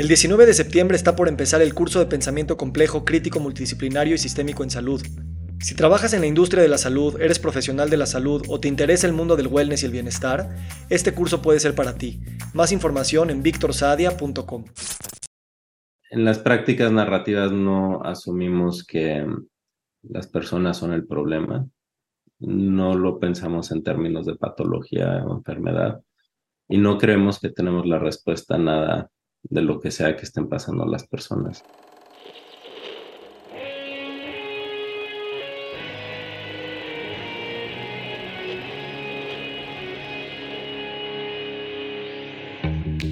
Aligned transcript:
El 0.00 0.08
19 0.08 0.46
de 0.46 0.54
septiembre 0.54 0.96
está 0.96 1.14
por 1.14 1.28
empezar 1.28 1.60
el 1.60 1.74
curso 1.74 1.98
de 1.98 2.06
pensamiento 2.06 2.56
complejo, 2.56 3.04
crítico, 3.04 3.38
multidisciplinario 3.38 4.14
y 4.14 4.18
sistémico 4.18 4.64
en 4.64 4.70
salud. 4.70 5.02
Si 5.58 5.74
trabajas 5.74 6.14
en 6.14 6.22
la 6.22 6.26
industria 6.26 6.62
de 6.62 6.70
la 6.70 6.78
salud, 6.78 7.20
eres 7.20 7.38
profesional 7.38 7.90
de 7.90 7.98
la 7.98 8.06
salud 8.06 8.42
o 8.48 8.58
te 8.58 8.68
interesa 8.68 9.06
el 9.06 9.12
mundo 9.12 9.36
del 9.36 9.48
wellness 9.48 9.82
y 9.82 9.86
el 9.86 9.92
bienestar, 9.92 10.56
este 10.88 11.12
curso 11.12 11.42
puede 11.42 11.60
ser 11.60 11.74
para 11.74 11.98
ti. 11.98 12.18
Más 12.54 12.72
información 12.72 13.28
en 13.28 13.42
victorsadia.com. 13.42 14.64
En 16.10 16.24
las 16.24 16.38
prácticas 16.38 16.90
narrativas 16.90 17.52
no 17.52 18.02
asumimos 18.02 18.86
que 18.86 19.26
las 20.04 20.26
personas 20.28 20.78
son 20.78 20.94
el 20.94 21.06
problema. 21.06 21.68
No 22.38 22.94
lo 22.94 23.18
pensamos 23.18 23.70
en 23.70 23.84
términos 23.84 24.24
de 24.24 24.36
patología 24.36 25.22
o 25.26 25.36
enfermedad. 25.36 26.00
Y 26.70 26.78
no 26.78 26.96
creemos 26.96 27.38
que 27.38 27.50
tenemos 27.50 27.84
la 27.84 27.98
respuesta 27.98 28.54
a 28.54 28.58
nada 28.58 29.10
de 29.42 29.62
lo 29.62 29.80
que 29.80 29.90
sea 29.90 30.16
que 30.16 30.22
estén 30.22 30.48
pasando 30.48 30.84
las 30.86 31.06
personas. 31.06 31.64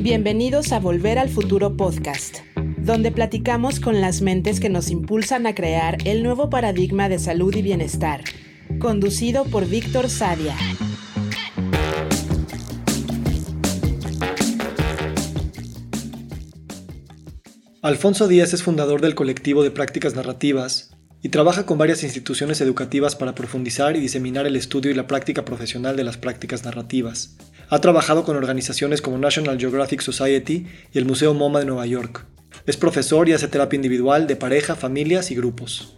Bienvenidos 0.01 0.73
a 0.73 0.81
Volver 0.81 1.19
al 1.19 1.29
Futuro 1.29 1.77
Podcast, 1.77 2.39
donde 2.79 3.13
platicamos 3.13 3.79
con 3.79 4.01
las 4.01 4.23
mentes 4.23 4.59
que 4.59 4.71
nos 4.71 4.91
impulsan 4.91 5.47
a 5.47 5.55
crear 5.55 5.99
el 6.07 6.23
nuevo 6.23 6.49
paradigma 6.49 7.11
de 7.11 7.19
salud 7.19 7.55
y 7.55 7.61
bienestar, 7.61 8.23
conducido 8.79 9.45
por 9.45 9.67
Víctor 9.67 10.09
Sadia. 10.09 10.57
Alfonso 17.89 18.29
Díaz 18.29 18.53
es 18.53 18.63
fundador 18.63 19.01
del 19.01 19.15
colectivo 19.15 19.63
de 19.63 19.71
prácticas 19.71 20.15
narrativas 20.15 20.91
y 21.23 21.31
trabaja 21.31 21.65
con 21.65 21.79
varias 21.79 22.03
instituciones 22.03 22.61
educativas 22.61 23.17
para 23.17 23.35
profundizar 23.35 23.97
y 23.97 24.01
diseminar 24.01 24.47
el 24.47 24.57
estudio 24.57 24.91
y 24.91 24.95
la 24.95 25.07
práctica 25.07 25.47
profesional 25.47 25.97
de 25.97 26.05
las 26.05 26.19
prácticas 26.19 26.67
narrativas. 26.67 27.39
Ha 27.71 27.81
trabajado 27.81 28.25
con 28.25 28.37
organizaciones 28.37 29.01
como 29.01 29.17
National 29.17 29.59
Geographic 29.59 30.03
Society 30.03 30.67
y 30.93 30.99
el 30.99 31.07
Museo 31.07 31.33
MoMA 31.33 31.61
de 31.61 31.65
Nueva 31.65 31.87
York. 31.87 32.27
Es 32.67 32.77
profesor 32.77 33.27
y 33.27 33.33
hace 33.33 33.49
terapia 33.49 33.77
individual 33.77 34.27
de 34.27 34.37
pareja, 34.37 34.77
familias 34.77 35.31
y 35.31 35.37
grupos. 35.37 35.97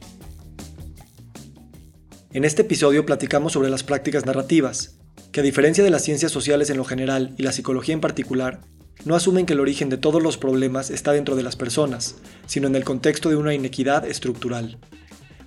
En 2.32 2.44
este 2.44 2.62
episodio 2.62 3.04
platicamos 3.04 3.54
sobre 3.54 3.68
las 3.68 3.82
prácticas 3.82 4.26
narrativas, 4.26 5.00
que 5.32 5.40
a 5.40 5.42
diferencia 5.42 5.82
de 5.82 5.90
las 5.90 6.04
ciencias 6.04 6.30
sociales 6.30 6.70
en 6.70 6.76
lo 6.76 6.84
general 6.84 7.34
y 7.36 7.42
la 7.42 7.50
psicología 7.50 7.94
en 7.94 8.00
particular, 8.00 8.60
no 9.04 9.14
asumen 9.14 9.46
que 9.46 9.54
el 9.54 9.60
origen 9.60 9.88
de 9.88 9.96
todos 9.96 10.22
los 10.22 10.36
problemas 10.36 10.90
está 10.90 11.12
dentro 11.12 11.36
de 11.36 11.42
las 11.42 11.56
personas, 11.56 12.16
sino 12.46 12.66
en 12.66 12.76
el 12.76 12.84
contexto 12.84 13.28
de 13.28 13.36
una 13.36 13.54
inequidad 13.54 14.06
estructural. 14.06 14.78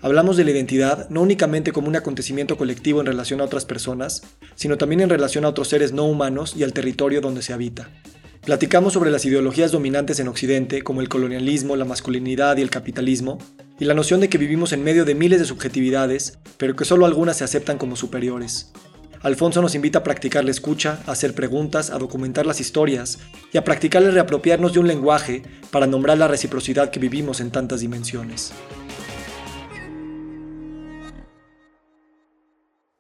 Hablamos 0.02 0.36
de 0.36 0.44
la 0.44 0.52
identidad 0.52 1.10
no 1.10 1.22
únicamente 1.22 1.72
como 1.72 1.88
un 1.88 1.96
acontecimiento 1.96 2.58
colectivo 2.58 3.00
en 3.00 3.06
relación 3.06 3.40
a 3.40 3.46
otras 3.46 3.66
personas, 3.66 4.24
sino 4.56 4.78
también 4.78 5.02
en 5.02 5.10
relación 5.10 5.46
a 5.46 5.50
otros 5.50 5.70
seres 5.70 5.94
no 5.94 6.06
humanos 6.06 6.56
y 6.58 6.64
al 6.64 6.74
territorio 6.74 7.22
donde 7.22 7.42
se 7.42 7.54
habita. 7.54 7.90
Platicamos 8.46 8.92
sobre 8.92 9.12
las 9.12 9.24
ideologías 9.24 9.72
dominantes 9.72 10.20
en 10.20 10.28
Occidente, 10.28 10.82
como 10.82 11.00
el 11.00 11.08
colonialismo, 11.08 11.78
la 11.78 11.86
masculinidad 11.86 12.58
y 12.58 12.62
el 12.62 12.70
capitalismo, 12.70 13.38
y 13.80 13.86
la 13.86 13.94
noción 13.94 14.20
de 14.20 14.28
que 14.28 14.38
vivimos 14.38 14.74
en 14.74 14.84
medio 14.84 15.06
de 15.06 15.16
miles 15.16 15.40
de 15.40 15.46
subjetividades, 15.46 16.38
pero 16.58 16.76
que 16.76 16.84
solo 16.84 17.06
algunas 17.06 17.38
se 17.38 17.46
aceptan 17.46 17.78
como 17.78 17.96
superiores. 17.96 18.74
Alfonso 19.24 19.62
nos 19.62 19.74
invita 19.74 20.00
a 20.00 20.04
practicar 20.04 20.44
la 20.44 20.52
escucha, 20.52 21.02
a 21.08 21.14
hacer 21.14 21.34
preguntas, 21.34 21.92
a 21.92 21.98
documentar 21.98 22.46
las 22.46 22.60
historias 22.60 23.20
y 23.54 23.58
a 23.58 23.64
practicar 23.64 24.04
el 24.04 24.12
reapropiarnos 24.12 24.74
de 24.74 24.80
un 24.80 24.88
lenguaje 24.88 25.44
para 25.72 25.88
nombrar 25.88 26.18
la 26.18 26.28
reciprocidad 26.28 26.92
que 26.92 27.00
vivimos 27.00 27.40
en 27.40 27.50
tantas 27.50 27.80
dimensiones. 27.80 28.54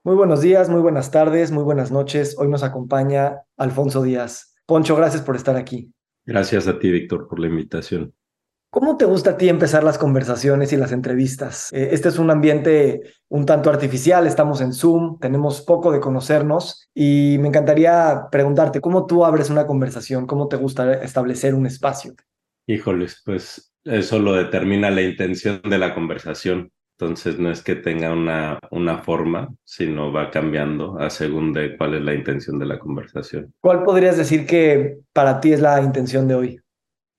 Muy 0.05 0.15
buenos 0.15 0.39
días, 0.39 0.69
muy 0.69 0.79
buenas 0.79 1.11
tardes, 1.11 1.51
muy 1.51 1.63
buenas 1.63 1.91
noches. 1.91 2.37
Hoy 2.37 2.47
nos 2.47 2.63
acompaña 2.63 3.41
Alfonso 3.57 4.01
Díaz. 4.01 4.55
Poncho, 4.65 4.95
gracias 4.95 5.23
por 5.23 5.35
estar 5.35 5.57
aquí. 5.57 5.91
Gracias 6.25 6.69
a 6.69 6.79
ti, 6.79 6.89
Víctor, 6.89 7.27
por 7.27 7.37
la 7.39 7.47
invitación. 7.47 8.13
¿Cómo 8.73 8.97
te 8.97 9.05
gusta 9.05 9.29
a 9.29 9.37
ti 9.37 9.49
empezar 9.49 9.83
las 9.83 9.99
conversaciones 9.99 10.73
y 10.73 10.77
las 10.77 10.91
entrevistas? 10.91 11.71
Eh, 11.73 11.89
este 11.91 12.09
es 12.09 12.17
un 12.17 12.31
ambiente 12.31 13.01
un 13.29 13.45
tanto 13.45 13.69
artificial, 13.69 14.25
estamos 14.25 14.61
en 14.61 14.73
Zoom, 14.73 15.19
tenemos 15.19 15.61
poco 15.61 15.91
de 15.91 15.99
conocernos 15.99 16.89
y 16.91 17.37
me 17.39 17.49
encantaría 17.49 18.23
preguntarte, 18.31 18.81
¿cómo 18.81 19.05
tú 19.05 19.25
abres 19.25 19.51
una 19.51 19.67
conversación? 19.67 20.25
¿Cómo 20.25 20.47
te 20.47 20.55
gusta 20.55 20.91
establecer 21.03 21.53
un 21.53 21.67
espacio? 21.67 22.15
Híjoles, 22.65 23.21
pues 23.23 23.75
eso 23.83 24.17
lo 24.17 24.33
determina 24.33 24.89
la 24.89 25.03
intención 25.03 25.61
de 25.61 25.77
la 25.77 25.93
conversación. 25.93 26.71
Entonces 26.97 27.37
no 27.37 27.51
es 27.51 27.61
que 27.61 27.75
tenga 27.75 28.11
una, 28.11 28.57
una 28.71 28.97
forma, 28.97 29.53
sino 29.63 30.11
va 30.11 30.31
cambiando 30.31 30.97
a 30.97 31.11
según 31.11 31.53
de 31.53 31.77
cuál 31.77 31.93
es 31.93 32.01
la 32.01 32.15
intención 32.15 32.57
de 32.57 32.65
la 32.65 32.79
conversación. 32.79 33.53
¿Cuál 33.61 33.83
podrías 33.83 34.17
decir 34.17 34.47
que 34.47 34.97
para 35.13 35.39
ti 35.39 35.53
es 35.53 35.59
la 35.59 35.79
intención 35.79 36.27
de 36.27 36.33
hoy? 36.33 36.62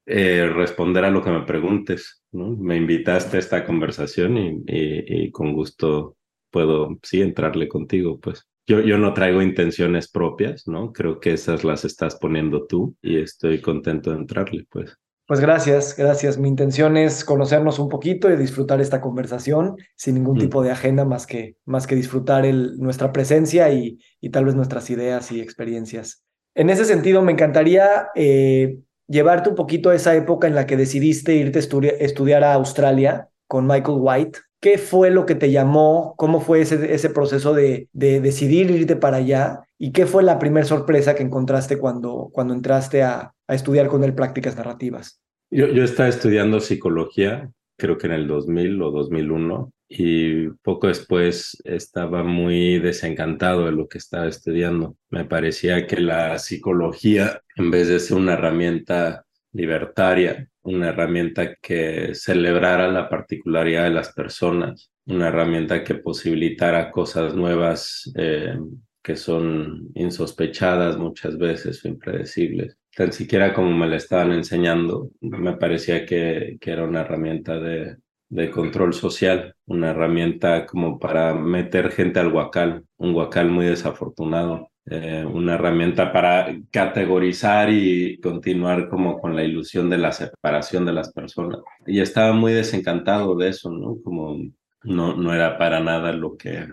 Eh, 0.06 0.46
responder 0.48 1.04
a 1.04 1.10
lo 1.10 1.22
que 1.22 1.30
me 1.30 1.42
preguntes. 1.42 2.22
¿no? 2.32 2.50
Me 2.50 2.76
invitaste 2.76 3.36
a 3.36 3.40
esta 3.40 3.64
conversación 3.64 4.36
y, 4.36 4.62
y, 4.66 5.30
con 5.30 5.52
gusto 5.52 6.16
puedo, 6.50 6.98
sí, 7.02 7.22
entrarle 7.22 7.68
contigo, 7.68 8.18
pues. 8.20 8.46
Yo, 8.66 8.80
yo 8.80 8.96
no 8.96 9.12
traigo 9.12 9.42
intenciones 9.42 10.10
propias, 10.10 10.66
¿no? 10.66 10.92
Creo 10.92 11.20
que 11.20 11.34
esas 11.34 11.64
las 11.64 11.84
estás 11.84 12.16
poniendo 12.16 12.66
tú 12.66 12.96
y 13.02 13.18
estoy 13.18 13.60
contento 13.60 14.10
de 14.10 14.16
entrarle, 14.16 14.66
pues. 14.70 14.96
Pues 15.26 15.40
gracias, 15.40 15.96
gracias. 15.96 16.38
Mi 16.38 16.48
intención 16.48 16.98
es 16.98 17.24
conocernos 17.24 17.78
un 17.78 17.88
poquito 17.88 18.30
y 18.30 18.36
disfrutar 18.36 18.80
esta 18.82 19.00
conversación 19.00 19.76
sin 19.96 20.16
ningún 20.16 20.36
mm. 20.36 20.40
tipo 20.40 20.62
de 20.62 20.70
agenda 20.70 21.06
más 21.06 21.26
que, 21.26 21.56
más 21.64 21.86
que 21.86 21.94
disfrutar 21.94 22.44
el, 22.44 22.78
nuestra 22.78 23.10
presencia 23.10 23.72
y, 23.72 23.98
y 24.20 24.30
tal 24.30 24.44
vez 24.44 24.54
nuestras 24.54 24.90
ideas 24.90 25.32
y 25.32 25.40
experiencias. 25.40 26.24
En 26.54 26.70
ese 26.70 26.84
sentido, 26.84 27.22
me 27.22 27.32
encantaría 27.32 28.08
eh, 28.14 28.78
llevarte 29.08 29.50
un 29.50 29.54
poquito 29.54 29.90
a 29.90 29.94
esa 29.94 30.14
época 30.14 30.46
en 30.46 30.54
la 30.54 30.66
que 30.66 30.76
decidiste 30.76 31.34
irte 31.34 31.58
a 31.58 32.04
estudiar 32.04 32.44
a 32.44 32.54
Australia 32.54 33.28
con 33.46 33.66
Michael 33.66 33.98
White. 34.00 34.38
¿Qué 34.60 34.78
fue 34.78 35.10
lo 35.10 35.26
que 35.26 35.34
te 35.34 35.50
llamó? 35.50 36.14
¿Cómo 36.16 36.40
fue 36.40 36.62
ese, 36.62 37.10
proceso 37.10 37.52
de, 37.52 37.88
de, 37.92 38.20
decidir 38.20 38.70
irte 38.70 38.96
para 38.96 39.18
allá? 39.18 39.60
¿Y 39.78 39.92
qué 39.92 40.06
fue 40.06 40.22
la 40.22 40.38
primera 40.38 40.66
sorpresa 40.66 41.14
que 41.14 41.22
encontraste 41.22 41.76
cuando, 41.78 42.32
entraste 42.36 43.02
a, 43.02 43.34
a 43.46 43.54
estudiar 43.54 43.88
con 43.88 44.04
él 44.04 44.14
prácticas 44.14 44.56
narrativas? 44.56 45.20
Yo, 45.50 45.66
yo 45.68 45.84
estaba 45.84 46.08
estudiando 46.08 46.60
psicología, 46.60 47.50
creo 47.76 47.98
que 47.98 48.06
en 48.06 48.14
el 48.14 48.26
2000 48.26 48.80
o 48.82 48.90
2001, 48.90 49.70
y 49.88 50.48
poco 50.62 50.88
después 50.88 51.60
estaba 51.64 52.22
muy 52.22 52.78
desencantado 52.78 53.66
de 53.66 53.72
lo 53.72 53.88
que 53.88 53.98
estaba 53.98 54.26
estudiando. 54.26 54.96
Me 55.10 55.24
parecía 55.24 55.86
que 55.86 56.00
la 56.00 56.38
psicología, 56.38 57.42
en 57.56 57.70
vez 57.70 57.88
de 57.88 58.00
ser 58.00 58.16
una 58.16 58.34
herramienta 58.34 59.24
libertaria, 59.52 60.48
una 60.62 60.88
herramienta 60.88 61.54
que 61.56 62.14
celebrara 62.14 62.88
la 62.88 63.08
particularidad 63.08 63.84
de 63.84 63.90
las 63.90 64.12
personas, 64.12 64.90
una 65.06 65.28
herramienta 65.28 65.84
que 65.84 65.96
posibilitara 65.96 66.90
cosas 66.90 67.34
nuevas 67.34 68.10
eh, 68.16 68.56
que 69.02 69.16
son 69.16 69.90
insospechadas 69.94 70.96
muchas 70.96 71.36
veces 71.36 71.84
o 71.84 71.88
impredecibles. 71.88 72.78
Tan 72.96 73.12
siquiera 73.12 73.52
como 73.52 73.70
me 73.70 73.86
la 73.86 73.96
estaban 73.96 74.32
enseñando, 74.32 75.10
me 75.20 75.56
parecía 75.56 76.06
que, 76.06 76.56
que 76.58 76.70
era 76.70 76.84
una 76.84 77.02
herramienta 77.02 77.60
de, 77.60 77.96
de 78.34 78.50
control 78.50 78.92
social, 78.92 79.54
una 79.66 79.90
herramienta 79.90 80.66
como 80.66 80.98
para 80.98 81.34
meter 81.34 81.92
gente 81.92 82.18
al 82.18 82.32
huacal, 82.32 82.84
un 82.96 83.14
huacal 83.14 83.48
muy 83.48 83.66
desafortunado, 83.66 84.70
eh, 84.86 85.24
una 85.24 85.54
herramienta 85.54 86.12
para 86.12 86.52
categorizar 86.72 87.70
y 87.70 88.18
continuar 88.20 88.88
como 88.88 89.20
con 89.20 89.36
la 89.36 89.44
ilusión 89.44 89.88
de 89.88 89.98
la 89.98 90.10
separación 90.10 90.84
de 90.84 90.92
las 90.92 91.12
personas. 91.12 91.60
Y 91.86 92.00
estaba 92.00 92.32
muy 92.32 92.52
desencantado 92.52 93.36
de 93.36 93.50
eso, 93.50 93.70
¿no? 93.70 93.98
Como 94.02 94.36
no, 94.82 95.14
no 95.14 95.32
era 95.32 95.56
para 95.56 95.78
nada 95.78 96.12
lo 96.12 96.36
que, 96.36 96.66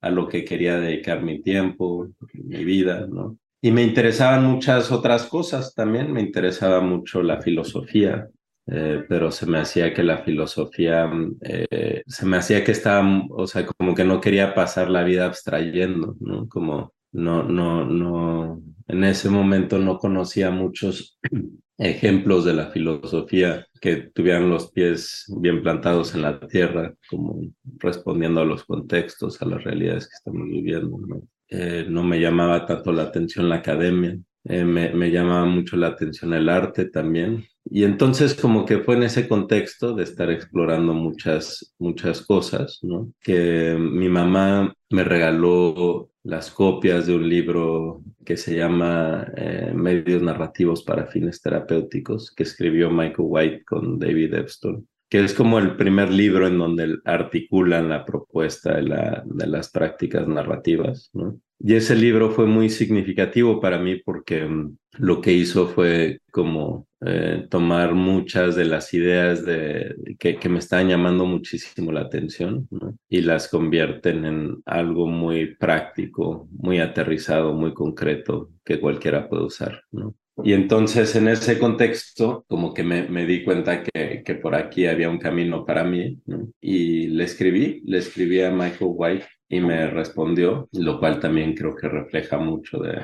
a 0.00 0.10
lo 0.10 0.26
que 0.26 0.42
quería 0.42 0.80
dedicar 0.80 1.22
mi 1.22 1.42
tiempo, 1.42 2.08
mi 2.32 2.64
vida, 2.64 3.06
¿no? 3.06 3.36
Y 3.60 3.72
me 3.72 3.82
interesaban 3.82 4.46
muchas 4.46 4.90
otras 4.90 5.26
cosas 5.26 5.74
también, 5.74 6.10
me 6.10 6.22
interesaba 6.22 6.80
mucho 6.80 7.22
la 7.22 7.42
filosofía, 7.42 8.26
eh, 8.66 9.04
pero 9.08 9.30
se 9.30 9.46
me 9.46 9.58
hacía 9.58 9.92
que 9.92 10.02
la 10.02 10.18
filosofía, 10.18 11.10
eh, 11.42 12.02
se 12.06 12.26
me 12.26 12.38
hacía 12.38 12.64
que 12.64 12.72
estaba, 12.72 13.22
o 13.30 13.46
sea, 13.46 13.66
como 13.66 13.94
que 13.94 14.04
no 14.04 14.20
quería 14.20 14.54
pasar 14.54 14.90
la 14.90 15.04
vida 15.04 15.26
abstrayendo, 15.26 16.16
¿no? 16.20 16.48
Como 16.48 16.94
no, 17.12 17.42
no, 17.44 17.84
no, 17.84 18.62
en 18.88 19.04
ese 19.04 19.30
momento 19.30 19.78
no 19.78 19.98
conocía 19.98 20.50
muchos 20.50 21.18
ejemplos 21.78 22.44
de 22.44 22.54
la 22.54 22.70
filosofía 22.70 23.66
que 23.80 23.96
tuvieran 23.96 24.48
los 24.48 24.72
pies 24.72 25.24
bien 25.40 25.62
plantados 25.62 26.14
en 26.14 26.22
la 26.22 26.40
tierra, 26.40 26.94
como 27.10 27.42
respondiendo 27.78 28.40
a 28.40 28.44
los 28.44 28.64
contextos, 28.64 29.40
a 29.42 29.46
las 29.46 29.62
realidades 29.62 30.08
que 30.08 30.14
estamos 30.14 30.48
viviendo, 30.48 30.98
¿no? 31.06 31.22
Eh, 31.48 31.86
no 31.88 32.02
me 32.02 32.18
llamaba 32.18 32.66
tanto 32.66 32.90
la 32.92 33.02
atención 33.04 33.48
la 33.48 33.56
academia, 33.56 34.18
Eh, 34.44 34.64
me, 34.64 35.10
llamaba 35.10 35.46
mucho 35.46 35.76
la 35.76 35.88
atención 35.88 36.34
el 36.34 36.48
arte 36.48 36.86
también. 36.86 37.44
Y 37.64 37.84
entonces 37.84 38.34
como 38.34 38.66
que 38.66 38.78
fue 38.80 38.96
en 38.96 39.04
ese 39.04 39.26
contexto 39.26 39.94
de 39.94 40.04
estar 40.04 40.30
explorando 40.30 40.92
muchas, 40.92 41.74
muchas 41.78 42.20
cosas, 42.20 42.78
¿no? 42.82 43.10
Que 43.20 43.76
mi 43.78 44.08
mamá 44.08 44.74
me 44.90 45.04
regaló 45.04 46.10
las 46.22 46.50
copias 46.50 47.06
de 47.06 47.16
un 47.16 47.28
libro 47.28 48.02
que 48.24 48.36
se 48.36 48.56
llama 48.56 49.26
eh, 49.36 49.72
Medios 49.74 50.22
Narrativos 50.22 50.82
para 50.82 51.06
Fines 51.06 51.40
Terapéuticos, 51.40 52.30
que 52.34 52.42
escribió 52.42 52.90
Michael 52.90 53.14
White 53.18 53.64
con 53.64 53.98
David 53.98 54.34
Epstein 54.34 54.86
que 55.14 55.22
es 55.22 55.32
como 55.32 55.60
el 55.60 55.76
primer 55.76 56.10
libro 56.10 56.48
en 56.48 56.58
donde 56.58 56.98
articulan 57.04 57.88
la 57.88 58.04
propuesta 58.04 58.74
de, 58.74 58.82
la, 58.82 59.22
de 59.24 59.46
las 59.46 59.70
prácticas 59.70 60.26
narrativas. 60.26 61.08
¿no? 61.12 61.38
Y 61.60 61.76
ese 61.76 61.94
libro 61.94 62.32
fue 62.32 62.46
muy 62.46 62.68
significativo 62.68 63.60
para 63.60 63.78
mí 63.78 64.02
porque 64.04 64.44
mm, 64.44 64.76
lo 64.98 65.20
que 65.20 65.32
hizo 65.32 65.68
fue 65.68 66.18
como 66.32 66.88
eh, 67.06 67.46
tomar 67.48 67.94
muchas 67.94 68.56
de 68.56 68.64
las 68.64 68.92
ideas 68.92 69.44
de, 69.46 69.94
que, 70.18 70.48
me 70.48 70.58
estaban 70.58 70.88
llamando 70.88 71.26
muchísimo 71.26 71.92
la 71.92 72.00
atención 72.00 72.68
y 73.08 73.20
las 73.20 73.46
convierten 73.46 74.24
en 74.24 74.62
algo 74.66 75.06
muy 75.06 75.54
práctico, 75.54 76.48
muy 76.50 76.80
aterrizado, 76.80 77.54
muy 77.54 77.72
concreto 77.72 78.50
que 78.64 78.80
cualquiera 78.80 79.28
puede 79.28 79.44
usar. 79.44 79.84
¿no? 79.92 80.16
Y 80.42 80.52
entonces 80.52 81.14
en 81.14 81.28
ese 81.28 81.58
contexto, 81.58 82.44
como 82.48 82.74
que 82.74 82.82
me, 82.82 83.26
di 83.26 83.44
cuenta 83.44 83.82
que, 83.82 84.22
que, 84.24 84.34
por 84.34 84.54
aquí 84.54 84.86
había 84.86 85.08
un 85.08 85.18
camino 85.18 85.64
para 85.64 85.84
mí, 85.84 86.18
y 86.60 87.06
le 87.08 87.24
escribí, 87.24 87.82
le 87.84 87.98
escribí 87.98 88.40
a 88.40 88.50
Michael 88.50 88.92
White 88.94 89.26
y 89.48 89.60
me 89.60 89.88
respondió, 89.88 90.68
lo 90.72 90.98
cual 90.98 91.20
también 91.20 91.54
creo 91.54 91.76
que 91.76 91.88
refleja 91.88 92.38
mucho 92.38 92.78
de, 92.78 93.02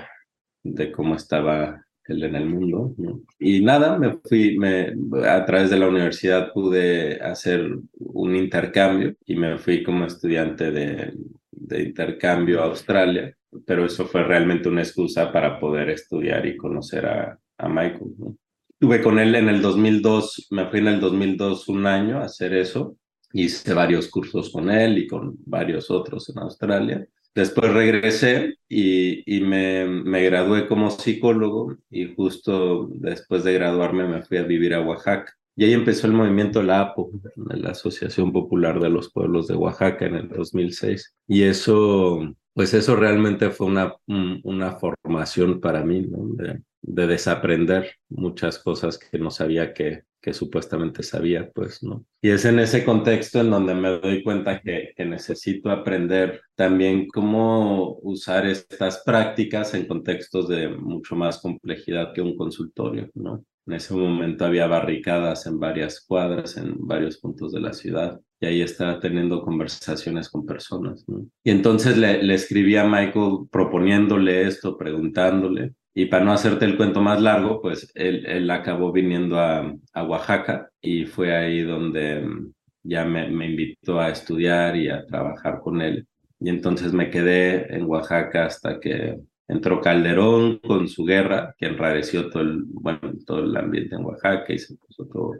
de 0.64 0.90
cómo 0.90 1.14
estaba 1.14 1.84
él 2.06 2.24
en 2.24 2.34
el 2.34 2.46
mundo. 2.46 2.94
Y 3.38 3.60
nada, 3.62 3.96
me 3.96 4.18
fui, 4.24 4.58
me, 4.58 4.92
a 5.24 5.44
través 5.44 5.70
de 5.70 5.78
la 5.78 5.88
universidad 5.88 6.52
pude 6.52 7.20
hacer 7.20 7.70
un 7.98 8.34
intercambio 8.34 9.14
y 9.24 9.36
me 9.36 9.58
fui 9.58 9.84
como 9.84 10.06
estudiante 10.06 10.72
de, 10.72 11.14
de 11.52 11.82
intercambio 11.82 12.60
a 12.60 12.66
Australia 12.66 13.32
pero 13.66 13.84
eso 13.84 14.06
fue 14.06 14.22
realmente 14.22 14.68
una 14.68 14.82
excusa 14.82 15.32
para 15.32 15.58
poder 15.58 15.90
estudiar 15.90 16.46
y 16.46 16.56
conocer 16.56 17.06
a, 17.06 17.38
a 17.58 17.68
Michael. 17.68 18.14
¿no? 18.18 18.36
Estuve 18.68 19.02
con 19.02 19.18
él 19.18 19.34
en 19.34 19.48
el 19.48 19.60
2002, 19.60 20.48
me 20.50 20.66
fui 20.66 20.78
en 20.78 20.88
el 20.88 21.00
2002 21.00 21.68
un 21.68 21.86
año 21.86 22.18
a 22.18 22.24
hacer 22.24 22.54
eso, 22.54 22.96
hice 23.32 23.74
varios 23.74 24.08
cursos 24.08 24.50
con 24.50 24.70
él 24.70 24.98
y 24.98 25.06
con 25.06 25.36
varios 25.44 25.90
otros 25.90 26.28
en 26.30 26.38
Australia. 26.38 27.06
Después 27.34 27.72
regresé 27.72 28.54
y, 28.68 29.36
y 29.36 29.40
me, 29.42 29.86
me, 29.86 30.24
gradué 30.24 30.66
como 30.66 30.90
psicólogo 30.90 31.76
y 31.90 32.14
justo 32.14 32.88
después 32.94 33.44
de 33.44 33.52
graduarme 33.52 34.08
me 34.08 34.22
fui 34.22 34.38
a 34.38 34.44
vivir 34.44 34.74
a 34.74 34.80
Oaxaca. 34.80 35.32
Y 35.56 35.64
ahí 35.64 35.74
empezó 35.74 36.06
el 36.06 36.14
movimiento 36.14 36.62
La 36.62 36.80
APO, 36.80 37.10
la 37.36 37.72
Asociación 37.72 38.32
Popular 38.32 38.80
de 38.80 38.88
los 38.88 39.12
Pueblos 39.12 39.46
de 39.46 39.56
Oaxaca 39.56 40.06
en 40.06 40.14
el 40.14 40.28
2006. 40.28 41.16
Y 41.28 41.42
eso 41.42 42.34
pues 42.54 42.74
eso 42.74 42.96
realmente 42.96 43.50
fue 43.50 43.66
una, 43.66 43.94
una 44.06 44.72
formación 44.78 45.60
para 45.60 45.84
mí, 45.84 46.06
de, 46.08 46.62
de, 46.82 47.06
desaprender 47.06 47.92
muchas 48.08 48.58
cosas 48.58 48.98
que 48.98 49.18
no 49.18 49.30
sabía 49.30 49.72
que, 49.72 50.02
que 50.20 50.34
supuestamente 50.34 51.02
sabía, 51.02 51.50
pues, 51.50 51.82
¿no? 51.82 52.04
Y 52.20 52.30
es 52.30 52.44
en 52.44 52.58
ese 52.58 52.84
contexto 52.84 53.40
en 53.40 53.50
donde 53.50 53.74
me 53.74 54.00
doy 54.00 54.22
cuenta 54.22 54.60
que, 54.60 54.92
que 54.96 55.04
necesito 55.04 55.70
aprender 55.70 56.42
también 56.54 57.06
cómo 57.08 57.98
usar 58.02 58.46
estas 58.46 59.02
prácticas 59.04 59.72
en 59.74 59.86
contextos 59.86 60.48
de 60.48 60.68
mucho 60.68 61.16
más 61.16 61.38
complejidad 61.38 62.12
que 62.12 62.20
un 62.20 62.36
consultorio, 62.36 63.08
¿no? 63.14 63.44
En 63.66 63.74
ese 63.74 63.94
momento 63.94 64.44
había 64.44 64.66
barricadas 64.66 65.46
en 65.46 65.60
varias 65.60 66.00
cuadras, 66.00 66.56
en 66.56 66.74
varios 66.78 67.18
puntos 67.18 67.52
de 67.52 67.60
la 67.60 67.72
ciudad 67.72 68.20
y 68.40 68.46
ahí 68.46 68.62
estaba 68.62 68.98
teniendo 68.98 69.42
conversaciones 69.42 70.30
con 70.30 70.46
personas. 70.46 71.04
Y 71.44 71.50
entonces 71.50 71.98
le, 71.98 72.22
le, 72.22 72.34
escribí 72.34 72.74
a 72.76 72.84
Michael 72.84 73.48
proponiéndole 73.50 74.46
esto, 74.46 74.78
preguntándole. 74.78 75.74
Y 75.92 76.06
para 76.06 76.24
no 76.24 76.32
hacerte 76.32 76.64
el 76.64 76.76
cuento 76.76 77.02
más 77.02 77.20
largo, 77.20 77.60
pues 77.60 77.92
él, 77.94 78.24
él 78.26 78.50
acabó 78.50 78.92
viniendo 78.92 79.38
a, 79.38 79.74
a, 79.92 80.02
Oaxaca 80.04 80.70
y 80.80 81.04
fue 81.04 81.36
ahí 81.36 81.62
donde 81.62 82.22
mm, 82.22 82.52
ya 82.84 83.04
me, 83.04 83.28
me, 83.28 83.50
invitó 83.50 84.00
a 84.00 84.08
estudiar 84.08 84.74
y 84.76 84.88
a 84.88 85.04
trabajar 85.04 85.60
con 85.60 85.82
él. 85.82 86.06
Y 86.38 86.48
entonces 86.48 86.94
me 86.94 87.10
quedé 87.10 87.74
en 87.74 87.84
Oaxaca 87.84 88.46
hasta 88.46 88.80
que 88.80 89.18
entró 89.48 89.82
Calderón 89.82 90.60
con 90.60 90.88
su 90.88 91.04
guerra, 91.04 91.54
que 91.58 91.66
enrareció 91.66 92.30
todo 92.30 92.44
el, 92.44 92.62
bueno, 92.64 93.00
todo 93.26 93.40
el 93.40 93.54
ambiente 93.54 93.96
en 93.96 94.04
Oaxaca 94.04 94.50
y 94.54 94.58
se 94.58 94.76
puso 94.76 95.04
todo 95.06 95.32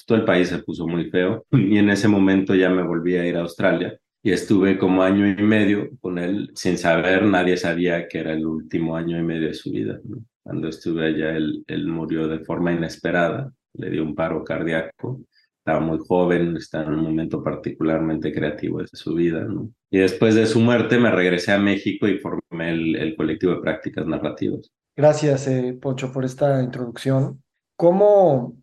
pues 0.00 0.06
todo 0.06 0.18
el 0.18 0.24
país 0.24 0.48
se 0.48 0.58
puso 0.58 0.86
muy 0.86 1.10
feo 1.10 1.44
y 1.52 1.78
en 1.78 1.90
ese 1.90 2.08
momento 2.08 2.54
ya 2.54 2.70
me 2.70 2.82
volví 2.82 3.16
a 3.16 3.26
ir 3.26 3.36
a 3.36 3.42
Australia 3.42 3.98
y 4.22 4.32
estuve 4.32 4.78
como 4.78 5.02
año 5.02 5.26
y 5.26 5.42
medio 5.42 5.88
con 6.00 6.18
él 6.18 6.50
sin 6.54 6.76
saber, 6.76 7.24
nadie 7.24 7.56
sabía 7.56 8.06
que 8.06 8.18
era 8.18 8.32
el 8.32 8.46
último 8.46 8.96
año 8.96 9.18
y 9.18 9.22
medio 9.22 9.48
de 9.48 9.54
su 9.54 9.70
vida. 9.70 9.98
¿no? 10.04 10.18
Cuando 10.42 10.68
estuve 10.68 11.06
allá, 11.06 11.36
él, 11.36 11.64
él 11.66 11.86
murió 11.86 12.28
de 12.28 12.40
forma 12.40 12.72
inesperada, 12.72 13.50
le 13.74 13.90
dio 13.90 14.02
un 14.02 14.14
paro 14.14 14.44
cardíaco, 14.44 15.22
estaba 15.58 15.80
muy 15.80 15.98
joven, 16.06 16.56
estaba 16.56 16.84
en 16.84 16.98
un 16.98 17.04
momento 17.04 17.42
particularmente 17.42 18.32
creativo 18.32 18.80
de 18.80 18.88
su 18.92 19.14
vida. 19.14 19.40
¿no? 19.44 19.70
Y 19.90 19.98
después 19.98 20.34
de 20.34 20.46
su 20.46 20.60
muerte 20.60 20.98
me 20.98 21.10
regresé 21.10 21.52
a 21.52 21.58
México 21.58 22.06
y 22.06 22.18
formé 22.18 22.72
el, 22.72 22.96
el 22.96 23.16
colectivo 23.16 23.54
de 23.54 23.62
prácticas 23.62 24.06
narrativas. 24.06 24.70
Gracias, 24.96 25.46
eh, 25.46 25.78
Pocho, 25.80 26.12
por 26.12 26.26
esta 26.26 26.62
introducción. 26.62 27.42
¿Cómo, 27.74 28.60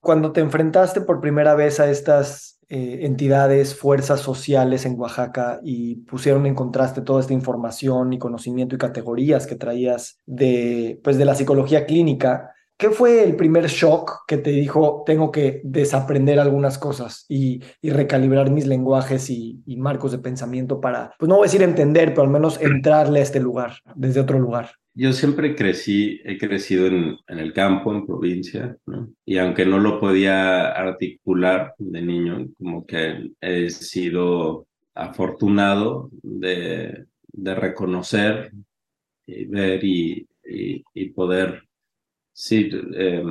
cuando 0.00 0.32
te 0.32 0.40
enfrentaste 0.40 1.00
por 1.02 1.20
primera 1.20 1.54
vez 1.54 1.80
a 1.80 1.90
estas 1.90 2.60
eh, 2.68 3.00
entidades, 3.02 3.74
fuerzas 3.74 4.20
sociales 4.20 4.86
en 4.86 4.98
Oaxaca 4.98 5.58
y 5.62 5.96
pusieron 5.96 6.46
en 6.46 6.54
contraste 6.54 7.02
toda 7.02 7.20
esta 7.20 7.32
información 7.32 8.12
y 8.12 8.18
conocimiento 8.18 8.76
y 8.76 8.78
categorías 8.78 9.46
que 9.46 9.56
traías 9.56 10.18
de, 10.24 11.00
pues, 11.02 11.18
de 11.18 11.24
la 11.24 11.34
psicología 11.34 11.84
clínica, 11.84 12.52
¿qué 12.76 12.90
fue 12.90 13.24
el 13.24 13.34
primer 13.34 13.66
shock 13.66 14.24
que 14.26 14.38
te 14.38 14.50
dijo 14.50 15.02
tengo 15.04 15.32
que 15.32 15.60
desaprender 15.64 16.38
algunas 16.38 16.78
cosas 16.78 17.26
y, 17.28 17.60
recalibrar 17.82 18.50
mis 18.50 18.66
lenguajes 18.68 19.28
y, 19.30 19.62
y, 19.66 19.76
marcos 19.76 20.12
de 20.12 20.18
pensamiento 20.18 20.80
para, 20.80 21.12
pues 21.18 21.28
no 21.28 21.36
voy 21.36 21.44
a 21.44 21.48
decir 21.48 21.62
entender, 21.62 22.10
pero 22.10 22.22
al 22.22 22.30
menos 22.30 22.60
entrarle 22.60 23.18
a 23.18 23.24
este 23.24 23.40
lugar, 23.40 23.72
desde 23.96 24.20
otro 24.20 24.38
lugar? 24.38 24.79
Yo 24.94 25.12
siempre 25.12 25.54
crecí, 25.54 26.20
he 26.24 26.36
crecido 26.36 26.86
en, 26.86 27.16
en 27.28 27.38
el 27.38 27.52
campo, 27.52 27.94
en 27.94 28.06
provincia, 28.06 28.76
¿no? 28.86 29.12
y 29.24 29.38
aunque 29.38 29.64
no 29.64 29.78
lo 29.78 30.00
podía 30.00 30.68
articular 30.72 31.74
de 31.78 32.02
niño, 32.02 32.48
como 32.58 32.84
que 32.84 33.30
he 33.40 33.70
sido 33.70 34.66
afortunado 34.94 36.10
de, 36.22 37.06
de 37.32 37.54
reconocer 37.54 38.52
y 39.26 39.44
ver 39.44 39.84
y, 39.84 40.28
y, 40.44 40.82
y 40.92 41.08
poder 41.10 41.62
sí, 42.32 42.70
eh, 42.94 43.22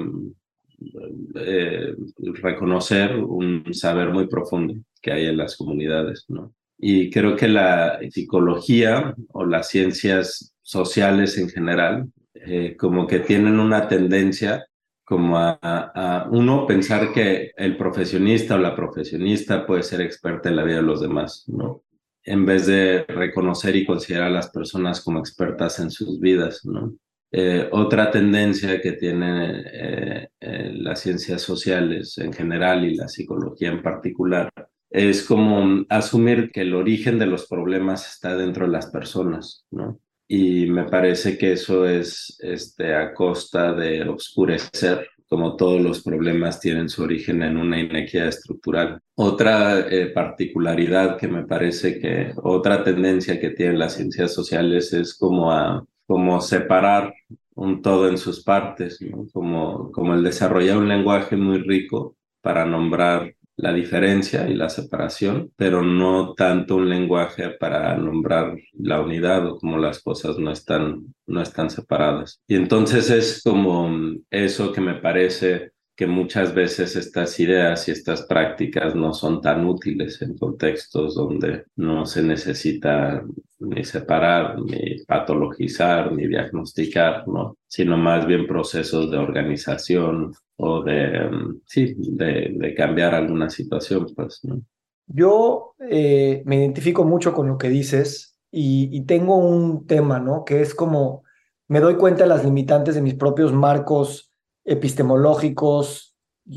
eh, 1.35 1.95
reconocer 2.41 3.17
un 3.17 3.73
saber 3.73 4.09
muy 4.09 4.27
profundo 4.27 4.75
que 5.01 5.11
hay 5.11 5.25
en 5.25 5.37
las 5.37 5.57
comunidades, 5.57 6.25
¿no? 6.29 6.53
Y 6.77 7.09
creo 7.09 7.35
que 7.35 7.49
la 7.49 7.99
psicología 8.09 9.13
o 9.33 9.45
las 9.45 9.67
ciencias 9.67 10.53
sociales 10.69 11.37
en 11.37 11.49
general, 11.49 12.11
eh, 12.33 12.75
como 12.77 13.07
que 13.07 13.19
tienen 13.19 13.59
una 13.59 13.87
tendencia 13.87 14.65
como 15.03 15.39
a, 15.39 15.57
a, 15.61 16.29
uno 16.29 16.67
pensar 16.67 17.11
que 17.11 17.51
el 17.57 17.75
profesionista 17.77 18.55
o 18.55 18.59
la 18.59 18.75
profesionista 18.75 19.65
puede 19.65 19.81
ser 19.81 20.01
experta 20.01 20.49
en 20.49 20.55
la 20.55 20.63
vida 20.63 20.77
de 20.77 20.83
los 20.83 21.01
demás, 21.01 21.45
¿no? 21.47 21.83
En 22.23 22.45
vez 22.45 22.67
de 22.67 23.05
reconocer 23.07 23.75
y 23.75 23.87
considerar 23.87 24.27
a 24.27 24.29
las 24.29 24.51
personas 24.51 25.01
como 25.01 25.17
expertas 25.19 25.79
en 25.79 25.89
sus 25.89 26.19
vidas, 26.19 26.63
¿no? 26.63 26.93
Eh, 27.31 27.69
otra 27.71 28.09
tendencia 28.09 28.81
que 28.81 28.93
tienen 28.93 29.63
eh, 29.71 30.29
eh, 30.39 30.71
las 30.73 30.99
ciencias 31.01 31.41
sociales 31.41 32.17
en 32.17 32.33
general 32.33 32.85
y 32.85 32.95
la 32.95 33.07
psicología 33.07 33.69
en 33.69 33.83
particular 33.83 34.49
es 34.89 35.23
como 35.23 35.85
asumir 35.89 36.51
que 36.51 36.61
el 36.61 36.73
origen 36.73 37.19
de 37.19 37.27
los 37.27 37.47
problemas 37.47 38.11
está 38.11 38.35
dentro 38.35 38.65
de 38.65 38.71
las 38.71 38.87
personas, 38.87 39.65
¿no? 39.69 39.99
Y 40.31 40.67
me 40.67 40.83
parece 40.83 41.37
que 41.37 41.53
eso 41.53 41.87
es 41.89 42.37
este, 42.39 42.93
a 42.93 43.13
costa 43.15 43.73
de 43.73 44.07
oscurecer 44.07 45.09
como 45.27 45.55
todos 45.55 45.81
los 45.81 46.01
problemas 46.01 46.59
tienen 46.59 46.89
su 46.89 47.03
origen 47.03 47.43
en 47.43 47.57
una 47.57 47.79
inequidad 47.79 48.27
estructural. 48.27 48.99
Otra 49.15 49.81
eh, 49.81 50.07
particularidad 50.07 51.17
que 51.17 51.27
me 51.27 51.45
parece 51.45 51.99
que, 51.99 52.31
otra 52.37 52.83
tendencia 52.83 53.39
que 53.39 53.51
tienen 53.51 53.77
las 53.77 53.93
ciencias 53.95 54.33
sociales 54.33 54.93
es 54.93 55.15
como 55.15 55.51
a 55.51 55.85
como 56.07 56.41
separar 56.41 57.13
un 57.53 57.83
todo 57.83 58.09
en 58.09 58.17
sus 58.17 58.43
partes, 58.43 58.97
como, 59.31 59.91
como 59.91 60.15
el 60.15 60.23
desarrollar 60.23 60.77
un 60.77 60.89
lenguaje 60.89 61.35
muy 61.35 61.59
rico 61.59 62.15
para 62.41 62.65
nombrar 62.65 63.35
la 63.59 63.73
diferencia 63.73 64.47
y 64.49 64.55
la 64.55 64.69
separación, 64.69 65.51
pero 65.57 65.81
no 65.83 66.33
tanto 66.33 66.77
un 66.77 66.87
lenguaje 66.87 67.49
para 67.49 67.95
nombrar 67.97 68.55
la 68.73 69.01
unidad 69.01 69.45
o 69.47 69.57
como 69.57 69.77
las 69.77 70.01
cosas 70.01 70.37
no 70.37 70.51
están, 70.51 71.13
no 71.27 71.41
están 71.41 71.69
separadas. 71.69 72.41
Y 72.47 72.55
entonces 72.55 73.09
es 73.09 73.41
como 73.43 73.91
eso 74.29 74.71
que 74.71 74.79
me 74.79 74.95
parece 74.95 75.73
que 75.93 76.07
muchas 76.07 76.53
veces 76.53 76.95
estas 76.95 77.37
ideas 77.41 77.85
y 77.89 77.91
estas 77.91 78.21
prácticas 78.21 78.95
no 78.95 79.13
son 79.13 79.41
tan 79.41 79.65
útiles 79.65 80.21
en 80.21 80.37
contextos 80.37 81.15
donde 81.15 81.65
no 81.75 82.05
se 82.05 82.23
necesita 82.23 83.21
ni 83.59 83.83
separar, 83.83 84.57
ni 84.61 85.03
patologizar, 85.05 86.13
ni 86.13 86.27
diagnosticar, 86.27 87.27
¿no? 87.27 87.57
sino 87.67 87.97
más 87.97 88.25
bien 88.25 88.47
procesos 88.47 89.11
de 89.11 89.17
organización 89.17 90.31
o 90.61 90.83
de, 90.83 91.29
sí, 91.65 91.95
de, 91.97 92.73
cambiar 92.75 93.15
alguna 93.15 93.49
situación. 93.49 94.07
Pues, 94.13 94.41
¿no? 94.43 94.61
Yo 95.07 95.73
eh, 95.89 96.43
me 96.45 96.57
identifico 96.57 97.05
mucho 97.05 97.33
con 97.33 97.47
lo 97.47 97.57
que 97.57 97.69
dices 97.69 98.37
y, 98.51 98.89
y 98.91 99.05
tengo 99.05 99.37
un 99.37 99.87
tema, 99.87 100.19
¿no? 100.19 100.43
Que 100.43 100.61
es 100.61 100.75
como 100.75 101.23
me 101.69 101.79
doy 101.79 101.95
cuenta 101.95 102.23
de 102.23 102.29
las 102.29 102.43
limitantes 102.43 102.95
de 102.95 103.01
mis 103.01 103.13
propios 103.13 103.53
marcos 103.53 104.33
epistemológicos, 104.65 106.08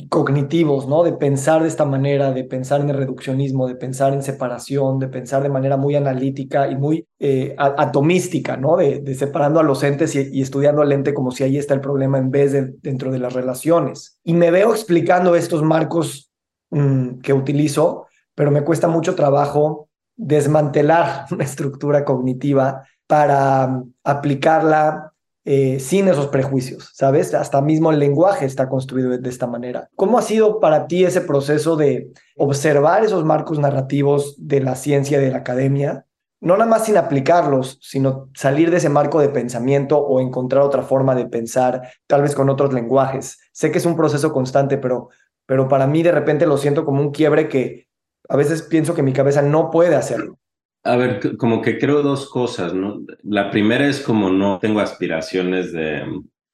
cognitivos, 0.08 0.88
¿no? 0.88 1.02
De 1.02 1.12
pensar 1.12 1.62
de 1.62 1.68
esta 1.68 1.84
manera, 1.84 2.32
de 2.32 2.44
pensar 2.44 2.80
en 2.80 2.90
el 2.90 2.96
reduccionismo, 2.96 3.66
de 3.66 3.74
pensar 3.74 4.14
en 4.14 4.22
separación, 4.22 4.98
de 4.98 5.08
pensar 5.08 5.42
de 5.42 5.50
manera 5.50 5.76
muy 5.76 5.94
analítica 5.96 6.68
y 6.68 6.76
muy 6.76 7.06
eh, 7.18 7.54
atomística, 7.58 8.56
¿no? 8.56 8.76
De, 8.76 9.14
separando 9.14 9.60
a 9.60 9.62
los 9.62 9.82
entes 9.82 10.14
y, 10.14 10.40
estudiando 10.40 10.80
al 10.82 10.92
ente 10.92 11.12
como 11.12 11.30
si 11.30 11.44
ahí 11.44 11.58
está 11.58 11.74
el 11.74 11.80
problema 11.80 12.18
en 12.18 12.30
vez 12.30 12.52
de 12.52 12.72
dentro 12.80 13.12
de 13.12 13.18
las 13.18 13.34
relaciones. 13.34 14.18
Y 14.24 14.32
me 14.32 14.50
veo 14.50 14.72
explicando 14.72 15.36
estos 15.36 15.62
marcos 15.62 16.30
mm, 16.70 17.18
que 17.18 17.34
utilizo, 17.34 18.06
pero 18.34 18.50
me 18.50 18.64
cuesta 18.64 18.88
mucho 18.88 19.14
trabajo 19.14 19.90
desmantelar 20.16 21.26
una 21.30 21.44
estructura 21.44 22.04
cognitiva 22.04 22.82
para 23.06 23.66
mm, 23.66 23.92
aplicarla 24.04 25.11
eh, 25.44 25.80
sin 25.80 26.06
esos 26.06 26.28
prejuicios, 26.28 26.92
¿sabes? 26.94 27.34
Hasta 27.34 27.60
mismo 27.60 27.90
el 27.90 27.98
lenguaje 27.98 28.46
está 28.46 28.68
construido 28.68 29.10
de, 29.10 29.28
esta 29.28 29.48
manera. 29.48 29.88
¿Cómo 29.96 30.16
ha 30.18 30.22
sido 30.22 30.60
para 30.60 30.86
ti 30.86 31.04
ese 31.04 31.20
proceso 31.20 31.74
de 31.76 32.12
observar 32.36 33.04
esos 33.04 33.24
marcos 33.24 33.58
narrativos 33.58 34.36
de 34.38 34.60
la 34.60 34.76
ciencia 34.76 35.18
y 35.18 35.24
de 35.24 35.32
la 35.32 35.38
academia? 35.38 36.06
No 36.40 36.56
nada 36.56 36.70
más 36.70 36.84
sin 36.84 36.96
aplicarlos, 36.96 37.78
sino 37.82 38.28
salir 38.34 38.70
de 38.70 38.76
ese 38.76 38.88
marco 38.88 39.20
de 39.20 39.30
pensamiento 39.30 39.98
o 39.98 40.20
encontrar 40.20 40.62
otra 40.62 40.82
forma 40.82 41.16
de 41.16 41.26
pensar, 41.26 41.90
tal 42.06 42.22
vez 42.22 42.36
con 42.36 42.48
otros 42.48 42.72
lenguajes. 42.72 43.38
Sé 43.52 43.72
que 43.72 43.78
es 43.78 43.86
un 43.86 43.96
proceso 43.96 44.32
constante, 44.32 44.78
pero, 44.78 45.08
pero 45.46 45.66
para 45.66 45.88
mí 45.88 46.04
de 46.04 46.12
repente 46.12 46.46
lo 46.46 46.56
siento 46.56 46.84
como 46.84 47.00
un 47.00 47.10
quiebre 47.10 47.48
que 47.48 47.88
a 48.28 48.36
veces 48.36 48.62
pienso 48.62 48.94
que 48.94 49.02
mi 49.02 49.12
cabeza 49.12 49.42
no 49.42 49.70
puede 49.70 49.96
hacerlo. 49.96 50.38
A 50.84 50.96
ver, 50.96 51.36
como 51.36 51.62
que 51.62 51.78
creo 51.78 52.02
dos 52.02 52.28
cosas, 52.28 52.74
¿no? 52.74 53.04
La 53.22 53.50
primera 53.50 53.86
es 53.86 54.00
como 54.00 54.30
no 54.30 54.58
tengo 54.58 54.80
aspiraciones 54.80 55.72
de, 55.72 56.04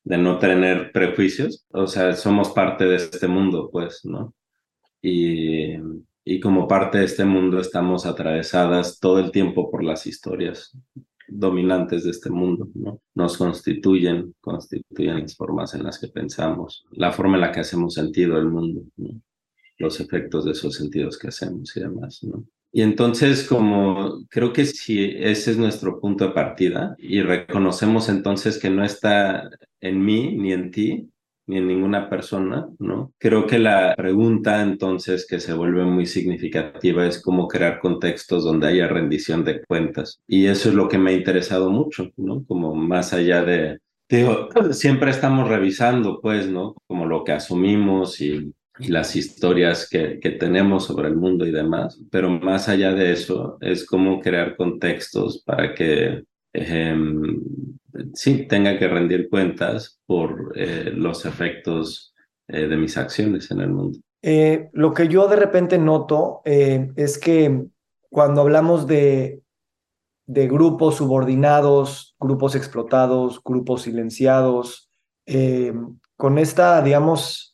de 0.04 0.18
no 0.18 0.38
tener 0.38 0.92
prejuicios, 0.92 1.66
o 1.70 1.87
sea, 1.87 2.14
somos 2.14 2.50
parte 2.50 2.85
de 2.85 2.97
este 2.97 3.26
mundo, 3.26 3.70
pues, 3.73 4.04
¿no? 4.04 4.35
Y, 5.00 5.76
y 6.25 6.40
como 6.40 6.68
parte 6.68 6.99
de 6.99 7.04
este 7.04 7.25
mundo 7.25 7.58
estamos 7.58 8.04
atravesadas 8.04 9.00
todo 9.00 9.18
el 9.18 9.30
tiempo 9.30 9.70
por 9.70 9.82
las 9.82 10.06
historias 10.06 10.76
dominantes 11.26 12.04
de 12.04 12.11
este 12.11 12.30
mundo, 12.30 12.68
¿no? 12.75 13.00
Nos 13.14 13.38
constituyen, 13.38 14.35
constituyen 14.40 15.20
las 15.20 15.37
formas 15.37 15.75
en 15.75 15.85
las 15.85 15.99
que 15.99 16.08
pensamos, 16.08 16.85
la 16.90 17.12
forma 17.12 17.37
en 17.37 17.42
la 17.42 17.52
que 17.52 17.61
hacemos 17.61 17.94
sentido 17.94 18.38
el 18.38 18.47
mundo, 18.47 18.82
¿no? 18.97 19.23
los 19.78 20.00
efectos 20.00 20.44
de 20.44 20.52
esos 20.52 20.75
sentidos 20.75 21.18
que 21.18 21.28
hacemos 21.28 21.76
y 21.76 21.80
demás, 21.80 22.23
¿no? 22.25 22.44
Y 22.72 22.82
entonces, 22.82 23.44
como 23.44 24.25
creo 24.28 24.52
que 24.52 24.66
si 24.66 25.04
ese 25.04 25.52
es 25.52 25.58
nuestro 25.58 26.00
punto 26.00 26.26
de 26.26 26.32
partida 26.32 26.94
y 26.98 27.22
reconocemos 27.22 28.08
entonces 28.08 28.58
que 28.58 28.70
no 28.70 28.84
está 28.84 29.48
en 29.80 30.04
mí 30.04 30.37
ni 30.37 30.52
en 30.52 30.70
ti, 30.70 31.10
ni 31.48 31.56
en 31.56 31.66
ninguna 31.66 32.10
persona, 32.10 32.68
¿no? 32.78 33.12
Creo 33.18 33.46
que 33.46 33.58
la 33.58 33.94
pregunta 33.96 34.60
entonces 34.62 35.26
que 35.26 35.40
se 35.40 35.54
vuelve 35.54 35.84
muy 35.84 36.04
significativa 36.04 37.06
es 37.06 37.22
cómo 37.22 37.48
crear 37.48 37.80
contextos 37.80 38.44
donde 38.44 38.68
haya 38.68 38.87
rendición 38.87 39.44
de 39.44 39.64
cuentas. 39.64 40.20
Y 40.26 40.46
eso 40.46 40.68
es 40.68 40.75
lo 40.75 40.88
que 40.88 40.98
me 40.98 41.10
ha 41.10 41.14
interesado 41.14 41.70
mucho, 41.70 42.10
¿no? 42.16 42.44
Como 42.44 42.75
más 42.75 43.14
allá 43.14 43.42
de, 43.42 43.78
digo, 44.10 44.48
siempre 44.72 45.10
estamos 45.10 45.48
revisando, 45.48 46.20
pues, 46.20 46.48
¿no? 46.48 46.75
Como 46.87 47.06
lo 47.06 47.25
que 47.25 47.32
asumimos 47.32 48.20
y 48.20 48.52
y 48.78 48.88
las 48.88 49.16
historias 49.16 49.88
que, 49.88 50.20
que, 50.20 50.30
tenemos 50.30 50.85
sobre 50.87 51.08
el 51.08 51.16
mundo 51.16 51.47
y 51.47 51.50
demás, 51.50 52.00
pero 52.11 52.30
más 52.30 52.68
allá 52.68 52.92
de 52.92 53.12
eso 53.12 53.58
es 53.61 53.85
cómo 53.85 54.20
crear 54.20 54.56
contextos 54.56 55.42
para 55.44 55.75
que 55.75 56.25
em, 56.52 57.42
sí 58.14 58.47
tenga 58.47 58.78
que 58.78 58.88
rendir 58.88 59.28
cuentas 59.28 60.00
por 60.06 60.52
eh, 60.54 60.92
los 60.94 61.25
efectos 61.26 62.14
eh, 62.49 62.66
de 62.66 62.76
mis 62.76 62.97
acciones 62.97 63.50
en 63.50 63.61
el 63.61 63.70
mundo. 63.70 63.99
Eh, 64.23 64.68
lo 64.73 64.92
que 64.92 65.08
yo 65.08 65.28
de 65.28 65.37
repente 65.37 65.78
noto 65.78 66.42
es 66.44 67.18
que 67.18 67.66
cuando 68.11 68.40
hablamos 68.40 68.87
de, 68.87 69.42
de 70.26 70.49
grupos 70.49 70.97
subordinados, 70.97 72.16
grupos 72.18 72.56
explotados, 72.56 73.40
grupos 73.44 73.82
silenciados, 73.82 74.90
con 76.16 76.38
esta, 76.38 76.82
digamos, 76.82 77.48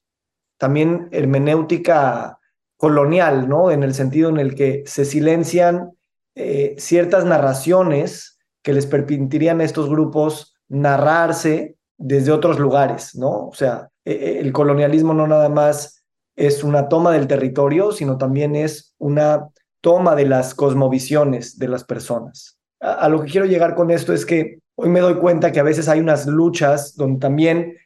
también 0.59 1.09
hermenéutica 1.11 2.39
colonial, 2.77 3.49
¿no? 3.49 3.71
En 3.71 3.83
el 3.83 3.95
sentido 3.95 4.29
en 4.29 4.39
el 4.39 4.55
que 4.55 4.85
se 4.87 5.05
silencian 5.05 5.93
eh, 6.35 6.75
ciertas 6.79 7.25
narraciones 7.25 8.39
que 8.63 8.73
les 8.73 8.87
permitirían 8.87 9.61
a 9.61 9.65
estos 9.65 9.89
grupos 9.89 10.57
narrarse 10.69 11.77
desde 11.97 12.33
otros 12.33 12.59
lugares, 12.59 13.15
¿no? 13.15 13.47
O 13.49 13.55
sea, 13.55 13.91
e, 14.05 14.13
e, 14.13 14.39
el 14.41 14.53
colonialismo 14.53 15.15
no 15.15 15.27
nada 15.27 15.49
más 15.49 16.05
es 16.37 16.65
una 16.65 16.89
toma 16.89 17.13
del 17.13 17.29
territorio, 17.29 17.93
sino 17.93 18.19
también 18.19 18.57
es 18.57 18.95
una 18.99 19.49
toma 19.81 20.15
de 20.17 20.27
las 20.27 20.55
cosmovisiones 20.55 21.59
de 21.59 21.69
las 21.69 21.85
personas. 21.85 22.59
a 22.81 23.09
lo 23.09 23.23
que 23.23 23.31
quiero 23.31 23.47
llegar 23.47 23.75
con 23.75 23.91
esto 23.91 24.13
es 24.13 24.27
que 24.27 24.59
hoy 24.75 24.91
me 24.91 25.01
doy 25.01 25.15
cuenta 25.15 25.53
que 25.53 25.61
a 25.61 25.63
veces 25.63 25.89
hay 25.89 26.01
unas 26.01 26.27
luchas 26.27 26.97
donde 26.97 27.19
también 27.19 27.79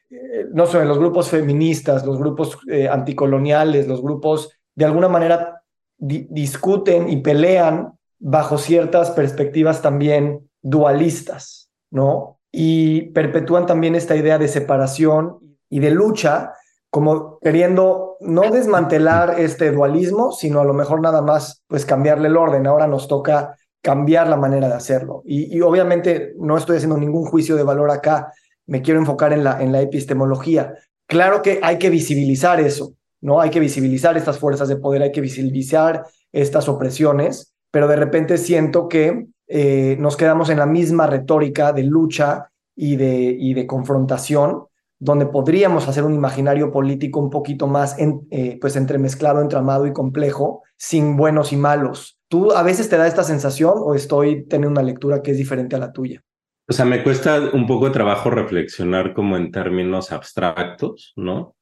no 0.52 0.66
sé, 0.66 0.84
los 0.84 0.98
grupos 0.98 1.28
feministas, 1.28 2.04
los 2.04 2.18
grupos 2.18 2.58
eh, 2.70 2.88
anticoloniales, 2.88 3.86
los 3.86 4.02
grupos 4.02 4.50
de 4.74 4.84
alguna 4.84 5.08
manera 5.08 5.62
discuten 5.98 7.08
y 7.08 7.16
pelean 7.18 7.92
bajo 8.18 8.58
ciertas 8.58 9.10
perspectivas 9.10 9.82
también 9.82 10.48
dualistas, 10.62 11.70
¿no? 11.90 12.38
Y 12.50 13.10
perpetúan 13.10 13.66
también 13.66 13.94
esta 13.94 14.16
idea 14.16 14.38
de 14.38 14.48
separación 14.48 15.58
y 15.68 15.80
de 15.80 15.90
lucha, 15.90 16.52
como 16.90 17.38
queriendo 17.40 18.16
no 18.20 18.50
desmantelar 18.50 19.38
este 19.38 19.70
dualismo, 19.72 20.32
sino 20.32 20.60
a 20.60 20.64
lo 20.64 20.72
mejor 20.72 21.00
nada 21.00 21.20
más, 21.20 21.62
pues 21.66 21.84
cambiarle 21.84 22.28
el 22.28 22.36
orden. 22.36 22.66
Ahora 22.66 22.86
nos 22.86 23.08
toca 23.08 23.56
cambiar 23.82 24.28
la 24.28 24.36
manera 24.36 24.68
de 24.68 24.74
hacerlo. 24.74 25.22
y 25.24 25.60
obviamente 25.60 26.34
no 26.38 26.56
estoy 26.56 26.76
haciendo 26.76 26.96
ningún 26.96 27.26
juicio 27.26 27.56
de 27.56 27.62
valor 27.62 27.90
acá, 27.90 28.32
me 28.68 28.82
quiero 28.82 29.00
enfocar 29.00 29.32
en 29.32 29.42
la, 29.42 29.60
en 29.60 29.72
la 29.72 29.80
epistemología. 29.80 30.74
Claro 31.06 31.42
que 31.42 31.58
hay 31.62 31.78
que 31.78 31.90
visibilizar 31.90 32.60
eso, 32.60 32.94
¿no? 33.20 33.40
Hay 33.40 33.50
que 33.50 33.60
visibilizar 33.60 34.16
estas 34.16 34.38
fuerzas 34.38 34.68
de 34.68 34.76
poder, 34.76 35.02
hay 35.02 35.10
que 35.10 35.22
visibilizar 35.22 36.04
estas 36.32 36.68
opresiones, 36.68 37.54
pero 37.70 37.88
de 37.88 37.96
repente 37.96 38.36
siento 38.36 38.86
que 38.86 39.26
eh, 39.48 39.96
nos 39.98 40.16
quedamos 40.16 40.50
en 40.50 40.58
la 40.58 40.66
misma 40.66 41.06
retórica 41.06 41.72
de 41.72 41.82
lucha 41.82 42.50
y 42.76 42.96
de, 42.96 43.34
y 43.38 43.54
de 43.54 43.66
confrontación, 43.66 44.64
donde 45.00 45.26
podríamos 45.26 45.88
hacer 45.88 46.04
un 46.04 46.14
imaginario 46.14 46.70
político 46.70 47.20
un 47.20 47.30
poquito 47.30 47.66
más 47.66 47.98
en, 47.98 48.26
eh, 48.30 48.58
pues 48.60 48.76
entremezclado, 48.76 49.40
entramado 49.40 49.86
y 49.86 49.92
complejo, 49.92 50.62
sin 50.76 51.16
buenos 51.16 51.52
y 51.52 51.56
malos. 51.56 52.18
¿Tú 52.28 52.52
a 52.52 52.62
veces 52.62 52.90
te 52.90 52.98
da 52.98 53.06
esta 53.06 53.24
sensación 53.24 53.74
o 53.76 53.94
estoy 53.94 54.44
teniendo 54.44 54.78
una 54.78 54.82
lectura 54.82 55.22
que 55.22 55.30
es 55.30 55.38
diferente 55.38 55.76
a 55.76 55.78
la 55.78 55.92
tuya? 55.92 56.22
O 56.70 56.72
sea, 56.74 56.84
me 56.84 57.02
cuesta 57.02 57.50
un 57.54 57.66
poco 57.66 57.86
de 57.86 57.92
trabajo 57.92 58.28
reflexionar 58.28 59.14
como 59.14 59.38
en 59.38 59.50
términos 59.50 60.12
abstractos, 60.12 61.14
¿no? 61.16 61.56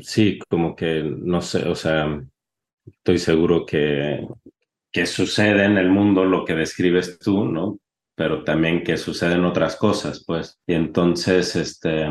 Sí, 0.00 0.40
como 0.48 0.74
que, 0.74 1.04
no 1.04 1.40
sé, 1.40 1.68
o 1.68 1.76
sea, 1.76 2.20
estoy 2.84 3.18
seguro 3.18 3.64
que, 3.64 4.26
que 4.90 5.06
sucede 5.06 5.64
en 5.64 5.78
el 5.78 5.88
mundo 5.90 6.24
lo 6.24 6.44
que 6.44 6.54
describes 6.56 7.20
tú, 7.20 7.44
¿no? 7.44 7.78
Pero 8.16 8.42
también 8.42 8.82
que 8.82 8.96
suceden 8.96 9.44
otras 9.44 9.76
cosas, 9.76 10.24
pues. 10.26 10.60
Y 10.66 10.74
entonces, 10.74 11.54
este, 11.54 12.08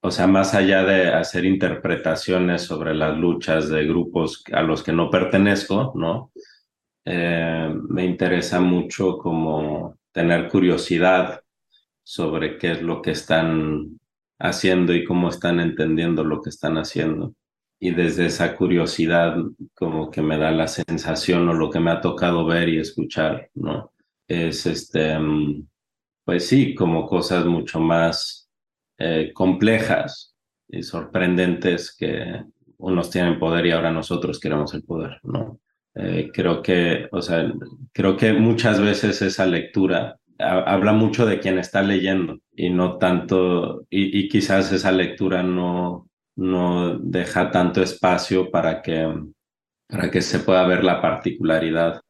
o 0.00 0.10
sea, 0.12 0.28
más 0.28 0.54
allá 0.54 0.84
de 0.84 1.08
hacer 1.08 1.44
interpretaciones 1.44 2.62
sobre 2.62 2.94
las 2.94 3.18
luchas 3.18 3.68
de 3.68 3.84
grupos 3.86 4.44
a 4.52 4.62
los 4.62 4.84
que 4.84 4.92
no 4.92 5.10
pertenezco, 5.10 5.92
¿no? 5.96 6.30
Eh, 7.04 7.74
me 7.88 8.04
interesa 8.04 8.60
mucho 8.60 9.18
como 9.18 9.97
tener 10.12 10.48
curiosidad 10.48 11.42
sobre 12.02 12.58
qué 12.58 12.72
es 12.72 12.82
lo 12.82 13.02
que 13.02 13.12
están 13.12 13.98
haciendo 14.38 14.94
y 14.94 15.04
cómo 15.04 15.28
están 15.28 15.60
entendiendo 15.60 16.24
lo 16.24 16.40
que 16.42 16.50
están 16.50 16.78
haciendo. 16.78 17.34
y 17.80 17.92
desde 17.92 18.26
esa 18.26 18.56
curiosidad 18.56 19.36
como 19.74 20.10
que 20.10 20.22
me 20.22 20.36
da 20.38 20.50
la 20.50 20.66
sensación 20.68 21.48
o 21.48 21.54
lo 21.54 21.70
que 21.70 21.80
me 21.80 21.92
ha 21.92 22.00
tocado 22.00 22.44
ver 22.44 22.68
y 22.68 22.78
escuchar, 22.80 23.50
¿no? 23.54 23.92
Es 24.26 24.66
este, 24.66 25.16
pues 26.24 26.46
sí, 26.48 26.74
como 26.74 27.06
cosas 27.06 27.46
mucho 27.46 27.80
más 27.80 28.50
eh, 28.98 29.32
complejas 29.32 30.34
y 30.68 30.82
sorprendentes 30.82 31.94
que 31.96 32.44
unos 32.78 33.10
tienen 33.10 33.38
poder 33.38 33.66
y 33.66 33.70
ahora 33.70 33.92
nosotros 33.92 34.40
queremos 34.40 34.74
el 34.74 34.82
poder, 34.84 35.20
¿no? 35.22 35.60
Eh, 36.00 36.30
creo 36.32 36.62
que, 36.62 37.08
o 37.10 37.20
sea, 37.20 37.52
creo 37.92 38.16
que 38.16 38.32
muchas 38.32 38.80
veces 38.80 39.20
esa 39.20 39.46
lectura 39.46 40.16
habla 40.38 40.92
mucho 40.92 41.26
de 41.26 41.40
quien 41.40 41.58
está 41.58 41.82
leyendo 41.82 42.38
y 42.54 42.70
no 42.70 42.98
tanto, 42.98 43.84
y, 43.90 44.28
quizás 44.28 44.70
esa 44.72 44.92
lectura 44.92 45.42
no, 45.42 46.08
no 46.36 46.96
deja 47.00 47.50
tanto 47.50 47.82
espacio 47.82 48.48
para 48.48 48.80
que, 48.80 49.12
para 49.88 50.08
que 50.08 50.22
se 50.22 50.38
pueda 50.38 50.64
ver 50.68 50.84
la 50.84 51.02
particularidad 51.02 52.00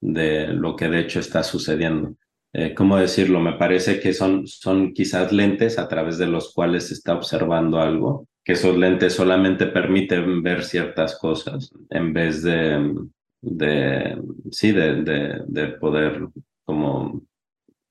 de 0.00 0.46
lo 0.48 0.74
que 0.74 0.88
de 0.88 1.00
hecho 1.00 1.20
está 1.20 1.42
sucediendo. 1.42 2.14
Eh, 2.54 2.74
¿Cómo 2.74 2.96
decirlo? 2.96 3.38
Me 3.40 3.52
parece 3.52 4.00
que 4.00 4.14
son, 4.14 4.46
son 4.46 4.94
quizás 4.94 5.30
lentes 5.30 5.78
a 5.78 5.88
través 5.88 6.16
de 6.16 6.26
los 6.26 6.54
cuales 6.54 6.88
se 6.88 6.94
está 6.94 7.14
observando 7.14 7.80
algo, 7.80 8.26
que 8.44 8.52
esos 8.52 8.76
lentes 8.76 9.14
solamente 9.14 9.66
permiten 9.66 10.42
ver 10.42 10.64
ciertas 10.64 11.18
cosas 11.18 11.70
en 11.90 12.12
vez 12.12 12.42
de, 12.42 12.94
de 13.42 14.18
sí, 14.50 14.72
de, 14.72 15.02
de, 15.02 15.42
de 15.46 15.68
poder 15.78 16.28
como 16.64 17.22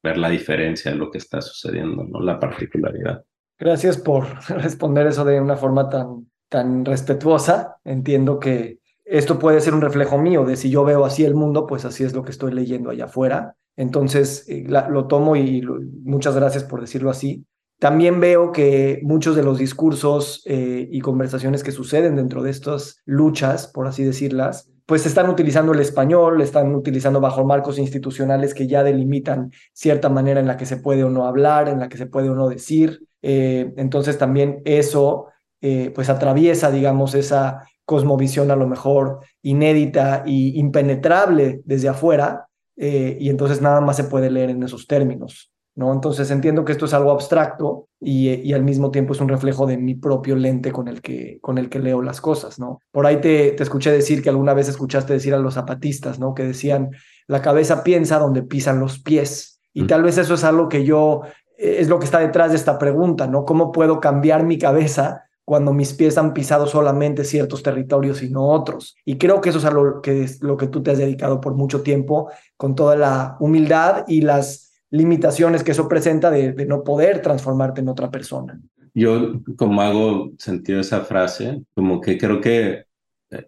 ver 0.02 0.18
la 0.18 0.30
diferencia 0.30 0.92
de 0.92 0.98
lo 0.98 1.12
que 1.12 1.18
está 1.18 1.42
sucediendo, 1.42 2.04
¿no? 2.04 2.22
La 2.22 2.40
particularidad. 2.40 3.24
Gracias 3.58 3.98
por 3.98 4.26
responder 4.50 5.08
eso 5.08 5.26
de 5.26 5.40
una 5.42 5.58
forma 5.58 5.90
tan, 5.90 6.28
tan 6.48 6.86
respetuosa. 6.86 7.78
Entiendo 7.84 8.40
que 8.40 8.80
esto 9.06 9.40
puede 9.40 9.60
ser 9.60 9.74
un 9.74 9.82
reflejo 9.82 10.18
mío 10.18 10.46
de 10.46 10.56
si 10.56 10.70
yo 10.70 10.84
veo 10.86 11.04
así 11.04 11.26
el 11.26 11.36
mundo, 11.36 11.68
pues 11.68 11.84
así 11.84 12.04
es 12.04 12.14
lo 12.14 12.24
que 12.24 12.32
estoy 12.32 12.54
leyendo 12.54 12.90
allá 12.90 13.06
afuera. 13.06 13.56
Entonces 13.76 14.48
eh, 14.50 14.66
lo 14.68 15.08
tomo 15.08 15.36
y 15.36 15.62
muchas 16.04 16.36
gracias 16.36 16.64
por 16.64 16.82
decirlo 16.82 17.10
así. 17.10 17.46
También 17.80 18.20
veo 18.20 18.52
que 18.52 19.00
muchos 19.04 19.38
de 19.38 19.44
los 19.44 19.58
discursos 19.58 20.42
eh, 20.46 20.90
y 20.92 21.00
conversaciones 21.00 21.64
que 21.64 21.72
suceden 21.72 22.18
dentro 22.18 22.44
de 22.44 22.52
estas 22.52 23.02
luchas, 23.06 23.68
por 23.68 23.88
así 23.88 24.04
decirlas, 24.04 24.70
pues 24.86 25.06
están 25.06 25.30
utilizando 25.30 25.72
el 25.72 25.80
español, 25.80 26.42
están 26.42 26.76
utilizando 26.76 27.22
bajo 27.22 27.46
marcos 27.46 27.80
institucionales 27.80 28.54
que 28.54 28.68
ya 28.68 28.84
delimitan 28.84 29.54
cierta 29.72 30.10
manera 30.10 30.42
en 30.42 30.48
la 30.48 30.58
que 30.58 30.66
se 30.66 30.76
puede 30.76 31.06
o 31.06 31.10
no 31.10 31.26
hablar, 31.26 31.70
en 31.70 31.80
la 31.80 31.88
que 31.88 31.98
se 31.98 32.06
puede 32.06 32.30
o 32.30 32.36
no 32.36 32.50
decir. 32.50 33.08
Eh, 33.22 33.72
entonces 33.78 34.18
también 34.18 34.62
eso 34.66 35.28
eh, 35.62 35.94
pues 35.96 36.10
atraviesa, 36.10 36.72
digamos, 36.72 37.16
esa 37.16 37.64
cosmovisión 37.86 38.52
a 38.52 38.58
lo 38.58 38.68
mejor 38.68 39.20
inédita 39.42 40.24
y 40.26 40.60
impenetrable 40.60 41.62
desde 41.64 41.88
afuera, 41.88 42.46
y 42.82 43.30
entonces 43.30 43.62
nada 43.62 43.82
más 43.82 43.98
se 43.98 44.06
puede 44.06 44.32
leer 44.32 44.52
en 44.52 44.64
esos 44.64 44.88
términos. 44.88 45.52
¿No? 45.80 45.94
Entonces 45.94 46.30
entiendo 46.30 46.66
que 46.66 46.74
esto 46.74 46.86
es 46.86 46.94
algo 46.94 47.10
abstracto 47.12 47.88
y, 48.02 48.52
al 48.52 48.64
mismo 48.64 48.92
tiempo 48.92 49.14
es 49.14 49.22
un 49.22 49.30
reflejo 49.30 49.66
de 49.66 49.78
mi 49.78 49.96
propio 49.96 50.36
lente 50.36 50.74
con 50.74 50.90
el 50.90 51.02
que, 51.02 51.40
con 51.42 51.58
el 51.58 51.70
que 51.70 51.80
leo 51.80 52.02
las 52.02 52.20
cosas, 52.20 52.60
¿no? 52.60 52.80
Por 52.92 53.06
ahí 53.06 53.22
te, 53.22 53.54
te 53.54 53.64
escuché 53.64 53.90
decir 53.90 54.22
que 54.22 54.28
alguna 54.28 54.54
vez 54.54 54.68
escuchaste 54.68 55.14
decir 55.14 55.34
a 55.34 55.40
los 55.40 55.54
zapatistas, 55.54 56.20
¿no? 56.20 56.34
Que 56.34 56.44
decían, 56.44 56.92
la 57.28 57.42
cabeza 57.42 57.82
piensa 57.82 58.20
donde 58.20 58.44
pisan 58.44 58.82
los 58.82 59.00
pies. 59.00 59.62
Y 59.74 59.84
mm. 59.84 59.88
tal 59.88 60.04
vez 60.04 60.18
eso 60.18 60.34
es 60.34 60.44
algo 60.44 60.68
que 60.68 60.84
yo, 60.84 61.22
es 61.58 61.88
lo 61.88 61.98
que 61.98 62.06
está 62.06 62.20
detrás 62.20 62.52
de 62.52 62.58
esta 62.58 62.78
pregunta, 62.78 63.28
¿no? 63.28 63.46
¿Cómo 63.46 63.72
puedo 63.72 64.02
cambiar 64.02 64.44
mi 64.44 64.58
cabeza 64.58 65.30
cuando 65.46 65.72
mis 65.72 65.94
pies 65.94 66.18
han 66.18 66.34
pisado 66.34 66.68
solamente 66.68 67.24
ciertos 67.24 67.64
territorios 67.64 68.22
y 68.22 68.30
no 68.30 68.50
otros. 68.50 68.96
Y 69.04 69.18
creo 69.18 69.42
que 69.42 69.50
eso 69.50 69.58
es 69.58 69.66
a 69.66 69.72
lo 69.72 70.00
que, 70.00 70.26
es 70.26 70.44
lo 70.44 70.58
que 70.58 70.68
tú 70.68 70.84
te 70.84 70.92
has 70.92 71.00
dedicado 71.00 71.42
por 71.42 71.56
mucho 71.56 71.82
tiempo, 71.82 72.30
con 72.56 72.76
toda 72.76 72.96
la 72.96 73.38
humildad 73.40 74.04
y 74.08 74.22
las 74.22 74.69
limitaciones 74.92 75.64
que 75.64 75.72
eso 75.72 75.88
presenta 75.88 76.32
de, 76.32 76.54
no 76.66 76.84
poder 76.84 77.22
transformarte 77.22 77.82
en 77.82 77.90
otra 77.90 78.10
persona. 78.10 78.60
Yo, 78.94 79.42
como 79.56 79.82
hago 79.82 80.32
sentido 80.38 80.80
esa 80.80 81.02
frase, 81.02 81.62
como 81.76 82.02
que 82.02 82.18
creo 82.18 82.42
que 82.42 82.86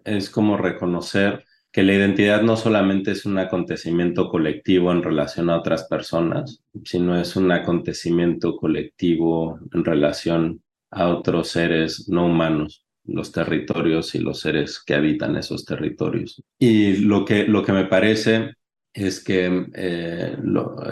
es 0.04 0.30
como 0.30 0.56
reconocer 0.56 1.44
que 1.72 1.82
la 1.82 1.94
identidad 1.94 2.42
no 2.42 2.56
solamente 2.56 3.12
es 3.12 3.24
un 3.24 3.38
acontecimiento 3.38 4.28
colectivo 4.28 4.92
en 4.92 5.02
relación 5.02 5.48
a 5.48 5.56
otras 5.56 5.84
personas, 5.84 6.62
sino 6.84 7.18
es 7.18 7.34
un 7.34 7.50
acontecimiento 7.50 8.56
colectivo 8.56 9.58
en 9.72 9.84
relación 9.84 10.62
a 10.90 11.08
otros 11.08 11.48
seres 11.48 12.08
no 12.10 12.26
humanos, 12.26 12.84
los 13.04 13.32
territorios 13.32 14.14
y 14.14 14.18
los 14.18 14.40
seres 14.40 14.82
que 14.84 14.94
habitan 14.94 15.36
esos 15.36 15.64
territorios. 15.64 16.42
Y 16.58 16.98
lo 16.98 17.24
que, 17.24 17.44
lo 17.44 17.64
que 17.64 17.72
me 17.72 17.86
parece 17.86 18.52
es 18.92 19.22
que 19.24 19.66
eh, 19.74 20.36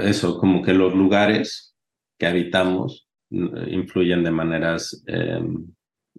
eso, 0.01 0.39
como 0.39 0.63
que 0.63 0.75
los 0.75 0.95
lugares 0.95 1.77
que 2.19 2.27
habitamos 2.27 3.09
mm, 3.31 3.69
influyen 3.69 4.25
de 4.25 4.31
maneras 4.31 5.03
em, 5.07 5.67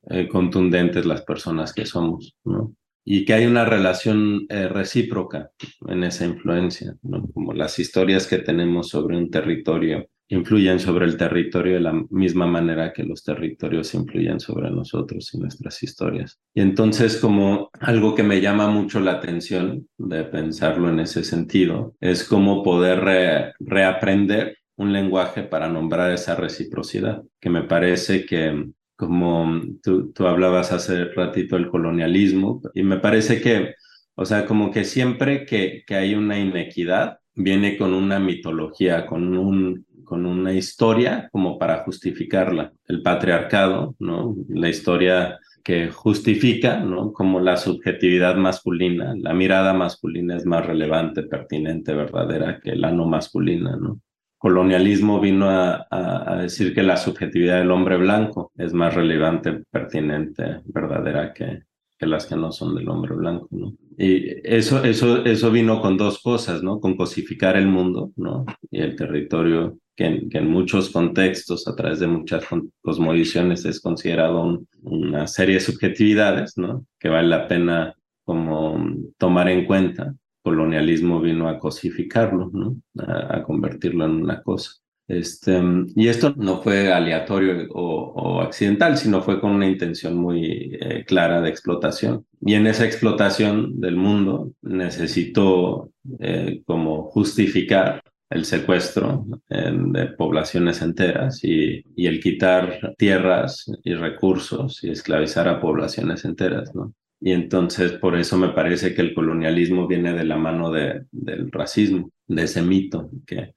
eh, 0.10 0.28
contundentes 0.28 1.06
las 1.06 1.22
personas 1.22 1.74
que 1.74 1.86
somos, 1.86 2.36
¿no? 2.44 2.76
Y 3.04 3.26
que 3.26 3.34
hay 3.34 3.46
una 3.46 3.66
relación 3.66 4.46
eh, 4.50 4.68
recíproca 4.68 5.52
en 5.88 6.04
esa 6.04 6.26
influencia, 6.26 6.96
¿no? 7.02 7.28
Como 7.34 7.54
las 7.54 7.80
historias 7.80 8.28
que 8.28 8.38
tenemos 8.38 8.90
sobre 8.90 9.18
un 9.18 9.30
territorio 9.32 10.08
influyen 10.32 10.80
sobre 10.80 11.06
el 11.06 11.18
territorio 11.18 11.74
de 11.74 11.82
la 11.82 11.94
misma 12.10 12.48
manera 12.48 12.94
que 12.94 13.04
los 13.04 13.24
territorios 13.24 13.94
influyen 13.94 14.40
sobre 14.40 14.72
nosotros 14.72 15.34
y 15.34 15.38
nuestras 15.38 15.84
historias. 15.84 16.40
Y 16.54 16.62
entonces 16.62 17.18
como 17.18 17.70
algo 17.82 18.16
que 18.16 18.24
me 18.24 18.40
llama 18.40 18.70
mucho 18.70 19.02
la 19.02 19.14
atención 19.14 19.88
de 19.98 20.24
pensarlo 20.24 20.90
en 20.90 21.02
ese 21.02 21.26
sentido 21.26 21.96
es 22.00 22.24
cómo 22.24 22.64
poder 22.64 23.54
reaprender 23.60 24.58
un 24.78 24.94
lenguaje 24.94 25.44
para 25.44 25.68
nombrar 25.68 26.12
esa 26.12 26.36
reciprocidad, 26.36 27.22
que 27.40 27.50
me 27.50 27.64
parece 27.64 28.26
que 28.26 28.68
como 28.96 29.62
tú, 29.84 30.14
tú 30.14 30.28
hablabas 30.28 30.72
hace 30.72 31.06
ratito 31.06 31.56
del 31.58 31.70
colonialismo, 31.70 32.62
y 32.74 32.84
me 32.84 33.00
parece 33.00 33.42
que, 33.42 33.74
o 34.16 34.26
sea, 34.26 34.46
como 34.46 34.72
que 34.72 34.86
siempre 34.86 35.46
que, 35.46 35.84
que 35.86 35.96
hay 35.96 36.14
una 36.14 36.40
inequidad, 36.40 37.18
viene 37.34 37.78
con 37.78 37.94
una 37.94 38.20
mitología, 38.20 39.06
con 39.06 39.38
un, 39.38 39.86
con 40.12 40.26
una 40.26 40.52
historia 40.52 41.30
como 41.32 41.58
para 41.58 41.86
justificarla. 41.86 42.74
El 42.86 43.02
patriarcado, 43.02 43.96
¿no? 43.98 44.36
La 44.50 44.68
historia 44.68 45.40
que 45.64 45.90
justifica, 45.90 46.82
¿no? 46.82 47.14
Como 47.14 47.40
la 47.40 47.56
subjetividad 47.56 48.36
masculina, 48.36 49.16
la 49.18 49.34
mirada 49.34 49.74
masculina 49.74 50.36
es 50.36 50.46
más 50.46 50.66
relevante, 50.66 51.24
pertinente, 51.24 51.94
verdadera 51.94 52.60
que 52.60 52.76
la 52.76 52.92
no 52.92 53.08
masculina, 53.08 53.78
¿no? 53.78 54.02
Colonialismo 54.38 55.22
vino 55.22 55.50
a, 55.50 55.88
a, 55.90 56.42
decir 56.42 56.76
que 56.76 56.84
la 56.84 56.98
subjetividad 56.98 57.60
del 57.60 57.72
hombre 57.72 57.96
blanco 57.96 58.52
es 58.58 58.74
más 58.74 58.94
relevante, 58.94 59.64
pertinente, 59.72 60.60
verdadera 60.66 61.32
que, 61.32 61.62
que 61.98 62.06
las 62.06 62.26
que 62.26 62.36
no 62.36 62.52
son 62.52 62.76
del 62.76 62.90
hombre 62.90 63.16
blanco, 63.16 63.48
¿no? 63.52 63.76
Y 63.98 64.26
eso, 64.44 64.84
eso, 64.84 65.24
eso 65.24 65.52
vino 65.52 65.80
con 65.80 65.96
dos 65.96 66.22
cosas, 66.22 66.64
¿no? 66.64 66.82
Con 66.82 66.98
cosificar 66.98 67.56
el 67.56 67.68
mundo, 67.68 68.12
¿no? 68.18 68.46
Y 68.70 68.82
el 68.82 68.98
territorio 68.98 69.78
que 69.96 70.06
en, 70.06 70.48
muchos 70.50 70.90
contextos, 70.90 71.68
a 71.68 71.76
través 71.76 72.00
de 72.00 72.08
muchas 72.08 72.46
cosmovisiones, 72.82 73.66
es 73.66 73.80
considerado 73.80 74.62
una 74.84 75.28
serie 75.28 75.56
de 75.56 75.62
subjetividades, 75.62 76.58
¿no? 76.58 76.86
Que 77.00 77.10
vale 77.10 77.28
la 77.28 77.48
pena 77.48 77.96
como 78.24 78.96
tomar 79.18 79.50
en 79.50 79.66
cuenta. 79.66 80.14
colonialismo 80.44 81.22
vino 81.22 81.48
a 81.48 81.60
cosificarlo, 81.60 82.50
¿no? 82.52 82.78
A, 82.98 83.44
convertirlo 83.44 84.06
en 84.06 84.12
una 84.24 84.42
cosa. 84.42 84.72
Este, 85.08 85.62
y 85.96 86.08
esto 86.08 86.34
no 86.38 86.62
fue 86.62 86.92
aleatorio 86.92 87.68
o, 87.72 88.42
accidental, 88.42 88.98
sino 88.98 89.22
fue 89.22 89.42
con 89.42 89.52
una 89.52 89.68
intención 89.68 90.16
muy 90.16 90.78
eh, 90.80 91.04
clara 91.06 91.42
de 91.42 91.50
explotación. 91.50 92.26
Y 92.40 92.54
en 92.54 92.66
esa 92.66 92.86
explotación 92.86 93.80
del 93.80 93.98
mundo 93.98 94.54
necesitó 94.62 95.92
eh, 96.20 96.62
como 96.66 97.04
justificar 97.12 98.02
el 98.32 98.46
secuestro 98.46 99.26
de 99.50 100.08
poblaciones 100.18 100.82
enteras 100.82 101.44
y, 101.44 101.84
y, 101.96 102.08
el 102.08 102.20
quitar 102.20 102.96
tierras 102.98 103.66
y 103.84 103.94
recursos 103.94 104.84
y 104.84 104.90
esclavizar 104.90 105.48
a 105.48 105.60
poblaciones 105.60 106.26
enteras, 106.26 106.74
¿no? 106.74 106.94
Y 107.20 107.34
entonces 107.34 107.92
por 107.94 108.18
eso 108.18 108.36
me 108.38 108.50
parece 108.50 108.96
que 108.96 109.02
el 109.02 109.14
colonialismo 109.14 109.88
viene 109.88 110.14
de 110.14 110.24
la 110.24 110.38
mano 110.38 110.72
de, 110.72 111.06
del 111.12 111.52
racismo, 111.52 112.10
de 112.28 112.44
ese 112.44 112.64
mito, 112.64 113.12
que 113.28 113.54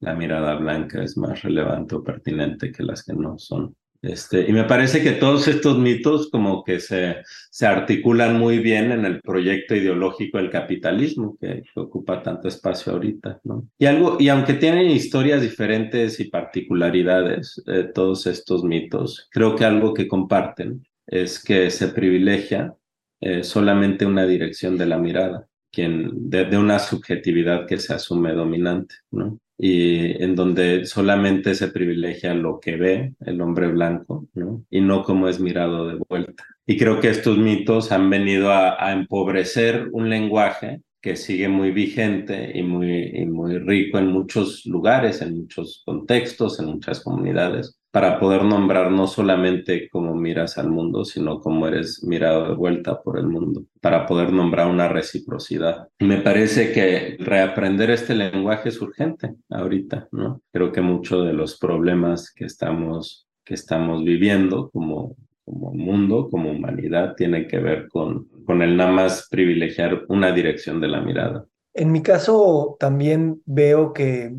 la 0.00 0.14
mirada 0.14 0.54
blanca 0.54 1.02
es 1.02 1.18
más 1.18 1.42
relevante 1.42 1.94
o 1.94 2.02
pertinente 2.02 2.72
que 2.72 2.82
las 2.82 3.04
que 3.04 3.12
no 3.12 3.38
son. 3.38 3.76
Este, 4.02 4.48
y 4.48 4.52
me 4.52 4.64
parece 4.64 5.00
que 5.00 5.12
todos 5.12 5.46
estos 5.46 5.78
mitos 5.78 6.28
como 6.28 6.64
que 6.64 6.80
se, 6.80 7.22
se 7.50 7.66
articulan 7.66 8.36
muy 8.36 8.58
bien 8.58 8.90
en 8.90 9.04
el 9.04 9.20
proyecto 9.20 9.76
ideológico 9.76 10.38
del 10.38 10.50
capitalismo 10.50 11.36
que, 11.40 11.62
ocupa 11.76 12.20
tanto 12.20 12.48
espacio 12.48 12.92
ahorita, 12.92 13.40
¿no? 13.44 13.68
Y, 13.78 13.86
algo, 13.86 14.16
y 14.18 14.28
aunque 14.28 14.54
tienen 14.54 14.90
historias 14.90 15.40
diferentes 15.40 16.18
y 16.18 16.24
particularidades, 16.24 17.62
eh, 17.68 17.90
todos 17.94 18.26
estos 18.26 18.64
mitos, 18.64 19.28
creo 19.30 19.54
que 19.54 19.64
algo 19.64 19.94
que 19.94 20.08
comparten 20.08 20.84
es 21.06 21.42
que 21.42 21.70
se 21.70 21.88
privilegia 21.88 22.74
eh, 23.20 23.44
solamente 23.44 24.04
una 24.04 24.26
dirección 24.26 24.76
de 24.76 24.86
la 24.86 24.98
mirada, 24.98 25.46
quien, 25.70 26.28
de, 26.28 26.58
una 26.58 26.80
subjetividad 26.80 27.66
que 27.66 27.78
se 27.78 27.94
asume 27.94 28.32
dominante, 28.32 28.96
¿no? 29.12 29.38
Y 29.64 30.20
en 30.20 30.34
donde 30.34 30.86
solamente 30.86 31.54
se 31.54 31.68
privilegia 31.68 32.34
lo 32.34 32.58
que 32.58 32.76
ve 32.76 33.14
el 33.20 33.40
hombre 33.40 33.68
blanco. 33.68 34.26
Y 34.70 34.80
no 34.80 35.04
como 35.04 35.28
es 35.28 35.38
mirado 35.38 35.86
de 35.86 36.00
vuelta. 36.08 36.44
Y 36.66 36.76
creo 36.76 36.98
que 36.98 37.10
estos 37.10 37.38
mitos 37.38 37.92
han 37.92 38.10
venido 38.10 38.50
a 38.52 38.92
empobrecer 38.92 39.88
un 39.92 40.10
lenguaje 40.10 40.80
que 41.02 41.16
sigue 41.16 41.48
muy 41.48 41.72
vigente 41.72 42.52
y 42.54 42.62
muy, 42.62 43.10
y 43.12 43.26
muy 43.26 43.58
rico 43.58 43.98
en 43.98 44.06
muchos 44.06 44.64
lugares, 44.66 45.20
en 45.20 45.36
muchos 45.36 45.82
contextos, 45.84 46.60
en 46.60 46.66
muchas 46.66 47.00
comunidades, 47.00 47.76
para 47.90 48.20
poder 48.20 48.44
nombrar 48.44 48.90
no 48.90 49.08
solamente 49.08 49.88
cómo 49.90 50.14
miras 50.14 50.56
al 50.58 50.70
mundo, 50.70 51.04
sino 51.04 51.40
cómo 51.40 51.66
eres 51.66 52.04
mirado 52.04 52.48
de 52.48 52.54
vuelta 52.54 53.02
por 53.02 53.18
el 53.18 53.26
mundo, 53.26 53.64
para 53.80 54.06
poder 54.06 54.32
nombrar 54.32 54.68
una 54.68 54.88
reciprocidad. 54.88 55.88
Me 55.98 56.18
parece 56.18 56.72
que 56.72 57.16
reaprender 57.18 57.90
este 57.90 58.14
lenguaje 58.14 58.70
es 58.70 58.80
urgente 58.80 59.34
ahorita, 59.50 60.08
¿no? 60.12 60.40
Creo 60.52 60.70
que 60.70 60.80
muchos 60.80 61.26
de 61.26 61.34
los 61.34 61.58
problemas 61.58 62.32
que 62.32 62.44
estamos, 62.44 63.26
que 63.44 63.54
estamos 63.54 64.04
viviendo 64.04 64.70
como, 64.70 65.16
como 65.44 65.72
mundo, 65.74 66.28
como 66.30 66.52
humanidad, 66.52 67.14
tienen 67.16 67.46
que 67.48 67.58
ver 67.58 67.88
con 67.88 68.28
con 68.44 68.62
el 68.62 68.76
nada 68.76 68.90
más 68.90 69.28
privilegiar 69.30 70.02
una 70.08 70.32
dirección 70.32 70.80
de 70.80 70.88
la 70.88 71.00
mirada. 71.00 71.46
En 71.74 71.90
mi 71.92 72.02
caso 72.02 72.76
también 72.78 73.40
veo 73.46 73.92
que, 73.92 74.34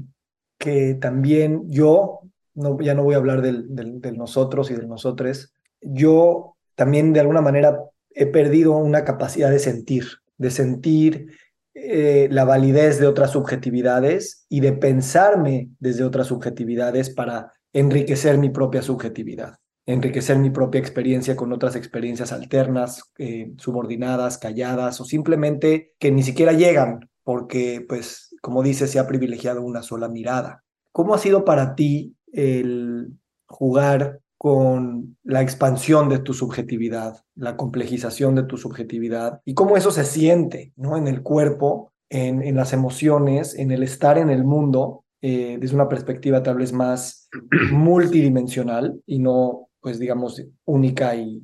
que 0.58 0.96
también 0.96 1.64
yo, 1.70 2.22
no, 2.54 2.80
ya 2.80 2.94
no 2.94 3.04
voy 3.04 3.16
a 3.16 3.18
hablar 3.18 3.42
del, 3.42 3.66
del, 3.70 4.18
nosotros 4.18 4.70
y 4.70 4.76
del 4.76 4.88
nosotres, 4.88 5.54
yo 5.82 6.56
también 6.76 7.14
de 7.14 7.20
alguna 7.20 7.42
manera 7.42 7.80
he 8.12 8.28
perdido 8.28 8.78
una 8.78 9.04
capacidad 9.04 9.50
de 9.50 9.60
sentir, 9.60 10.06
de 10.38 10.52
sentir 10.52 11.28
eh, 11.74 12.28
la 12.32 12.46
validez 12.46 13.00
de 13.00 13.08
otras 13.08 13.32
subjetividades 13.32 14.46
y 14.48 14.60
de 14.60 14.74
pensarme 14.74 15.70
desde 15.80 16.04
otras 16.04 16.28
subjetividades 16.28 17.10
para 17.10 17.52
enriquecer 17.74 18.38
mi 18.38 18.50
propia 18.50 18.84
subjetividad 18.84 19.56
enriquecer 19.86 20.38
mi 20.38 20.50
propia 20.50 20.80
experiencia 20.80 21.36
con 21.36 21.52
otras 21.52 21.76
experiencias 21.76 22.32
alternas, 22.32 23.04
eh, 23.18 23.54
subordinadas, 23.58 24.38
calladas 24.38 25.02
o 25.02 25.06
simplemente 25.06 25.94
que 26.00 26.12
ni 26.12 26.24
siquiera 26.24 26.54
llegan 26.54 27.10
porque, 27.24 27.86
pues, 27.88 28.36
como 28.42 28.64
dices, 28.64 28.92
se 28.92 29.00
ha 29.00 29.08
privilegiado 29.08 29.62
una 29.62 29.82
sola 29.82 30.10
mirada. 30.10 30.64
¿Cómo 30.92 31.14
ha 31.14 31.20
sido 31.20 31.46
para 31.46 31.76
ti 31.76 32.16
el 32.32 33.14
jugar 33.46 34.20
con 34.38 35.18
la 35.24 35.42
expansión 35.42 36.10
de 36.10 36.20
tu 36.20 36.34
subjetividad, 36.34 37.24
la 37.36 37.56
complejización 37.56 38.36
de 38.36 38.44
tu 38.44 38.58
subjetividad 38.58 39.42
y 39.46 39.54
cómo 39.54 39.78
eso 39.78 39.92
se 39.92 40.04
siente 40.04 40.74
¿no? 40.76 40.98
en 40.98 41.08
el 41.08 41.22
cuerpo, 41.22 41.94
en, 42.10 42.44
en 42.44 42.56
las 42.56 42.74
emociones, 42.74 43.56
en 43.56 43.72
el 43.72 43.84
estar 43.84 44.18
en 44.18 44.30
el 44.30 44.44
mundo 44.44 45.04
eh, 45.26 45.58
desde 45.58 45.76
una 45.76 45.88
perspectiva 45.88 46.44
tal 46.44 46.58
vez 46.58 46.74
más 46.74 47.30
multidimensional 47.72 49.02
y 49.06 49.20
no 49.20 49.70
pues 49.84 50.00
digamos, 50.00 50.42
única 50.66 51.14
y, 51.16 51.44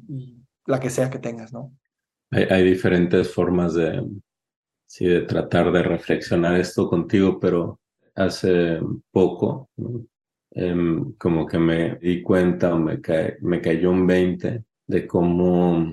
la 0.66 0.80
que 0.80 0.90
sea 0.90 1.10
que 1.10 1.20
tengas, 1.20 1.52
¿no? 1.52 1.74
Hay, 2.32 2.64
diferentes 2.64 3.34
formas 3.34 3.74
de, 3.74 4.08
sí, 4.88 5.06
de 5.06 5.22
tratar 5.22 5.72
de 5.72 5.84
reflexionar 5.84 6.60
esto 6.60 6.88
contigo, 6.88 7.40
pero 7.40 7.80
hace 8.16 8.80
poco, 9.12 9.70
em, 10.52 11.14
como 11.14 11.46
que 11.46 11.58
me 11.58 11.96
di 11.96 12.22
cuenta 12.22 12.76
me, 12.76 13.00
me 13.42 13.62
cayó 13.62 13.92
un 13.92 14.06
20 14.06 14.64
de 14.88 15.08
cómo, 15.08 15.92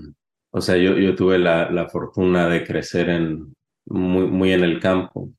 o 0.51 0.61
sea, 0.61 0.77
yo, 0.77 0.97
yo 0.99 1.15
tuve 1.15 1.39
la, 1.39 1.71
la 1.71 1.89
fortuna 1.89 2.49
de 2.49 2.65
crecer 2.65 3.09
en, 3.09 3.55
muy, 3.87 4.27
muy 4.27 4.53
en 4.53 4.63
el 4.63 4.79
campo, 4.79 5.31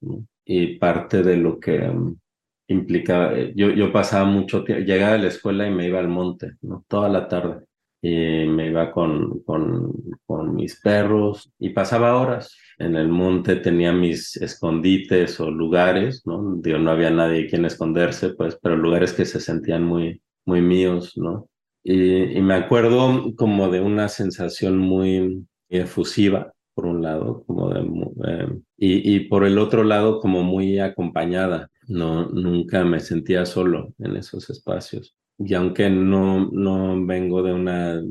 y 0.44 0.78
parte 0.78 1.22
de 1.22 1.38
lo 1.38 1.60
que 1.60 1.92
implicaba, 2.68 3.38
eh, 3.38 3.54
yo, 3.56 3.72
yo 3.72 3.92
pasaba 3.92 4.26
mucho 4.26 4.64
tiempo, 4.64 4.86
llegaba 4.86 5.16
a 5.16 5.18
la 5.18 5.28
escuela 5.28 5.68
y 5.68 5.72
me 5.72 5.88
iba 5.88 6.00
al 6.00 6.08
monte, 6.10 6.54
¿no? 6.62 6.86
Toda 6.88 7.10
la 7.10 7.28
tarde. 7.28 7.66
Y 8.02 8.46
me 8.46 8.68
iba 8.68 8.92
con, 8.92 9.40
con, 9.44 9.92
con 10.26 10.56
mis 10.56 10.80
perros 10.80 11.52
y 11.60 11.70
pasaba 11.70 12.20
horas. 12.20 12.56
En 12.78 12.96
el 12.96 13.08
monte 13.10 13.56
tenía 13.56 13.92
mis 13.92 14.38
escondites 14.38 15.40
o 15.40 15.50
lugares, 15.50 16.22
¿no? 16.26 16.58
Digo, 16.58 16.78
no 16.78 16.92
había 16.92 17.10
nadie 17.10 17.48
quien 17.48 17.66
esconderse, 17.66 18.30
pues, 18.30 18.58
pero 18.62 18.78
lugares 18.78 19.14
que 19.14 19.26
se 19.26 19.40
sentían 19.40 19.84
muy, 19.84 20.22
muy 20.46 20.62
míos, 20.62 21.14
¿no? 21.18 21.50
Y, 21.84 22.38
y 22.38 22.42
me 22.42 22.54
acuerdo 22.54 23.34
como 23.36 23.70
de 23.70 23.82
una 23.82 24.10
sensación 24.10 24.78
muy 24.78 25.46
efusiva, 25.70 26.54
por 26.76 26.86
un 26.86 27.02
lado, 27.02 27.44
como 27.48 27.70
de, 27.70 27.82
eh, 28.28 28.48
y, 28.78 29.16
y 29.16 29.20
por 29.22 29.44
el 29.44 29.58
otro 29.58 29.84
lado, 29.84 30.20
como 30.20 30.44
muy 30.44 30.78
acompañada 30.80 31.72
no, 31.88 32.28
nunca 32.28 32.84
me 32.84 33.00
sentía 33.00 33.46
solo 33.46 33.94
en 34.00 34.16
esos 34.18 34.50
espacios. 34.50 35.16
Y 35.38 35.54
aunque 35.54 35.90
no, 35.90 36.50
no 36.52 37.06
vengo 37.06 37.44
de 37.44 37.54
una 37.54 38.02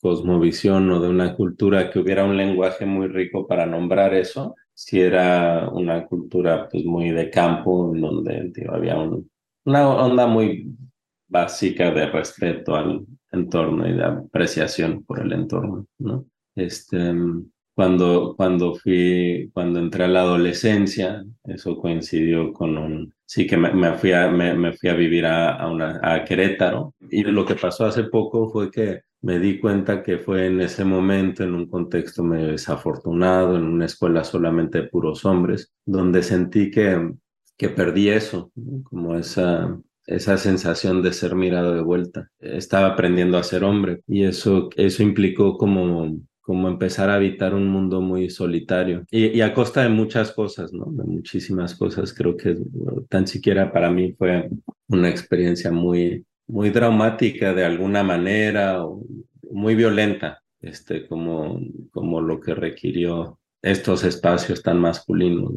cosmovisión 0.00 0.90
o 0.90 1.00
de 1.00 1.08
una 1.08 1.34
cultura 1.34 1.90
que 1.90 1.98
hubiera 1.98 2.24
un 2.24 2.36
lenguaje 2.36 2.84
muy 2.84 3.08
rico 3.08 3.46
para 3.46 3.66
nombrar 3.66 4.14
eso, 4.14 4.54
si 4.74 5.00
era 5.00 5.68
una 5.70 6.06
cultura 6.06 6.68
pues 6.68 6.84
muy 6.84 7.10
de 7.10 7.30
campo, 7.30 7.94
en 7.94 8.00
donde 8.00 8.52
había 8.68 8.96
una 9.64 9.88
onda 9.88 10.26
muy 10.26 10.74
básica 11.28 11.90
de 11.90 12.06
respeto 12.06 12.74
al 12.74 13.06
entorno 13.30 13.88
y 13.88 13.94
de 13.94 14.04
apreciación 14.04 15.04
por 15.04 15.20
el 15.20 15.32
entorno, 15.32 15.86
¿no? 15.98 16.26
Este, 16.54 17.14
cuando, 17.74 18.34
cuando 18.36 18.74
fui, 18.74 19.50
cuando 19.52 19.80
entré 19.80 20.04
a 20.04 20.08
la 20.08 20.20
adolescencia, 20.20 21.24
eso 21.44 21.76
coincidió 21.76 22.52
con 22.52 22.76
un, 22.78 23.14
sí 23.24 23.46
que 23.46 23.56
me, 23.56 23.94
fui, 23.94 24.12
a, 24.12 24.28
me, 24.30 24.72
fui 24.72 24.90
a 24.90 24.94
vivir 24.94 25.26
a, 25.26 25.56
a, 25.56 25.70
una, 25.70 26.00
a 26.02 26.24
Querétaro. 26.24 26.94
Y 27.10 27.24
lo 27.24 27.44
que 27.46 27.54
pasó 27.54 27.86
hace 27.86 28.04
poco 28.04 28.50
fue 28.50 28.70
que 28.70 29.02
me 29.22 29.38
di 29.38 29.58
cuenta 29.58 30.02
que 30.02 30.18
fue 30.18 30.46
en 30.46 30.60
ese 30.60 30.84
momento, 30.84 31.44
en 31.44 31.54
un 31.54 31.66
contexto 31.66 32.22
medio 32.22 32.48
desafortunado, 32.48 33.56
en 33.56 33.64
una 33.64 33.86
escuela 33.86 34.24
solamente 34.24 34.82
de 34.82 34.88
puros 34.88 35.24
hombres, 35.24 35.72
donde 35.86 36.22
sentí 36.22 36.70
que, 36.70 37.12
que 37.56 37.68
perdí 37.68 38.08
eso, 38.08 38.50
como 38.84 39.16
esa, 39.16 39.78
esa 40.06 40.36
sensación 40.36 41.02
de 41.02 41.12
ser 41.12 41.34
mirado 41.34 41.74
de 41.74 41.82
vuelta. 41.82 42.28
Estaba 42.40 42.88
aprendiendo 42.88 43.38
a 43.38 43.44
ser 43.44 43.64
hombre 43.64 44.02
y 44.06 44.24
eso, 44.24 44.68
eso 44.76 45.02
implicó 45.02 45.56
como 45.56 46.18
como 46.42 46.68
empezar 46.68 47.08
a 47.08 47.14
habitar 47.14 47.54
un 47.54 47.68
mundo 47.68 48.00
muy 48.00 48.28
solitario 48.28 49.04
y, 49.10 49.40
a 49.40 49.54
costa 49.54 49.82
de 49.82 49.88
muchas 49.88 50.32
cosas, 50.32 50.72
¿no? 50.72 50.86
De 50.90 51.04
muchísimas 51.04 51.76
cosas. 51.76 52.12
Creo 52.12 52.36
que 52.36 52.58
tan 53.08 53.26
siquiera 53.26 53.72
para 53.72 53.90
mí 53.90 54.12
fue 54.12 54.50
una 54.88 55.08
experiencia 55.08 55.70
muy, 55.70 56.26
muy 56.48 56.70
traumática 56.72 57.54
de 57.54 57.64
alguna 57.64 58.02
manera, 58.02 58.84
o 58.84 59.04
muy 59.50 59.76
violenta, 59.76 60.42
este, 60.60 61.06
como, 61.06 61.60
como 61.92 62.20
lo 62.20 62.40
que 62.40 62.54
requirió 62.54 63.38
estos 63.62 64.02
espacios 64.02 64.62
tan 64.62 64.80
masculinos. 64.80 65.52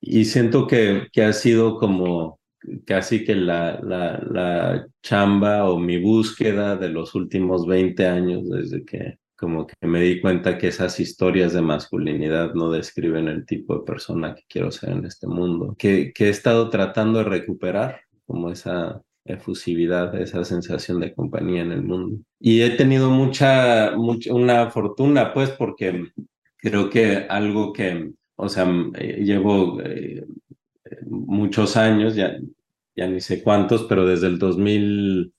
Y 0.00 0.24
siento 0.24 0.66
que, 0.66 1.08
que 1.12 1.24
ha 1.24 1.32
sido 1.34 1.76
como 1.78 2.40
casi 2.86 3.24
que 3.24 3.34
la, 3.34 3.80
la, 3.82 4.18
la 4.30 4.86
chamba 5.02 5.68
o 5.68 5.78
mi 5.78 6.00
búsqueda 6.00 6.76
de 6.76 6.88
los 6.88 7.14
últimos 7.14 7.66
20 7.66 8.06
años 8.06 8.48
desde 8.48 8.84
que 8.84 9.18
como 9.42 9.66
que 9.66 9.74
me 9.88 10.00
di 10.00 10.20
cuenta 10.20 10.56
que 10.56 10.68
esas 10.68 11.00
historias 11.00 11.52
de 11.52 11.62
masculinidad 11.62 12.54
no 12.54 12.70
describen 12.70 13.26
el 13.26 13.44
tipo 13.44 13.74
de 13.74 13.84
persona 13.84 14.36
que 14.36 14.44
quiero 14.48 14.70
ser 14.70 14.90
en 14.90 15.04
este 15.04 15.26
mundo, 15.26 15.74
que, 15.76 16.12
que 16.12 16.26
he 16.26 16.28
estado 16.28 16.70
tratando 16.70 17.18
de 17.18 17.24
recuperar, 17.24 18.02
como 18.24 18.52
esa 18.52 19.02
efusividad, 19.24 20.14
esa 20.14 20.44
sensación 20.44 21.00
de 21.00 21.12
compañía 21.12 21.62
en 21.62 21.72
el 21.72 21.82
mundo. 21.82 22.20
Y 22.38 22.62
he 22.62 22.70
tenido 22.70 23.10
mucha, 23.10 23.96
mucha 23.96 24.32
una 24.32 24.70
fortuna, 24.70 25.34
pues, 25.34 25.50
porque 25.50 26.12
creo 26.58 26.88
que 26.88 27.26
algo 27.28 27.72
que, 27.72 28.12
o 28.36 28.48
sea, 28.48 28.72
eh, 28.94 29.24
llevo 29.24 29.80
eh, 29.82 30.24
muchos 31.04 31.76
años, 31.76 32.14
ya, 32.14 32.38
ya 32.94 33.08
ni 33.08 33.20
sé 33.20 33.42
cuántos, 33.42 33.82
pero 33.88 34.06
desde 34.06 34.28
el 34.28 34.38
2000, 34.38 35.34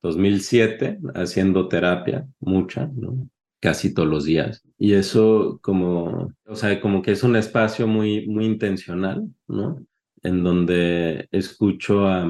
2007 0.00 1.00
haciendo 1.16 1.66
terapia, 1.66 2.24
mucha, 2.38 2.88
¿no? 2.94 3.28
Casi 3.60 3.94
todos 3.94 4.08
los 4.08 4.24
días. 4.24 4.62
Y 4.78 4.94
eso 4.94 5.58
como, 5.62 6.32
o 6.46 6.56
sea, 6.56 6.80
como 6.80 7.02
que 7.02 7.12
es 7.12 7.22
un 7.22 7.36
espacio 7.36 7.86
muy, 7.86 8.26
muy 8.26 8.44
intencional, 8.44 9.28
¿no? 9.46 9.84
En 10.22 10.42
donde 10.42 11.28
escucho 11.30 12.06
a, 12.06 12.28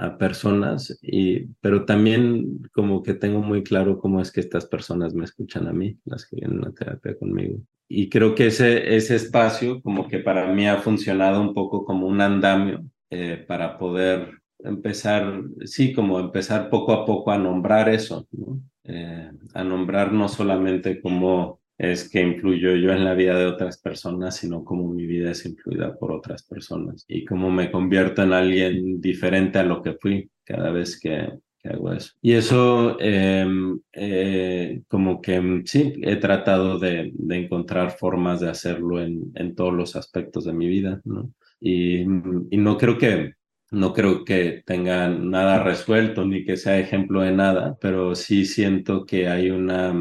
a 0.00 0.16
personas, 0.16 0.98
y, 1.02 1.46
pero 1.60 1.84
también 1.84 2.62
como 2.72 3.02
que 3.02 3.12
tengo 3.12 3.42
muy 3.42 3.62
claro 3.62 3.98
cómo 3.98 4.22
es 4.22 4.32
que 4.32 4.40
estas 4.40 4.64
personas 4.64 5.12
me 5.14 5.24
escuchan 5.24 5.68
a 5.68 5.72
mí, 5.72 5.98
las 6.06 6.26
que 6.26 6.36
vienen 6.36 6.64
a 6.66 6.72
terapia 6.72 7.18
conmigo. 7.18 7.58
Y 7.86 8.08
creo 8.08 8.34
que 8.34 8.46
ese, 8.46 8.96
ese 8.96 9.16
espacio 9.16 9.82
como 9.82 10.08
que 10.08 10.20
para 10.20 10.52
mí 10.54 10.66
ha 10.66 10.78
funcionado 10.78 11.42
un 11.42 11.52
poco 11.52 11.84
como 11.84 12.06
un 12.06 12.20
andamio 12.20 12.84
eh, 13.10 13.44
para 13.46 13.76
poder 13.78 14.40
empezar, 14.60 15.42
sí, 15.64 15.92
como 15.92 16.18
empezar 16.18 16.70
poco 16.70 16.92
a 16.92 17.04
poco 17.04 17.30
a 17.30 17.38
nombrar 17.38 17.88
eso, 17.88 18.26
¿no? 18.32 18.60
Eh, 18.84 19.30
a 19.54 19.64
nombrar 19.64 20.12
no 20.12 20.28
solamente 20.28 21.00
cómo 21.00 21.60
es 21.80 22.10
que 22.10 22.20
influyo 22.20 22.76
yo 22.76 22.92
en 22.92 23.04
la 23.04 23.14
vida 23.14 23.38
de 23.38 23.46
otras 23.46 23.78
personas, 23.78 24.36
sino 24.36 24.64
cómo 24.64 24.92
mi 24.92 25.06
vida 25.06 25.30
es 25.30 25.46
influida 25.46 25.96
por 25.96 26.12
otras 26.12 26.42
personas 26.42 27.06
y 27.08 27.24
cómo 27.24 27.50
me 27.50 27.70
convierto 27.70 28.22
en 28.22 28.34
alguien 28.34 29.00
diferente 29.00 29.58
a 29.58 29.64
lo 29.64 29.82
que 29.82 29.94
fui 29.94 30.30
cada 30.44 30.70
vez 30.70 31.00
que, 31.00 31.28
hago 31.64 31.92
eso. 31.92 32.12
Y 32.20 32.32
eso, 32.32 32.98
em, 33.00 33.80
eh, 33.92 34.82
como 34.88 35.22
que 35.22 35.62
sí, 35.64 35.94
he 36.02 36.16
tratado 36.16 36.78
de, 36.78 37.12
encontrar 37.30 37.92
formas 37.92 38.40
de 38.40 38.50
hacerlo 38.50 39.00
en, 39.00 39.32
en, 39.34 39.54
todos 39.54 39.72
los 39.72 39.96
aspectos 39.96 40.44
de 40.44 40.52
mi 40.52 40.68
vida, 40.68 41.00
¿no? 41.04 41.32
Y, 41.60 42.00
y 42.00 42.56
no 42.56 42.76
creo 42.78 42.98
que 42.98 43.34
no 43.70 43.92
creo 43.92 44.24
que 44.24 44.62
tenga 44.66 45.08
nada 45.08 45.62
resuelto 45.62 46.24
ni 46.24 46.44
que 46.44 46.56
sea 46.56 46.78
ejemplo 46.78 47.22
de 47.22 47.32
nada, 47.32 47.76
pero 47.80 48.14
sí 48.14 48.44
siento 48.44 49.06
que 49.06 49.28
hay 49.28 49.50
una, 49.50 49.94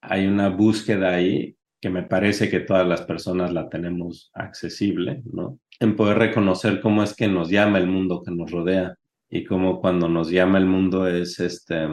hay 0.00 0.26
una 0.26 0.48
búsqueda 0.48 1.14
ahí 1.14 1.56
que 1.80 1.90
me 1.90 2.02
parece 2.02 2.50
que 2.50 2.60
todas 2.60 2.86
las 2.86 3.02
personas 3.02 3.52
la 3.52 3.68
tenemos 3.68 4.30
accesible, 4.34 5.22
¿no? 5.32 5.60
En 5.78 5.94
poder 5.94 6.18
reconocer 6.18 6.80
cómo 6.80 7.02
es 7.02 7.14
que 7.14 7.28
nos 7.28 7.50
llama 7.50 7.78
el 7.78 7.86
mundo 7.86 8.22
que 8.24 8.32
nos 8.32 8.50
rodea 8.50 8.96
y 9.28 9.44
cómo 9.44 9.80
cuando 9.80 10.08
nos 10.08 10.30
llama 10.30 10.58
el 10.58 10.66
mundo 10.66 11.06
es 11.06 11.38
este 11.38 11.86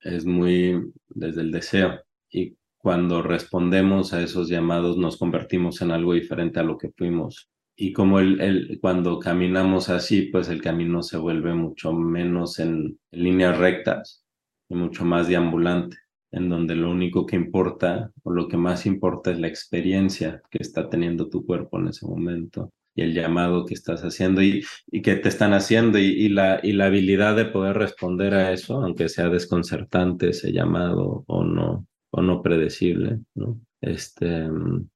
es 0.00 0.24
muy 0.24 0.92
desde 1.08 1.40
el 1.40 1.50
deseo 1.50 2.00
y 2.30 2.56
cuando 2.76 3.22
respondemos 3.22 4.12
a 4.12 4.22
esos 4.22 4.48
llamados 4.48 4.96
nos 4.96 5.16
convertimos 5.16 5.80
en 5.82 5.90
algo 5.90 6.14
diferente 6.14 6.60
a 6.60 6.62
lo 6.62 6.78
que 6.78 6.90
fuimos 6.96 7.50
y 7.80 7.92
como 7.92 8.18
el, 8.18 8.40
el, 8.40 8.78
cuando 8.80 9.20
caminamos 9.20 9.88
así, 9.88 10.22
pues 10.22 10.48
el 10.48 10.60
camino 10.60 11.00
se 11.04 11.16
vuelve 11.16 11.54
mucho 11.54 11.92
menos 11.92 12.58
en, 12.58 12.98
líneas 13.12 13.56
rectas 13.56 14.24
y 14.68 14.74
mucho 14.74 15.04
más 15.04 15.28
deambulante, 15.28 15.96
en 16.32 16.48
donde 16.48 16.74
lo 16.74 16.90
único 16.90 17.24
que 17.24 17.36
importa 17.36 18.10
o 18.24 18.32
lo 18.32 18.48
que 18.48 18.56
más 18.56 18.84
importa 18.84 19.30
es 19.30 19.38
la 19.38 19.46
experiencia 19.46 20.42
que 20.50 20.58
está 20.60 20.90
teniendo 20.90 21.28
tu 21.28 21.46
cuerpo 21.46 21.78
en 21.78 21.88
ese 21.88 22.04
momento 22.04 22.72
y 22.96 23.02
el 23.02 23.14
llamado 23.14 23.64
que 23.64 23.74
estás 23.74 24.02
haciendo 24.02 24.42
y, 24.42 24.64
y 24.88 25.00
que 25.00 25.14
te 25.14 25.28
están 25.28 25.52
haciendo 25.52 26.00
y, 26.00 26.06
y, 26.06 26.30
la, 26.30 26.58
y 26.60 26.72
la 26.72 26.86
habilidad 26.86 27.36
de 27.36 27.44
poder 27.44 27.76
responder 27.78 28.34
a 28.34 28.52
eso, 28.52 28.82
aunque 28.82 29.08
sea 29.08 29.28
desconcertante 29.28 30.30
ese 30.30 30.52
llamado 30.52 31.22
o 31.28 31.44
no, 31.44 31.86
o 32.10 32.22
no 32.22 32.42
predecible, 32.42 33.20
¿no? 33.36 33.60
Este, 33.80 34.26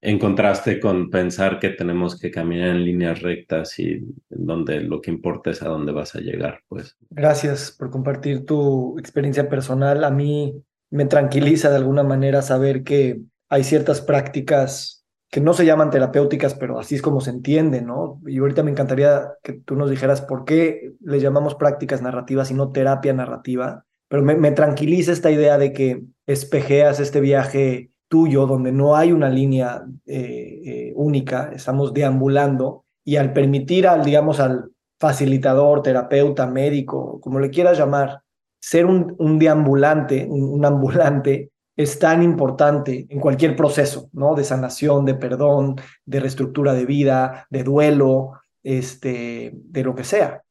en 0.01 0.19
contraste 0.19 0.79
con 0.79 1.09
pensar 1.09 1.59
que 1.59 1.69
tenemos 1.69 2.19
que 2.19 2.31
caminar 2.31 2.69
en 2.69 2.83
líneas 2.83 3.21
rectas 3.21 3.79
y 3.79 4.05
donde 4.29 4.81
lo 4.81 5.01
que 5.01 5.11
importa 5.11 5.51
es 5.51 5.61
a 5.61 5.69
dónde 5.69 5.91
vas 5.91 6.15
a 6.15 6.19
llegar, 6.19 6.61
pues. 6.67 6.97
Gracias 7.09 7.71
por 7.71 7.89
compartir 7.89 8.45
tu 8.45 8.97
experiencia 8.99 9.47
personal. 9.47 10.03
A 10.03 10.11
mí 10.11 10.61
me 10.89 11.05
tranquiliza 11.05 11.69
de 11.69 11.77
alguna 11.77 12.03
manera 12.03 12.41
saber 12.41 12.83
que 12.83 13.21
hay 13.49 13.63
ciertas 13.63 14.01
prácticas 14.01 15.05
que 15.29 15.41
no 15.41 15.53
se 15.53 15.65
llaman 15.65 15.89
terapéuticas, 15.89 16.53
pero 16.53 16.77
así 16.77 16.93
es 16.93 17.01
como 17.01 17.19
se 17.19 17.31
entiende, 17.31 17.81
¿no? 17.81 18.21
Y 18.27 18.37
ahorita 18.37 18.61
me 18.61 18.69
encantaría 18.69 19.29
que 19.41 19.53
tú 19.53 19.75
nos 19.75 19.89
dijeras 19.89 20.21
por 20.21 20.45
qué 20.45 20.93
le 20.99 21.19
llamamos 21.19 21.55
prácticas 21.55 22.03
narrativas 22.03 22.51
y 22.51 22.53
no 22.53 22.71
terapia 22.71 23.13
narrativa, 23.13 23.85
pero 24.09 24.21
me, 24.21 24.35
me 24.35 24.51
tranquiliza 24.51 25.11
esta 25.11 25.31
idea 25.31 25.57
de 25.57 25.73
que 25.73 26.03
espejeas 26.27 26.99
este 26.99 27.19
viaje 27.19 27.89
tuyo, 28.13 28.45
donde 28.45 28.71
no 28.71 28.95
hay 28.95 29.11
una 29.11 29.27
línea 29.27 29.83
eh, 30.05 30.61
eh, 30.63 30.93
única, 30.95 31.49
estamos 31.51 31.91
deambulando, 31.95 32.85
y 33.03 33.15
al 33.15 33.33
permitir 33.33 33.87
al, 33.87 34.05
digamos, 34.05 34.39
al 34.39 34.69
facilitador, 34.99 35.81
terapeuta, 35.81 36.45
médico, 36.45 37.19
como 37.21 37.39
le 37.39 37.49
quieras 37.49 37.75
llamar, 37.75 38.21
ser 38.61 38.85
un, 38.85 39.15
un 39.17 39.39
deambulante, 39.39 40.27
un, 40.29 40.63
ambulante, 40.63 41.49
es 41.75 41.97
tan 41.97 42.21
importante 42.21 43.07
en 43.09 43.19
cualquier 43.19 43.55
proceso, 43.55 44.09
¿no? 44.13 44.35
De 44.35 44.43
sanación, 44.43 45.05
de 45.05 45.15
perdón, 45.15 45.77
de 46.05 46.19
reestructura 46.19 46.73
de 46.73 46.85
vida, 46.85 47.47
de 47.49 47.63
duelo, 47.63 48.33
este, 48.61 49.53
de 49.55 49.83
lo 49.83 49.95
que 49.95 50.03
sea. 50.03 50.43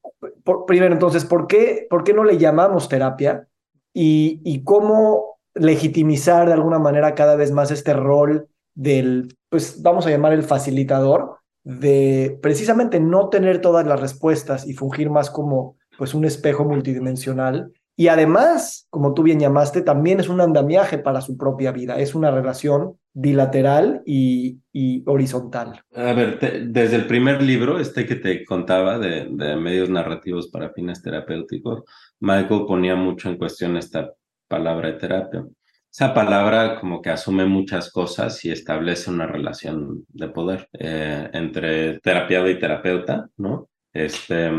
primero, 0.67 0.93
entonces, 0.93 1.25
¿por 1.25 1.47
qué, 1.47 1.87
¿por 1.89 2.03
qué 2.03 2.13
no 2.13 2.25
le 2.25 2.39
llamamos 2.39 2.89
terapia? 2.89 3.47
Y, 3.95 4.41
y 4.43 4.65
cómo 4.65 5.32
legitimizar 5.55 6.47
de 6.47 6.55
alguna 6.55 6.79
manera 6.79 7.15
cada 7.15 7.37
vez 7.37 7.53
más 7.53 7.71
este 7.71 7.93
rol 7.95 8.49
del, 8.75 9.37
pues 9.49 9.83
vamos 9.83 10.07
a 10.07 10.11
llamar 10.11 10.33
el 10.33 10.43
facilitador, 10.43 11.37
de 11.65 12.39
precisamente 12.43 12.99
no 13.01 13.29
tener 13.29 13.61
todas 13.61 13.87
las 13.87 14.01
respuestas 14.01 14.67
y 14.67 14.75
fungir 14.75 15.11
más 15.11 15.31
como 15.31 15.77
pues 15.97 16.15
un 16.15 16.25
espejo 16.25 16.65
multidimensional. 16.65 17.73
Y 17.95 18.09
además, 18.09 18.87
como 18.91 19.13
tú 19.13 19.23
bien 19.23 19.39
llamaste, 19.39 19.83
también 19.83 20.19
es 20.19 20.29
un 20.29 20.41
andamiaje 20.41 20.99
para 20.99 21.21
su 21.21 21.37
propia 21.37 21.73
vida, 21.73 21.99
es 21.99 22.15
una 22.15 22.31
relación 22.31 22.97
bilateral 23.13 24.03
y, 24.07 24.61
y 24.73 25.03
horizontal. 25.07 25.83
A 25.95 26.15
ver, 26.15 26.39
desde 26.69 26.97
el 26.97 27.07
primer 27.07 27.43
libro, 27.43 27.79
este 27.79 28.07
que 28.07 28.17
te 28.17 28.45
contaba 28.47 28.99
de, 28.99 29.29
de 29.31 29.57
medios 29.57 29.91
narrativos 29.91 30.49
para 30.49 30.73
fines 30.73 31.03
terapéuticos, 31.03 31.83
Michael 32.21 32.65
ponía 32.67 32.97
mucho 32.97 33.29
en 33.29 33.37
cuestión 33.37 33.77
esta 33.77 34.11
palabra 34.53 34.93
de 34.93 34.99
terapia. 34.99 35.45
Esa 35.91 36.13
palabra 36.13 36.79
como 36.79 37.01
que 37.01 37.11
asume 37.11 37.47
muchas 37.47 37.91
cosas 37.91 38.45
y 38.45 38.51
establece 38.51 39.11
una 39.11 39.27
relación 39.27 40.05
de 40.09 40.29
poder 40.29 40.69
eh, 40.79 41.31
entre 41.33 42.01
terapeuta 42.01 42.51
y 42.51 42.59
terapeuta, 42.59 43.29
¿no? 43.39 43.71
Este, 43.95 44.51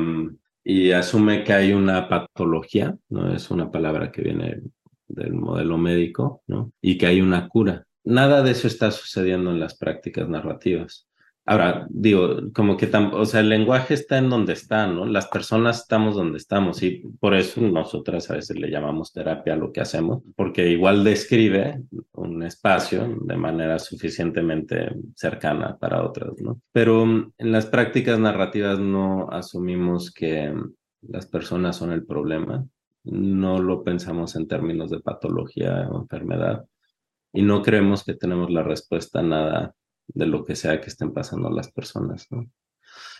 y 0.63 0.91
asume 0.91 1.43
que 1.43 1.53
hay 1.53 1.73
una 1.73 2.07
patología, 2.07 2.95
¿no? 3.09 3.33
Es 3.33 3.51
una 3.51 3.69
palabra 3.69 4.11
que 4.11 4.23
viene 4.23 4.61
del 5.07 5.33
modelo 5.33 5.77
médico, 5.77 6.43
¿no? 6.47 6.71
Y 6.81 6.97
que 6.97 7.07
hay 7.07 7.21
una 7.21 7.47
cura. 7.47 7.85
Nada 8.03 8.41
de 8.41 8.51
eso 8.51 8.67
está 8.67 8.89
sucediendo 8.91 9.51
en 9.51 9.59
las 9.59 9.77
prácticas 9.77 10.27
narrativas. 10.27 11.07
Ahora, 11.45 11.87
digo, 11.89 12.37
como 12.53 12.77
que, 12.77 12.89
o 12.95 13.25
sea, 13.25 13.41
el 13.41 13.49
lenguaje 13.49 13.95
está 13.95 14.17
en 14.17 14.29
donde 14.29 14.53
está, 14.53 14.87
¿no? 14.87 15.05
Las 15.05 15.27
personas 15.27 15.81
estamos 15.81 16.15
donde 16.15 16.37
estamos 16.37 16.81
y 16.83 17.03
por 17.19 17.33
eso 17.33 17.59
nosotras 17.59 18.31
a 18.31 18.35
veces 18.35 18.57
le 18.57 18.71
llamamos 18.71 19.11
terapia 19.11 19.53
a 19.53 19.57
lo 19.57 19.73
que 19.73 19.81
hacemos, 19.81 20.23
porque 20.37 20.69
igual 20.69 21.03
describe 21.03 21.81
un 22.13 22.43
espacio 22.43 23.17
de 23.25 23.35
manera 23.35 23.77
suficientemente 23.77 24.95
cercana 25.15 25.75
para 25.77 26.03
otras, 26.03 26.31
¿no? 26.39 26.61
Pero 26.71 27.05
mm, 27.05 27.33
en 27.37 27.51
las 27.51 27.65
prácticas 27.65 28.17
narrativas 28.19 28.79
no 28.79 29.27
asumimos 29.29 30.11
que 30.11 30.53
las 31.01 31.25
personas 31.27 31.75
son 31.75 31.91
el 31.91 32.05
problema, 32.05 32.65
no 33.03 33.59
lo 33.59 33.83
pensamos 33.83 34.37
en 34.37 34.47
términos 34.47 34.89
de 34.91 35.01
patología 35.01 35.89
o 35.91 36.01
enfermedad 36.03 36.63
y 37.33 37.41
no 37.41 37.61
creemos 37.61 38.05
que 38.05 38.13
tenemos 38.13 38.49
la 38.49 38.63
respuesta 38.63 39.19
a 39.19 39.23
nada 39.23 39.75
de 40.07 40.25
lo 40.25 40.43
que 40.45 40.55
sea 40.55 40.81
que 40.81 40.87
estén 40.87 41.13
pasando 41.13 41.49
las 41.49 41.71
personas, 41.71 42.27
¿no? 42.31 42.49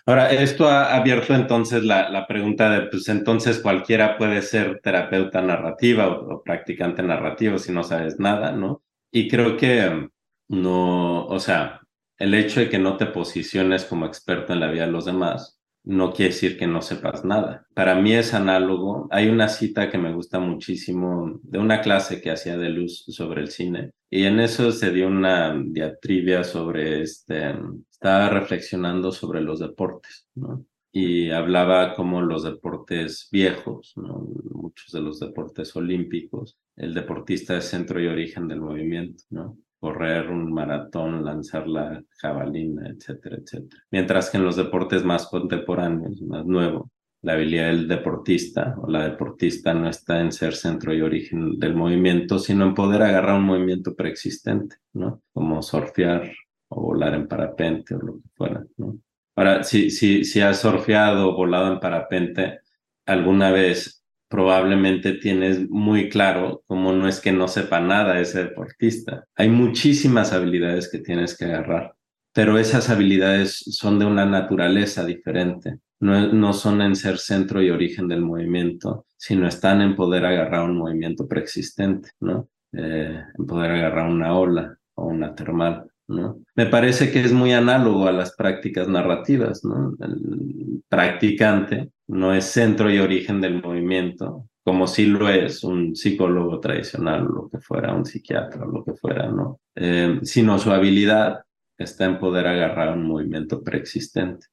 Ahora, 0.06 0.32
esto 0.32 0.68
ha 0.68 0.96
abierto 0.96 1.34
entonces 1.34 1.84
la, 1.84 2.10
la, 2.10 2.28
pregunta 2.28 2.70
de, 2.70 2.88
pues 2.88 3.08
entonces 3.08 3.60
cualquiera 3.60 4.18
puede 4.18 4.42
ser 4.42 4.82
terapeuta 4.82 5.42
narrativa 5.42 6.08
o, 6.08 6.44
practicante 6.44 7.02
narrativo 7.02 7.58
si 7.58 7.72
no 7.72 7.84
sabes 7.84 8.20
nada, 8.20 8.52
¿no? 8.52 8.84
Y 9.12 9.30
creo 9.30 9.56
que 9.56 10.10
no, 10.50 11.26
o 11.26 11.40
sea, 11.40 11.82
el 12.18 12.34
hecho 12.34 12.60
de 12.60 12.70
que 12.70 12.80
no 12.80 12.98
te 12.98 13.06
posiciones 13.08 13.86
como 13.86 14.06
experto 14.06 14.54
en 14.54 14.60
la 14.60 14.72
vida 14.72 14.86
de 14.86 14.92
los 14.92 15.06
demás 15.06 15.53
no 15.84 16.14
quiere 16.14 16.34
decir 16.34 16.58
que 16.58 16.68
no 16.68 16.82
sepas 16.82 17.26
nada. 17.26 17.68
Para 17.74 17.96
mí 17.96 18.14
es 18.14 18.34
análogo. 18.34 19.08
Hay 19.12 19.30
una 19.30 19.50
cita 19.50 19.90
que 19.90 19.98
me 19.98 20.14
gusta 20.14 20.40
muchísimo 20.40 21.40
de 21.44 21.60
una 21.60 21.82
clase 21.82 22.22
que 22.22 22.32
hacía 22.32 22.58
de 22.58 22.70
luz 22.70 23.06
sobre 23.08 23.42
el 23.42 23.50
cine 23.50 23.92
y 24.10 24.26
en 24.26 24.40
eso 24.40 24.72
se 24.72 24.92
dio 24.92 25.08
una 25.08 25.60
diatribia 25.60 26.44
sobre 26.44 27.02
este, 27.02 27.56
estaba 27.92 28.30
reflexionando 28.30 29.12
sobre 29.12 29.42
los 29.42 29.60
deportes, 29.60 30.28
¿no? 30.36 30.64
Y 30.92 31.32
hablaba 31.32 31.96
como 31.96 32.22
los 32.22 32.44
deportes 32.44 33.28
viejos, 33.32 33.94
¿no? 33.96 34.28
muchos 34.54 34.92
de 34.92 35.02
los 35.02 35.20
deportes 35.20 35.76
olímpicos, 35.76 36.58
el 36.76 36.94
deportista 36.94 37.58
es 37.58 37.66
centro 37.66 38.00
y 38.00 38.08
origen 38.08 38.48
del 38.48 38.62
movimiento, 38.62 39.24
¿no? 39.32 39.58
Correr 39.84 40.30
un 40.30 40.54
maratón, 40.54 41.26
lanzar 41.26 41.68
la 41.68 42.02
jabalina, 42.22 42.88
etcétera, 42.88 43.36
etcétera. 43.36 43.84
Mientras 43.92 44.30
que 44.30 44.38
en 44.38 44.46
los 44.46 44.56
deportes 44.56 45.04
más 45.04 45.28
contemporáneos, 45.28 46.22
más 46.22 46.46
nuevos, 46.46 46.88
la 47.22 47.34
habilidad 47.34 47.66
del 47.66 47.90
deportista 47.90 48.76
o 48.82 48.90
la 48.90 49.04
deportista 49.10 49.74
no 49.74 49.90
está 49.90 50.22
en 50.22 50.32
ser 50.32 50.56
centro 50.56 50.94
y 50.94 51.02
origen 51.02 51.60
del 51.60 51.76
movimiento, 51.76 52.40
sino 52.40 52.66
en 52.66 52.74
poder 52.74 53.02
agarrar 53.02 53.36
un 53.36 53.44
movimiento 53.44 53.94
preexistente, 53.94 54.78
¿no? 54.94 55.22
Como 55.34 55.62
surfear 55.62 56.32
o 56.70 56.82
volar 56.82 57.14
en 57.16 57.28
parapente 57.28 57.94
o 57.96 58.00
lo 58.00 58.14
que 58.14 58.30
fuera, 58.36 58.66
¿no? 58.78 58.98
Ahora, 59.36 59.64
si, 59.64 59.90
si, 59.90 60.24
si 60.24 60.40
has 60.40 60.62
surfeado 60.62 61.30
o 61.30 61.36
volado 61.36 61.74
en 61.74 61.82
parapente 61.82 62.62
alguna 63.06 63.52
vez, 63.52 64.03
probablemente 64.34 65.14
tienes 65.14 65.70
muy 65.70 66.10
claro 66.10 66.64
cómo 66.66 66.92
no 66.92 67.08
es 67.08 67.22
que 67.22 67.32
no 67.32 67.48
sepa 67.48 67.80
nada 67.80 68.20
ese 68.20 68.46
deportista. 68.46 69.26
Hay 69.36 69.48
muchísimas 69.48 70.34
habilidades 70.34 70.90
que 70.90 70.98
tienes 70.98 71.38
que 71.38 71.46
agarrar, 71.46 71.94
pero 72.34 72.58
esas 72.58 72.90
habilidades 72.90 73.58
son 73.60 74.00
de 74.00 74.06
una 74.06 74.26
naturaleza 74.26 75.06
diferente. 75.06 75.78
No, 76.00 76.34
no 76.34 76.52
son 76.54 76.82
en 76.82 76.96
ser 76.96 77.20
centro 77.20 77.62
y 77.62 77.70
origen 77.70 78.08
del 78.08 78.22
movimiento, 78.22 79.06
sino 79.18 79.48
están 79.48 79.82
en 79.82 79.96
poder 79.96 80.26
agarrar 80.26 80.68
un 80.68 80.78
movimiento 80.80 81.28
preexistente, 81.28 82.10
¿no? 82.20 82.50
Eh, 82.72 83.22
en 83.38 83.46
poder 83.46 83.70
agarrar 83.70 84.10
una 84.10 84.36
ola 84.36 84.76
o 84.96 85.06
una 85.06 85.36
termal. 85.36 85.92
Me 86.08 86.66
parece 86.66 87.12
que 87.12 87.22
es 87.22 87.32
muy 87.32 87.54
análogo 87.54 88.08
a 88.08 88.12
las 88.12 88.36
prácticas 88.36 88.88
narrativas. 88.88 89.62
El 90.00 90.84
practicante 90.90 91.92
no 92.08 92.34
es 92.34 92.46
centro 92.46 92.92
y 92.92 93.00
origen 93.00 93.42
del 93.42 93.62
movimiento, 93.62 94.48
como 94.64 94.88
si 94.88 95.06
lo 95.06 95.30
es 95.30 95.64
un 95.64 95.96
psicólogo 95.96 96.60
tradicional, 96.60 97.26
lo 97.26 97.50
que 97.50 97.60
fuera, 97.60 97.94
un 97.94 98.06
psiquiatra, 98.06 98.66
lo 98.66 98.84
que 98.84 98.94
fuera, 98.94 99.30
¿no? 99.30 99.60
Eh, 99.76 100.20
sino 100.24 100.60
su 100.60 100.72
habilidad 100.72 101.44
está 101.78 102.06
en 102.06 102.20
poder 102.20 102.48
agarrar 102.48 102.98
un 102.98 103.08
movimiento 103.08 103.64
preexistente. 103.64 104.48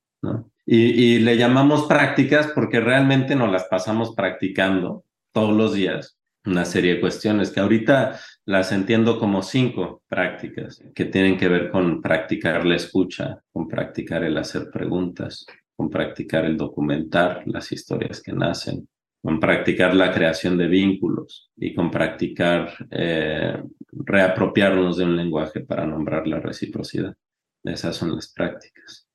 Y, 0.66 0.76
y 0.76 1.18
le 1.18 1.36
llamamos 1.36 1.86
prácticas 1.86 2.48
porque 2.48 2.80
realmente 2.80 3.34
nos 3.34 3.50
las 3.50 3.64
pasamos 3.64 4.14
practicando 4.14 5.04
todos 5.32 5.56
los 5.56 5.72
días 5.72 6.19
una 6.46 6.64
serie 6.64 6.94
de 6.94 7.00
cuestiones 7.00 7.50
que 7.50 7.61
ahorita 7.61 8.18
las 8.46 8.72
entiendo 8.72 9.18
como 9.18 9.42
cinco 9.42 10.03
prácticas 10.09 10.83
que 10.94 11.05
tienen 11.05 11.37
que 11.37 11.48
ver 11.48 11.70
con 11.70 12.00
practicar 12.00 12.64
la 12.64 12.76
escucha, 12.76 13.40
con 13.53 13.68
practicar 13.68 14.24
el 14.24 14.37
hacer 14.38 14.70
preguntas, 14.72 15.44
con 15.76 15.90
practicar 15.90 16.44
el 16.44 16.57
documentar 16.57 17.42
las 17.46 17.70
historias 17.72 18.22
que 18.22 18.33
nacen, 18.33 18.88
con 19.22 19.38
practicar 19.38 19.94
la 19.94 20.12
creación 20.12 20.57
de 20.57 20.66
vínculos 20.66 21.50
y 21.57 21.74
con 21.74 21.90
practicar 21.90 22.72
eh, 22.90 23.62
reapropiarnos 23.92 24.96
de 24.96 25.05
un 25.05 25.16
lenguaje 25.16 25.61
para 25.61 25.87
nombrar 25.87 26.26
la 26.26 26.40
reciprocidad. 26.40 27.14
Esas 27.62 27.96
son 27.96 28.14
las 28.14 28.33
prácticas. 28.33 29.07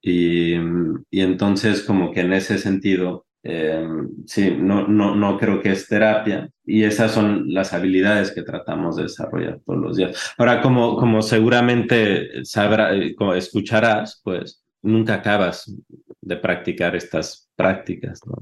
Y, 0.00 0.54
y 0.54 1.20
entonces 1.20 1.82
como 1.82 2.10
que 2.10 2.20
en 2.20 2.32
ese 2.32 2.58
sentido 2.58 3.26
eh, 3.44 3.84
sí, 4.26 4.56
no, 4.56 4.86
no, 4.86 5.16
no 5.16 5.36
creo 5.36 5.60
que 5.60 5.72
es 5.72 5.88
terapia 5.88 6.48
y 6.64 6.84
esas 6.84 7.10
son 7.10 7.52
las 7.52 7.72
habilidades 7.72 8.30
que 8.30 8.42
tratamos 8.42 8.96
de 8.96 9.04
desarrollar 9.04 9.60
todos 9.64 9.80
los 9.80 9.96
días. 9.96 10.34
Ahora, 10.38 10.62
como, 10.62 10.96
como 10.96 11.22
seguramente 11.22 12.44
sabrá, 12.44 12.94
eh, 12.94 13.14
como 13.16 13.34
escucharás, 13.34 14.20
pues 14.22 14.62
nunca 14.82 15.14
acabas 15.14 15.74
de 16.20 16.36
practicar 16.36 16.94
estas 16.94 17.50
prácticas, 17.56 18.20
¿no? 18.26 18.36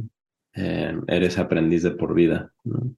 Eh, 0.54 0.94
eres 1.06 1.38
aprendiz 1.38 1.82
de 1.82 1.92
por 1.92 2.14
vida, 2.14 2.52
¿no? 2.64 2.94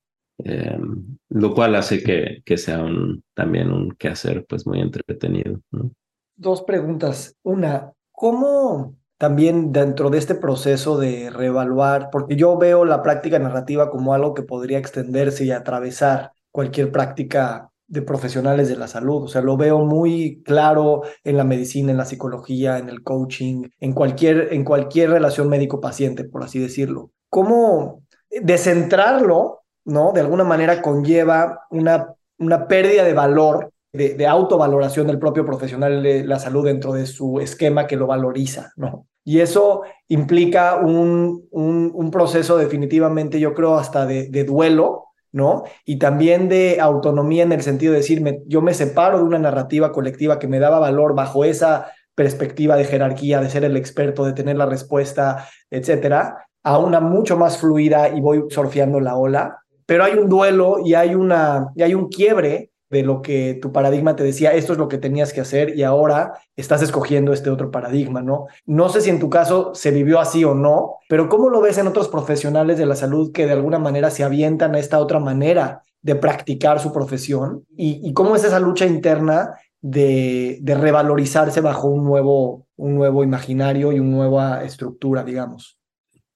lo 1.28 1.54
cual 1.54 1.76
hace 1.76 2.02
que, 2.02 2.42
que 2.44 2.56
sea 2.56 2.84
también 3.32 3.70
un 3.70 3.92
quehacer 3.92 4.44
pues 4.48 4.66
muy 4.66 4.80
entretenido. 4.80 5.60
¿no? 5.70 5.92
Dos 6.34 6.62
preguntas. 6.62 7.36
Una, 7.44 7.92
¿cómo 8.10 8.96
también 9.22 9.70
dentro 9.70 10.10
de 10.10 10.18
este 10.18 10.34
proceso 10.34 10.98
de 10.98 11.30
reevaluar, 11.30 12.08
porque 12.10 12.34
yo 12.34 12.58
veo 12.58 12.84
la 12.84 13.04
práctica 13.04 13.38
narrativa 13.38 13.88
como 13.88 14.14
algo 14.14 14.34
que 14.34 14.42
podría 14.42 14.78
extenderse 14.78 15.44
y 15.44 15.52
atravesar 15.52 16.32
cualquier 16.50 16.90
práctica 16.90 17.70
de 17.86 18.02
profesionales 18.02 18.68
de 18.68 18.74
la 18.74 18.88
salud. 18.88 19.22
O 19.22 19.28
sea, 19.28 19.40
lo 19.40 19.56
veo 19.56 19.84
muy 19.84 20.42
claro 20.42 21.02
en 21.22 21.36
la 21.36 21.44
medicina, 21.44 21.92
en 21.92 21.98
la 21.98 22.04
psicología, 22.04 22.78
en 22.78 22.88
el 22.88 23.04
coaching, 23.04 23.68
en 23.78 23.92
cualquier, 23.92 24.52
en 24.52 24.64
cualquier 24.64 25.10
relación 25.10 25.48
médico-paciente, 25.48 26.24
por 26.24 26.42
así 26.42 26.58
decirlo. 26.58 27.12
¿Cómo 27.28 28.02
descentrarlo, 28.28 29.62
no? 29.84 30.10
De 30.10 30.20
alguna 30.20 30.42
manera 30.42 30.82
conlleva 30.82 31.60
una, 31.70 32.12
una 32.38 32.66
pérdida 32.66 33.04
de 33.04 33.14
valor 33.14 33.70
de, 33.92 34.14
de, 34.14 34.26
autovaloración 34.26 35.06
del 35.06 35.20
propio 35.20 35.46
profesional 35.46 36.02
de 36.02 36.24
la 36.24 36.40
salud 36.40 36.64
dentro 36.64 36.92
de 36.94 37.06
su 37.06 37.38
esquema 37.38 37.86
que 37.86 37.94
lo 37.94 38.08
valoriza, 38.08 38.72
¿no? 38.74 39.06
Y 39.24 39.40
eso 39.40 39.82
implica 40.08 40.76
un, 40.76 41.46
un, 41.50 42.10
proceso 42.10 42.56
definitivamente, 42.56 43.38
yo 43.38 43.54
creo, 43.54 43.76
hasta 43.76 44.04
de, 44.04 44.44
duelo, 44.44 45.06
¿no? 45.30 45.62
Y 45.84 45.96
también 45.98 46.48
de 46.48 46.80
autonomía 46.80 47.44
en 47.44 47.52
el 47.52 47.62
sentido 47.62 47.92
de 47.92 48.00
decir, 48.00 48.22
yo 48.46 48.62
me 48.62 48.74
separo 48.74 49.18
de 49.18 49.24
una 49.24 49.38
narrativa 49.38 49.92
colectiva 49.92 50.38
que 50.38 50.48
me 50.48 50.58
daba 50.58 50.80
valor 50.80 51.14
bajo 51.14 51.44
esa 51.44 51.92
perspectiva 52.14 52.76
de 52.76 52.84
jerarquía, 52.84 53.40
de 53.40 53.48
ser 53.48 53.64
el 53.64 53.76
experto, 53.76 54.24
de 54.24 54.32
tener 54.32 54.56
la 54.56 54.66
respuesta, 54.66 55.48
etcétera, 55.70 56.48
a 56.64 56.78
una 56.78 57.00
mucho 57.00 57.36
más 57.36 57.58
fluida 57.58 58.08
y 58.08 58.20
voy 58.20 58.44
surfeando 58.50 59.00
la 59.00 59.16
ola. 59.16 59.58
Pero 59.86 60.04
hay 60.04 60.14
un 60.14 60.28
duelo 60.28 60.78
y 60.84 60.94
hay, 60.94 61.14
una, 61.14 61.68
y 61.76 61.82
hay 61.82 61.94
un 61.94 62.08
quiebre 62.08 62.71
de 62.92 63.02
lo 63.02 63.22
que 63.22 63.58
tu 63.60 63.72
paradigma 63.72 64.14
te 64.14 64.22
decía, 64.22 64.52
esto 64.52 64.74
es 64.74 64.78
lo 64.78 64.86
que 64.86 64.98
tenías 64.98 65.32
que 65.32 65.40
hacer 65.40 65.74
y 65.74 65.82
ahora 65.82 66.34
estás 66.56 66.82
escogiendo 66.82 67.32
este 67.32 67.48
otro 67.48 67.70
paradigma, 67.70 68.20
¿no? 68.20 68.48
No 68.66 68.90
sé 68.90 69.00
si 69.00 69.08
en 69.08 69.18
tu 69.18 69.30
caso 69.30 69.74
se 69.74 69.90
vivió 69.90 70.20
así 70.20 70.44
o 70.44 70.54
no, 70.54 70.96
pero 71.08 71.30
¿cómo 71.30 71.48
lo 71.48 71.62
ves 71.62 71.78
en 71.78 71.86
otros 71.86 72.08
profesionales 72.08 72.76
de 72.76 72.84
la 72.84 72.94
salud 72.94 73.32
que 73.32 73.46
de 73.46 73.52
alguna 73.52 73.78
manera 73.78 74.10
se 74.10 74.24
avientan 74.24 74.74
a 74.74 74.78
esta 74.78 74.98
otra 74.98 75.18
manera 75.20 75.80
de 76.02 76.16
practicar 76.16 76.80
su 76.80 76.92
profesión? 76.92 77.64
¿Y, 77.74 78.12
cómo 78.12 78.36
es 78.36 78.44
esa 78.44 78.60
lucha 78.60 78.84
interna 78.84 79.54
de, 79.80 80.58
de, 80.60 80.74
revalorizarse 80.74 81.62
bajo 81.62 81.88
un 81.88 82.04
nuevo, 82.04 82.66
un 82.76 82.94
nuevo 82.94 83.24
imaginario 83.24 83.90
y 83.92 84.00
una 84.00 84.16
nueva 84.16 84.64
estructura, 84.64 85.24
digamos? 85.24 85.78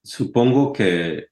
Supongo 0.03 0.73
que, 0.73 1.27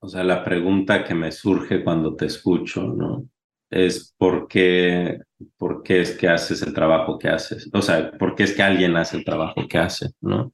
o 0.00 0.08
sea, 0.10 0.22
la 0.24 0.44
pregunta 0.44 1.04
que 1.04 1.14
me 1.14 1.32
surge 1.32 1.82
cuando 1.82 2.14
te 2.14 2.26
escucho, 2.26 2.82
¿no? 2.82 3.24
Es 3.70 4.14
por 4.18 4.48
qué, 4.48 5.20
por 5.56 5.82
qué 5.82 6.00
es 6.00 6.16
que 6.16 6.28
haces 6.28 6.62
el 6.62 6.72
trabajo 6.72 7.18
que 7.18 7.28
haces, 7.28 7.68
o 7.72 7.82
sea, 7.82 8.12
por 8.12 8.34
qué 8.34 8.44
es 8.44 8.54
que 8.54 8.62
alguien 8.62 8.96
hace 8.96 9.18
el 9.18 9.24
trabajo 9.24 9.66
que 9.68 9.78
hace, 9.78 10.10
¿no? 10.20 10.52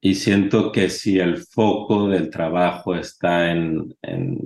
Y 0.00 0.14
siento 0.16 0.70
que 0.72 0.90
si 0.90 1.18
el 1.18 1.38
foco 1.38 2.08
del 2.08 2.30
trabajo 2.30 2.94
está 2.94 3.50
en, 3.50 3.94
en, 4.02 4.38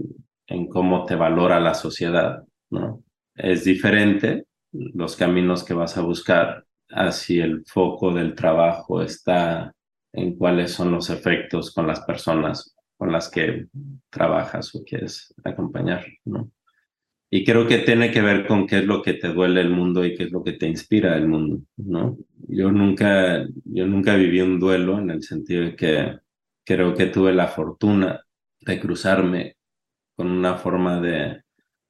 en 0.46 0.68
cómo 0.68 1.04
te 1.04 1.16
valora 1.16 1.60
la 1.60 1.74
sociedad, 1.74 2.44
¿no? 2.70 3.02
Es 3.34 3.64
diferente 3.64 4.46
los 4.72 5.16
caminos 5.16 5.64
que 5.64 5.74
vas 5.74 5.96
a 5.96 6.02
buscar 6.02 6.64
a 6.90 7.12
si 7.12 7.40
el 7.40 7.64
foco 7.66 8.12
del 8.12 8.34
trabajo 8.34 9.02
está 9.02 9.72
en 10.12 10.36
cuáles 10.36 10.72
son 10.72 10.90
los 10.90 11.10
efectos 11.10 11.72
con 11.72 11.86
las 11.86 12.00
personas 12.00 12.74
con 12.96 13.12
las 13.12 13.30
que 13.30 13.66
trabajas 14.10 14.74
o 14.74 14.82
quieres 14.82 15.32
acompañar, 15.44 16.04
¿no? 16.24 16.50
Y 17.30 17.44
creo 17.44 17.66
que 17.66 17.78
tiene 17.78 18.10
que 18.10 18.22
ver 18.22 18.46
con 18.46 18.66
qué 18.66 18.78
es 18.78 18.86
lo 18.86 19.02
que 19.02 19.14
te 19.14 19.28
duele 19.28 19.60
el 19.60 19.70
mundo 19.70 20.04
y 20.04 20.14
qué 20.16 20.24
es 20.24 20.32
lo 20.32 20.42
que 20.42 20.52
te 20.54 20.66
inspira 20.66 21.16
el 21.16 21.28
mundo, 21.28 21.62
¿no? 21.76 22.16
Yo 22.48 22.72
nunca, 22.72 23.46
yo 23.64 23.86
nunca 23.86 24.16
viví 24.16 24.40
un 24.40 24.58
duelo 24.58 24.98
en 24.98 25.10
el 25.10 25.22
sentido 25.22 25.64
de 25.64 25.76
que 25.76 26.18
creo 26.64 26.94
que 26.94 27.06
tuve 27.06 27.32
la 27.34 27.48
fortuna 27.48 28.22
de 28.60 28.80
cruzarme 28.80 29.56
con 30.16 30.30
una 30.30 30.56
forma 30.56 31.00
de 31.00 31.42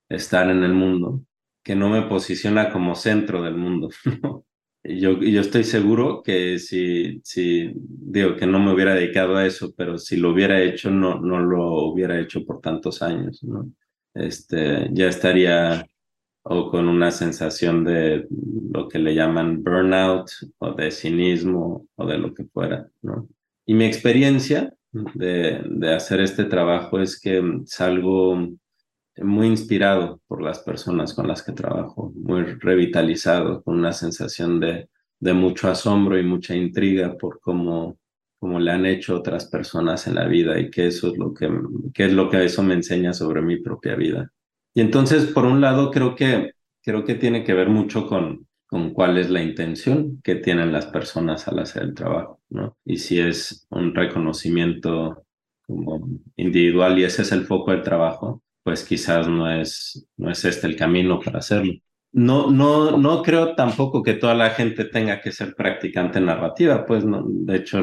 estar 0.08 0.50
en 0.50 0.64
el 0.64 0.74
mundo 0.74 1.22
que 1.68 1.76
no 1.76 1.90
me 1.90 2.02
posiciona 2.02 2.70
como 2.72 2.94
centro 2.94 3.42
del 3.42 3.54
mundo, 3.54 3.90
yo, 4.82 5.20
yo 5.20 5.40
estoy 5.42 5.64
seguro 5.64 6.22
que 6.22 6.58
si, 6.58 7.20
si, 7.22 7.72
digo 7.74 8.36
que 8.36 8.46
no 8.46 8.58
me 8.58 8.72
hubiera 8.72 8.94
dedicado 8.94 9.36
a 9.36 9.44
eso, 9.44 9.74
pero 9.76 9.98
si 9.98 10.16
lo 10.16 10.30
hubiera 10.30 10.62
hecho, 10.62 10.90
no, 10.90 11.20
no 11.20 11.40
lo 11.40 11.84
hubiera 11.90 12.18
hecho 12.18 12.42
por 12.46 12.62
tantos 12.62 13.02
años, 13.02 13.44
¿no? 13.44 13.70
Este, 14.14 14.88
ya 14.92 15.08
estaría 15.08 15.86
o 16.42 16.70
con 16.70 16.88
una 16.88 17.10
sensación 17.10 17.84
de 17.84 18.26
lo 18.72 18.88
que 18.88 18.98
le 18.98 19.14
llaman 19.14 19.62
burnout 19.62 20.30
o 20.58 20.72
de 20.72 20.90
cinismo 20.90 21.86
o 21.94 22.06
de 22.06 22.18
lo 22.18 22.32
que 22.32 22.44
fuera, 22.44 22.88
¿no? 23.02 23.28
Y 23.66 23.74
mi 23.74 23.84
experiencia 23.84 24.72
de, 24.92 25.62
de 25.68 25.94
hacer 25.94 26.20
este 26.20 26.44
trabajo 26.44 27.00
es 27.00 27.20
que 27.20 27.42
salgo 27.66 28.48
muy 29.18 29.46
inspirado 29.46 30.22
por 30.26 30.42
las 30.42 30.60
personas 30.60 31.12
con 31.12 31.28
las 31.28 31.42
que 31.42 31.52
trabajo, 31.52 32.12
muy 32.14 32.44
revitalizado, 32.44 33.62
con 33.62 33.78
una 33.78 33.92
sensación 33.92 34.58
de, 34.58 34.88
de 35.20 35.32
mucho 35.34 35.68
asombro 35.68 36.18
y 36.18 36.22
mucha 36.22 36.54
intriga 36.54 37.16
por 37.16 37.40
cómo 37.40 37.97
como 38.38 38.60
le 38.60 38.70
han 38.70 38.86
hecho 38.86 39.16
otras 39.16 39.46
personas 39.46 40.06
en 40.06 40.14
la 40.14 40.26
vida 40.26 40.58
y 40.58 40.70
que 40.70 40.86
eso 40.86 41.08
es 41.08 41.18
lo 41.18 41.34
que, 41.34 41.50
que 41.92 42.06
es 42.06 42.12
lo 42.12 42.30
que 42.30 42.44
eso 42.44 42.62
me 42.62 42.74
enseña 42.74 43.12
sobre 43.12 43.42
mi 43.42 43.56
propia 43.58 43.96
vida. 43.96 44.32
Y 44.74 44.80
entonces, 44.80 45.26
por 45.26 45.44
un 45.44 45.60
lado, 45.60 45.90
creo 45.90 46.14
que, 46.14 46.52
creo 46.82 47.04
que 47.04 47.14
tiene 47.16 47.44
que 47.44 47.54
ver 47.54 47.68
mucho 47.68 48.06
con, 48.06 48.46
con 48.66 48.92
cuál 48.92 49.18
es 49.18 49.30
la 49.30 49.42
intención 49.42 50.20
que 50.22 50.36
tienen 50.36 50.72
las 50.72 50.86
personas 50.86 51.48
al 51.48 51.58
hacer 51.58 51.82
el 51.82 51.94
trabajo, 51.94 52.40
¿no? 52.50 52.76
Y 52.84 52.98
si 52.98 53.18
es 53.18 53.66
un 53.70 53.94
reconocimiento 53.94 55.24
como 55.66 56.06
individual 56.36 56.98
y 56.98 57.04
ese 57.04 57.22
es 57.22 57.32
el 57.32 57.46
foco 57.46 57.72
del 57.72 57.82
trabajo, 57.82 58.42
pues 58.62 58.84
quizás 58.84 59.26
no 59.26 59.50
es, 59.50 60.06
no 60.16 60.30
es 60.30 60.44
este 60.44 60.66
el 60.66 60.76
camino 60.76 61.18
para 61.18 61.38
hacerlo. 61.38 61.72
No, 62.12 62.50
no, 62.50 62.96
no 62.96 63.22
creo 63.22 63.54
tampoco 63.54 64.02
que 64.02 64.14
toda 64.14 64.34
la 64.34 64.50
gente 64.50 64.86
tenga 64.86 65.20
que 65.20 65.30
ser 65.30 65.54
practicante 65.54 66.20
narrativa, 66.20 66.86
pues 66.86 67.04
no, 67.04 67.22
de 67.26 67.56
hecho 67.56 67.82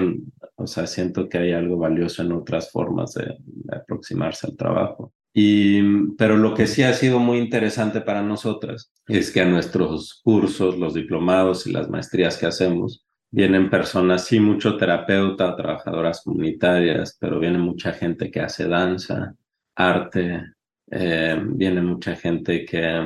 o 0.55 0.67
sea, 0.67 0.87
siento 0.87 1.27
que 1.27 1.37
hay 1.37 1.51
algo 1.51 1.77
valioso 1.77 2.21
en 2.23 2.31
otras 2.31 2.71
formas 2.71 3.13
de, 3.13 3.37
aproximarse 3.71 4.47
al 4.47 4.55
trabajo. 4.55 5.13
Y, 5.33 6.07
pero 6.17 6.37
lo 6.37 6.53
que 6.53 6.65
sí 6.65 6.81
ha 6.83 6.93
sido 6.93 7.19
muy 7.19 7.39
interesante 7.39 7.99
para 7.99 8.21
nosotras 8.21 8.91
es 9.05 9.31
que 9.31 9.41
a 9.41 9.45
nuestros 9.45 10.21
cursos, 10.23 10.77
los 10.79 10.93
diplomados 10.93 11.67
y 11.67 11.73
las 11.73 11.89
maestrías 11.89 12.37
que 12.37 12.45
hacemos, 12.45 13.05
vienen 13.31 13.69
personas, 13.69 14.25
sí, 14.25 14.39
mucho 14.39 14.77
terapeuta, 14.77 15.57
trabajadoras 15.57 16.21
comunitarias, 16.23 17.17
pero 17.19 17.37
viene 17.39 17.57
mucha 17.57 17.91
gente 17.91 18.31
que 18.31 18.39
hace 18.39 18.65
danza, 18.65 19.35
arte, 19.75 20.41
eh, 20.89 21.37
viene 21.45 21.81
mucha 21.81 22.15
gente 22.15 22.63
que 22.63 23.03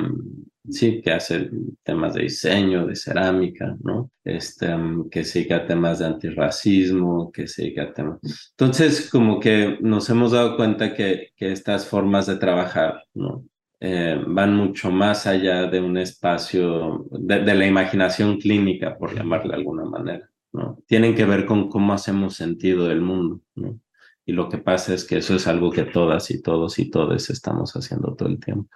sí, 0.70 1.00
que 1.02 1.12
hace 1.12 1.50
temas 1.82 2.14
de 2.14 2.22
diseño, 2.22 2.86
de 2.86 2.96
cerámica, 2.96 3.76
¿no? 3.82 4.10
Este, 4.24 4.74
mm, 4.74 5.10
que 5.10 5.24
siga 5.24 5.66
temas 5.66 5.98
de 5.98 6.06
antirracismo, 6.06 7.30
que 7.32 7.46
siga 7.46 7.92
temas. 7.92 8.18
Entonces, 8.52 9.08
como 9.10 9.40
que 9.40 9.78
nos 9.80 10.08
hemos 10.10 10.32
dado 10.32 10.56
cuenta 10.56 10.94
que, 10.94 11.30
que 11.36 11.52
estas 11.52 11.86
formas 11.86 12.26
de 12.26 12.36
trabajar, 12.36 13.02
¿no? 13.14 13.44
Eh, 13.82 14.22
van 14.26 14.54
mucho 14.54 14.90
más 14.90 15.26
allá 15.26 15.66
de 15.66 15.80
un 15.80 15.96
espacio, 15.96 17.06
de, 17.10 17.54
la 17.54 17.66
imaginación 17.66 18.38
clínica, 18.38 18.98
por 18.98 19.14
llamarle 19.14 19.52
de 19.52 19.56
alguna 19.56 19.84
manera, 19.84 20.30
¿no? 20.52 20.78
Tienen 20.86 21.14
que 21.14 21.24
ver 21.24 21.46
con 21.46 21.70
cómo 21.70 21.94
hacemos 21.94 22.34
sentido 22.34 22.88
del 22.88 23.00
mundo, 23.00 23.40
¿no? 23.54 23.80
Y 24.26 24.32
lo 24.32 24.50
que 24.50 24.58
pasa 24.58 24.92
es 24.92 25.04
que 25.04 25.16
eso 25.16 25.34
es 25.34 25.46
algo 25.46 25.70
que 25.70 25.84
todas 25.84 26.30
y 26.30 26.42
todos 26.42 26.78
y 26.78 26.90
todes 26.90 27.30
estamos 27.30 27.72
haciendo 27.72 28.14
todo 28.14 28.28
el 28.28 28.38
tiempo. 28.38 28.68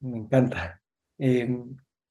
Me 0.00 0.18
encanta. 0.18 0.80
Eh, 1.18 1.58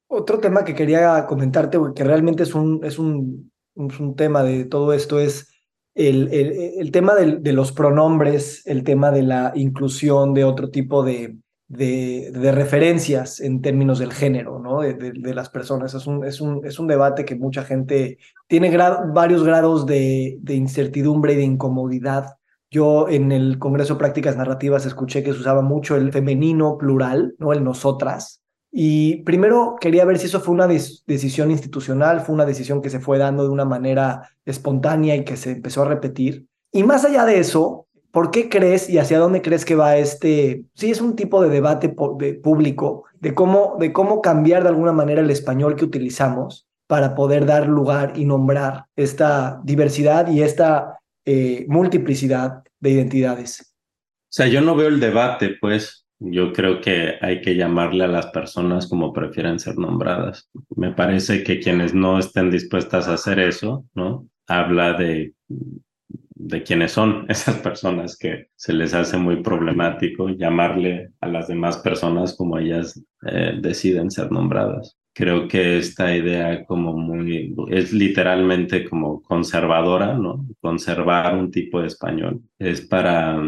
otro 0.07 0.39
tema 0.39 0.63
que 0.63 0.75
quería 0.75 1.25
comentarte, 1.25 1.77
que 1.95 2.03
realmente 2.03 2.43
es 2.43 2.55
un, 2.55 2.83
es 2.83 2.99
un, 2.99 3.51
un 3.75 4.15
tema 4.15 4.43
de 4.43 4.65
todo 4.65 4.93
esto, 4.93 5.19
es 5.19 5.51
el, 5.95 6.27
el, 6.33 6.73
el 6.77 6.91
tema 6.91 7.15
de, 7.15 7.53
los 7.53 7.71
pronombres, 7.71 8.65
el 8.67 8.83
tema 8.83 9.11
de 9.11 9.23
la 9.23 9.53
inclusión 9.55 10.33
de 10.33 10.43
otro 10.43 10.69
tipo 10.69 11.03
de, 11.03 11.37
de, 11.67 12.51
referencias 12.53 13.39
en 13.39 13.61
términos 13.61 13.99
del 13.99 14.11
género, 14.11 14.59
¿no? 14.59 14.81
De, 14.81 14.93
de 14.93 15.33
las 15.33 15.49
personas. 15.49 15.93
Es 15.93 16.05
un, 16.05 16.25
es, 16.25 16.41
un, 16.41 16.65
es 16.65 16.79
un 16.79 16.87
debate 16.87 17.23
que 17.23 17.35
mucha 17.35 17.63
gente 17.63 18.17
tiene 18.47 18.75
varios 19.13 19.43
grados 19.43 19.85
de, 19.85 20.37
incertidumbre 20.47 21.33
y 21.33 21.37
de 21.37 21.43
incomodidad. 21.43 22.35
Yo 22.69 23.07
en 23.07 23.31
el 23.31 23.57
Congreso 23.57 23.93
de 23.93 23.99
Prácticas 23.99 24.35
Narrativas 24.35 24.85
escuché 24.85 25.23
que 25.23 25.31
se 25.31 25.39
usaba 25.39 25.61
mucho 25.61 25.95
el 25.95 26.11
femenino 26.11 26.77
plural, 26.77 27.35
¿no? 27.39 27.53
El 27.53 27.63
nosotras, 27.63 28.41
y 28.77 29.23
primero 29.23 29.77
quería 29.79 30.03
ver 30.03 30.19
si 30.19 30.25
eso 30.25 30.41
fue 30.41 30.53
una 30.53 30.67
decisión 30.67 31.49
institucional, 31.49 32.19
fue 32.19 32.35
una 32.35 32.45
decisión 32.45 32.81
que 32.81 32.89
se 32.89 32.99
fue 32.99 33.17
dando 33.17 33.43
de 33.43 33.49
una 33.49 33.63
manera 33.63 34.29
espontánea 34.43 35.15
y 35.15 35.23
que 35.23 35.37
se 35.37 35.51
empezó 35.51 35.83
a 35.83 35.87
repetir. 35.87 36.47
Y 36.73 36.83
más 36.83 37.05
allá 37.05 37.25
de 37.25 37.39
eso, 37.39 37.87
¿por 38.11 38.31
qué 38.31 38.49
crees 38.49 38.89
y 38.89 38.97
hacia 38.97 39.17
dónde 39.17 39.41
crees 39.41 39.63
que 39.63 39.75
va 39.75 39.95
este? 39.95 40.65
Sí, 40.73 40.91
es 40.91 40.99
un 40.99 41.15
tipo 41.15 41.41
de 41.41 41.47
debate 41.47 41.95
de 42.17 42.33
público 42.33 43.05
de 43.21 43.33
cómo, 43.33 43.77
de 43.79 43.93
cómo 43.93 44.21
cambiar 44.21 44.63
de 44.63 44.69
alguna 44.69 44.91
manera 44.91 45.21
el 45.21 45.31
español 45.31 45.77
que 45.77 45.85
utilizamos 45.85 46.67
para 46.85 47.15
poder 47.15 47.45
dar 47.45 47.67
lugar 47.67 48.11
y 48.17 48.25
nombrar 48.25 48.87
esta 48.97 49.61
diversidad 49.63 50.29
y 50.29 50.41
esta 50.41 50.99
eh, 51.23 51.65
multiplicidad 51.69 52.61
de 52.81 52.89
identidades. 52.89 53.61
O 53.61 54.33
sea, 54.35 54.47
yo 54.47 54.59
no 54.59 54.75
veo 54.75 54.89
el 54.89 54.99
debate, 54.99 55.55
pues, 55.61 56.04
yo 56.19 56.53
creo 56.53 56.81
que 56.81 57.15
hay 57.21 57.41
que 57.41 57.55
llamarle 57.55 58.05
a 58.05 58.07
las 58.07 58.27
personas 58.27 58.87
como 58.87 59.13
prefieren 59.13 59.59
ser 59.59 59.77
nombradas. 59.77 60.49
Me 60.75 60.91
parece 60.91 61.43
que 61.43 61.59
quienes 61.59 61.93
no 61.93 62.19
estén 62.19 62.49
dispuestas 62.49 63.07
a 63.07 63.13
hacer 63.13 63.39
eso, 63.39 63.85
¿no? 63.93 64.27
Habla 64.47 64.93
de, 64.93 65.33
de 65.49 66.63
quiénes 66.63 66.91
son 66.91 67.25
esas 67.29 67.57
personas 67.57 68.17
que 68.17 68.47
se 68.55 68.73
les 68.73 68.93
hace 68.93 69.17
muy 69.17 69.41
problemático 69.41 70.29
llamarle 70.29 71.11
a 71.21 71.27
las 71.27 71.47
demás 71.47 71.77
personas 71.77 72.35
como 72.35 72.57
ellas 72.59 73.01
eh, 73.27 73.57
deciden 73.61 74.11
ser 74.11 74.31
nombradas 74.31 74.97
creo 75.15 75.47
que 75.47 75.77
esta 75.77 76.13
idea 76.13 76.65
como 76.65 76.95
muy, 76.97 77.55
es 77.69 77.93
literalmente 77.93 78.83
como 78.83 79.23
conservadora, 79.23 80.13
¿no? 80.17 80.45
Conservar 80.59 81.37
un 81.37 81.49
tipo 81.51 81.79
de 81.79 81.87
español. 81.87 82.41
Es 82.59 82.81
para, 82.81 83.41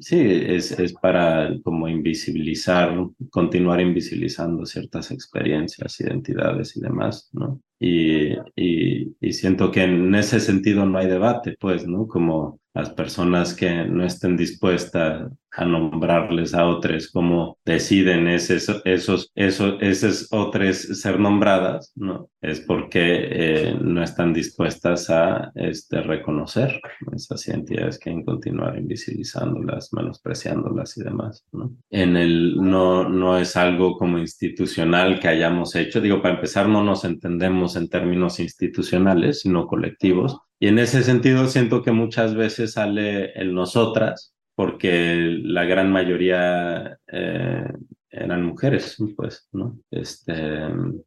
sí, 0.00 0.18
es, 0.18 0.72
es 0.72 0.92
para 0.94 1.56
como 1.62 1.88
invisibilizar, 1.88 2.98
continuar 3.30 3.80
invisibilizando 3.80 4.66
ciertas 4.66 5.12
experiencias, 5.12 6.00
identidades 6.00 6.76
y 6.76 6.80
demás, 6.80 7.30
¿no? 7.32 7.60
Y, 7.78 8.32
y, 8.56 9.14
y 9.20 9.32
siento 9.32 9.70
que 9.70 9.84
en 9.84 10.12
ese 10.16 10.40
sentido 10.40 10.84
no 10.84 10.98
hay 10.98 11.06
debate, 11.06 11.56
pues, 11.60 11.86
¿no? 11.86 12.08
Como 12.08 12.58
las 12.74 12.90
personas 12.90 13.54
que 13.54 13.84
no 13.84 14.04
estén 14.04 14.36
dispuestas 14.36 15.30
a 15.56 15.64
nombrarles 15.64 16.54
a 16.54 16.66
otros 16.66 17.10
como 17.10 17.58
deciden 17.64 18.26
esos, 18.26 18.82
esos, 18.84 19.30
esos, 19.34 19.76
esos 19.80 20.28
otros 20.32 20.76
ser 20.76 21.20
nombradas, 21.20 21.92
¿no? 21.94 22.28
Es 22.40 22.60
porque 22.60 23.28
eh, 23.30 23.78
no 23.80 24.02
están 24.02 24.32
dispuestas 24.32 25.08
a 25.10 25.52
este, 25.54 26.02
reconocer 26.02 26.80
esas 27.12 27.46
identidades 27.46 27.98
que 27.98 28.14
que 28.14 28.24
continuar 28.24 28.76
invisibilizándolas, 28.76 29.92
menospreciándolas 29.92 30.96
y 30.98 31.02
demás, 31.02 31.46
¿no? 31.52 31.72
En 31.90 32.16
el, 32.16 32.56
no, 32.56 33.08
no 33.08 33.38
es 33.38 33.56
algo 33.56 33.96
como 33.96 34.18
institucional 34.18 35.20
que 35.20 35.28
hayamos 35.28 35.74
hecho, 35.76 36.00
digo, 36.00 36.20
para 36.20 36.34
empezar 36.34 36.68
no 36.68 36.82
nos 36.82 37.04
entendemos 37.04 37.76
en 37.76 37.88
términos 37.88 38.40
institucionales, 38.40 39.40
sino 39.40 39.66
colectivos, 39.66 40.38
y 40.60 40.68
en 40.68 40.78
ese 40.78 41.02
sentido 41.02 41.46
siento 41.46 41.82
que 41.82 41.92
muchas 41.92 42.34
veces 42.34 42.72
sale 42.72 43.32
el 43.32 43.54
nosotras, 43.54 44.34
porque 44.54 45.38
la 45.42 45.64
gran 45.64 45.90
mayoría 45.90 46.98
eh, 47.06 47.64
eran 48.10 48.44
mujeres, 48.44 48.96
pues, 49.16 49.48
¿no? 49.52 49.78
Este, 49.90 50.34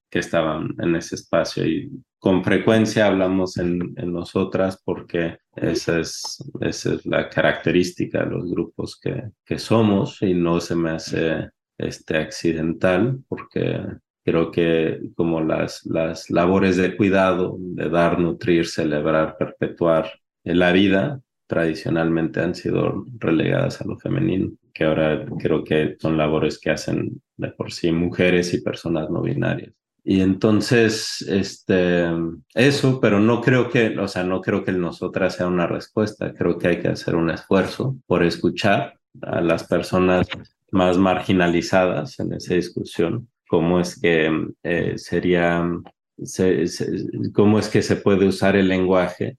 que 0.10 0.20
estaban 0.20 0.76
en 0.80 0.96
ese 0.96 1.16
espacio 1.16 1.66
y 1.66 1.90
con 2.20 2.44
frecuencia 2.44 3.08
hablamos 3.08 3.58
en, 3.58 3.94
en 3.96 4.12
nosotras 4.12 4.82
porque 4.84 5.38
esa 5.56 6.00
es, 6.00 6.44
esa 6.62 6.96
es 6.96 7.06
la 7.06 7.30
característica 7.30 8.26
de 8.26 8.32
los 8.32 8.52
grupos 8.52 9.00
que, 9.00 9.30
que 9.46 9.60
somos 9.60 10.22
y 10.22 10.34
no 10.34 10.60
se 10.60 10.76
me 10.76 10.92
hace 10.92 11.50
este, 11.78 12.18
accidental 12.18 13.20
porque 13.28 13.80
Creo 14.28 14.52
que 14.52 15.00
como 15.16 15.40
las, 15.40 15.86
las 15.86 16.30
labores 16.30 16.76
de 16.76 16.98
cuidado, 16.98 17.56
de 17.58 17.90
dar, 17.90 18.20
nutrir, 18.20 18.68
celebrar, 18.68 19.38
perpetuar 19.38 20.20
la 20.44 20.74
vida, 20.74 21.22
tradicionalmente 21.48 22.42
han 22.42 22.54
sido 22.54 23.06
relegadas 23.20 23.80
a 23.80 23.86
lo 23.86 23.98
femenino, 23.98 24.52
que 24.74 24.84
ahora 24.84 25.26
creo 25.40 25.64
que 25.64 25.96
son 25.98 26.18
labores 26.18 26.60
que 26.60 26.72
hacen 26.72 27.22
de 27.38 27.52
por 27.52 27.72
sí 27.72 27.90
mujeres 27.94 28.54
y 28.54 28.60
personas 28.60 29.10
no 29.10 29.22
binarias. 29.22 29.72
Y 30.04 30.20
entonces, 30.20 31.22
este, 31.22 32.08
eso, 32.54 33.00
pero 33.00 33.22
no 33.22 33.40
creo 33.40 33.70
que, 33.70 33.98
o 33.98 34.10
sea, 34.10 34.26
no 34.26 34.42
creo 34.42 34.66
que 34.66 34.72
el 34.72 34.82
nosotras 34.82 35.36
sea 35.36 35.48
una 35.48 35.68
respuesta. 35.68 36.34
Creo 36.34 36.58
que 36.58 36.68
hay 36.68 36.82
que 36.82 36.90
hacer 36.90 37.16
un 37.16 37.30
esfuerzo 37.30 37.96
por 38.06 38.26
escuchar 38.26 39.00
a 39.22 39.40
las 39.40 39.64
personas 39.64 40.28
más 40.72 40.98
marginalizadas 40.98 42.20
en 42.20 42.34
esa 42.34 42.56
discusión 42.56 43.30
cómo 43.48 43.80
es 43.80 44.00
que 44.00 44.30
eh, 44.64 44.98
sería, 44.98 45.68
cómo 47.34 47.60
es 47.60 47.70
que 47.70 47.82
se 47.82 47.96
puede 47.96 48.28
usar 48.28 48.56
el 48.56 48.68
lenguaje 48.68 49.38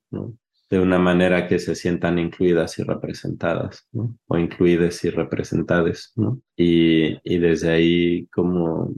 de 0.71 0.81
una 0.81 0.99
manera 0.99 1.47
que 1.47 1.59
se 1.59 1.75
sientan 1.75 2.19
incluidas 2.19 2.79
y 2.79 2.83
representadas, 2.83 3.89
o 4.27 4.37
incluidas 4.37 5.03
y 5.05 5.11
representadas, 5.11 6.13
¿no? 6.17 6.41
y, 6.57 7.39
desde 7.39 7.71
ahí 7.71 8.27
cómo 8.27 8.93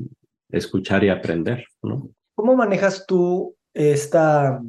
escuchar 0.50 1.04
y 1.04 1.10
aprender. 1.10 1.64
¿Cómo 2.34 2.56
manejas 2.56 3.06
tú 3.06 3.54
esta, 3.72 4.60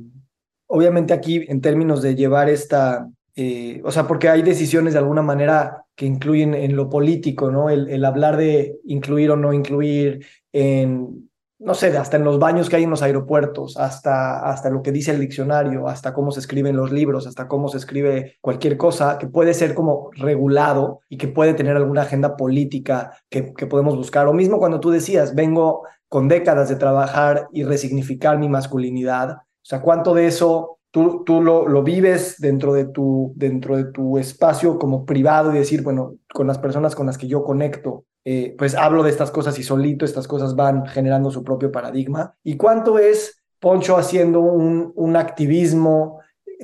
obviamente 0.67 1.13
aquí 1.13 1.43
en 1.47 1.61
términos 1.61 2.01
de 2.03 2.15
llevar 2.15 2.49
esta 2.49 3.09
eh, 3.35 3.81
o 3.83 3.91
sea, 3.91 4.07
porque 4.07 4.29
hay 4.29 4.41
decisiones 4.41 4.93
de 4.93 4.99
alguna 4.99 5.21
manera 5.21 5.85
que 5.95 6.05
incluyen 6.05 6.53
en 6.53 6.75
lo 6.75 6.89
político, 6.89 7.51
¿no? 7.51 7.69
El, 7.69 8.03
hablar 8.03 8.37
de 8.37 8.79
incluir 8.85 9.31
o 9.31 9.37
no 9.37 9.53
incluir 9.53 10.25
en, 10.51 11.29
no 11.59 11.73
sé, 11.73 11.95
hasta 11.97 12.17
en 12.17 12.23
los 12.23 12.39
baños 12.39 12.69
que 12.69 12.75
hay 12.75 12.83
en 12.83 12.89
los 12.89 13.03
aeropuertos, 13.03 13.77
hasta, 13.77 14.49
hasta 14.49 14.69
lo 14.69 14.81
que 14.81 14.91
dice 14.91 15.11
el 15.11 15.19
diccionario, 15.19 15.87
hasta 15.87 16.13
cómo 16.13 16.31
se 16.31 16.39
escriben 16.39 16.75
los 16.75 16.91
libros, 16.91 17.27
hasta 17.27 17.47
cómo 17.47 17.69
se 17.69 17.77
escribe 17.77 18.37
cualquier 18.41 18.77
cosa 18.77 19.17
que 19.17 19.27
puede 19.27 19.53
ser 19.53 19.73
como 19.73 20.09
regulado 20.13 21.01
y 21.07 21.17
que 21.17 21.27
puede 21.27 21.53
tener 21.53 21.77
alguna 21.77 22.01
agenda 22.01 22.35
política 22.35 23.17
que, 23.29 23.53
que 23.53 23.67
podemos 23.67 23.95
buscar. 23.95 24.27
O 24.27 24.33
mismo 24.33 24.59
cuando 24.59 24.79
tú 24.79 24.89
decías, 24.89 25.35
vengo 25.35 25.83
con 26.09 26.27
décadas 26.27 26.67
de 26.67 26.75
trabajar 26.75 27.47
y 27.53 27.63
resignificar 27.63 28.37
mi 28.37 28.49
masculinidad, 28.49 29.37
o 29.61 29.63
sea, 29.63 29.81
¿cuánto 29.81 30.13
de 30.15 30.25
eso 30.25 30.79
tú, 30.91 31.23
tú 31.25 31.41
lo, 31.41 31.67
lo, 31.67 31.83
vives 31.83 32.35
dentro 32.39 32.73
de, 32.73 32.85
tu, 32.85 33.33
dentro 33.35 33.77
de 33.77 33.85
tu 33.85 34.17
espacio 34.17 34.77
como 34.77 35.05
privado 35.05 35.53
y 35.53 35.57
decir, 35.57 35.81
bueno, 35.81 36.15
con 36.31 36.47
las 36.47 36.59
personas 36.59 36.95
con 36.95 37.07
las 37.07 37.17
que 37.17 37.27
yo 37.27 37.43
conecto, 37.43 38.05
eh, 38.23 38.53
pues 38.57 38.75
hablo 38.75 39.01
de 39.01 39.09
estas 39.09 39.31
cosas 39.31 39.57
y 39.57 39.63
solito 39.63 40.05
estas 40.05 40.27
cosas 40.27 40.55
van 40.55 40.85
generando 40.85 41.31
su 41.31 41.43
propio 41.43 41.71
paradigma. 41.71 42.35
¿Y 42.43 42.57
cuánto 42.57 42.99
es 42.99 43.41
Poncho 43.59 43.97
haciendo 43.97 44.41
un, 44.41 44.91
un 44.95 45.15
activismo 45.15 46.19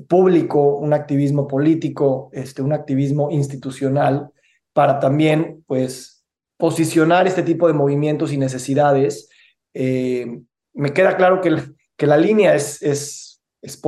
público, 0.07 0.77
un 0.77 0.93
activismo 0.93 1.47
político, 1.47 2.29
este, 2.33 2.61
un 2.61 2.73
activismo 2.73 3.31
institucional 3.31 4.29
para 4.73 4.99
también, 4.99 5.63
pues, 5.65 6.25
posicionar 6.57 7.27
este 7.27 7.43
tipo 7.43 7.67
de 7.67 7.73
movimientos 7.73 8.33
y 8.33 8.37
necesidades? 8.37 9.29
Eh, 9.73 10.41
me 10.73 10.93
queda 10.93 11.17
claro 11.17 11.41
que, 11.41 11.55
que 11.95 12.07
la 12.07 12.17
línea 12.17 12.55
es, 12.55 12.81
es 12.81 13.26
es 13.61 13.81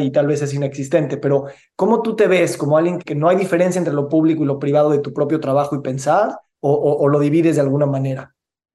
y 0.00 0.10
tal 0.10 0.26
vez 0.26 0.42
es 0.42 0.54
inexistente, 0.54 1.16
pero 1.16 1.46
¿cómo 1.76 2.02
tú 2.02 2.16
te 2.16 2.26
ves 2.26 2.56
como 2.56 2.76
alguien 2.76 2.98
que 2.98 3.14
no 3.14 3.28
hay 3.28 3.36
diferencia 3.36 3.78
entre 3.78 3.94
lo 3.94 4.08
público 4.08 4.42
y 4.42 4.46
lo 4.46 4.58
privado 4.58 4.90
de 4.90 4.98
tu 4.98 5.12
propio 5.12 5.40
trabajo 5.40 5.76
y 5.76 5.80
pensar 5.80 6.38
o, 6.60 7.08
lo 7.08 7.18
divides 7.18 7.56
de 7.56 7.62
alguna 7.62 7.86
manera? 7.86 8.34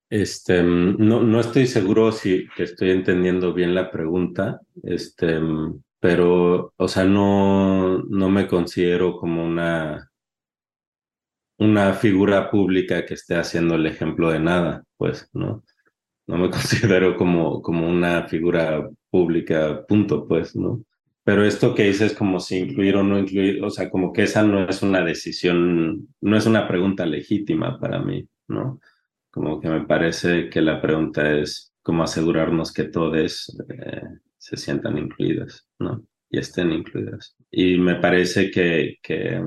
Este, 0.10 0.64
no, 0.64 1.22
no 1.22 1.40
estoy 1.40 1.68
seguro 1.68 2.12
si 2.12 2.48
estoy 2.58 2.92
entendiendo 2.92 3.54
bien 3.54 3.76
la 3.76 3.92
pregunta, 3.92 4.62
este, 4.84 5.40
pero, 6.00 6.74
o 6.78 6.88
sea, 6.88 7.04
no, 7.04 8.00
no 8.04 8.30
me 8.30 8.48
considero 8.48 9.18
como 9.18 9.46
una, 9.46 10.10
una 11.58 11.94
figura 11.94 12.50
pública 12.50 13.06
que 13.06 13.16
esté 13.16 13.36
haciendo 13.36 13.76
el 13.76 13.86
ejemplo 13.86 14.32
de 14.32 14.40
nada, 14.40 14.84
pues, 14.98 15.30
¿no? 15.34 15.64
No 16.28 16.38
me 16.38 16.50
considero 16.52 17.18
como, 17.18 17.62
como 17.62 17.90
una 17.90 18.28
figura 18.28 18.88
pública, 19.10 19.86
punto, 19.88 20.28
pues, 20.28 20.56
¿no? 20.56 20.84
Pero 21.24 21.44
esto 21.44 21.76
que 21.76 21.84
dices 21.84 22.14
como 22.14 22.40
si 22.40 22.58
incluir 22.58 22.96
o 22.96 23.04
no 23.04 23.20
incluir, 23.20 23.62
o 23.64 23.70
sea, 23.70 23.90
como 23.90 24.14
que 24.14 24.24
esa 24.24 24.44
no 24.44 24.68
es 24.70 24.82
una 24.82 25.04
decisión, 25.04 26.08
no 26.22 26.38
es 26.38 26.46
una 26.46 26.68
pregunta 26.70 27.06
legítima 27.06 27.80
para 27.80 28.00
mí, 28.00 28.28
¿no? 28.48 28.80
Como 29.30 29.60
que 29.60 29.68
me 29.68 29.86
parece 29.86 30.50
que 30.50 30.62
la 30.62 30.82
pregunta 30.82 31.38
es 31.38 31.74
cómo 31.82 32.04
asegurarnos 32.04 32.72
que 32.72 32.86
todos 32.86 33.54
eh, 33.70 34.04
se 34.38 34.56
sientan 34.56 34.98
incluidas, 34.98 35.68
¿no? 35.80 36.02
Y 36.30 36.40
estén 36.40 36.72
incluidas. 36.72 37.36
Y 37.52 37.78
me 37.78 37.96
parece 37.96 38.50
que, 38.50 38.96
que, 39.04 39.42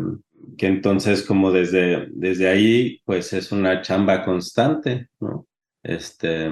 que 0.58 0.66
entonces 0.66 1.22
como 1.22 1.50
desde, 1.50 2.08
desde 2.10 2.48
ahí, 2.48 3.00
pues 3.06 3.32
es 3.32 3.52
una 3.52 3.80
chamba 3.80 4.22
constante, 4.22 5.08
¿no? 5.18 5.46
Este, 5.82 6.50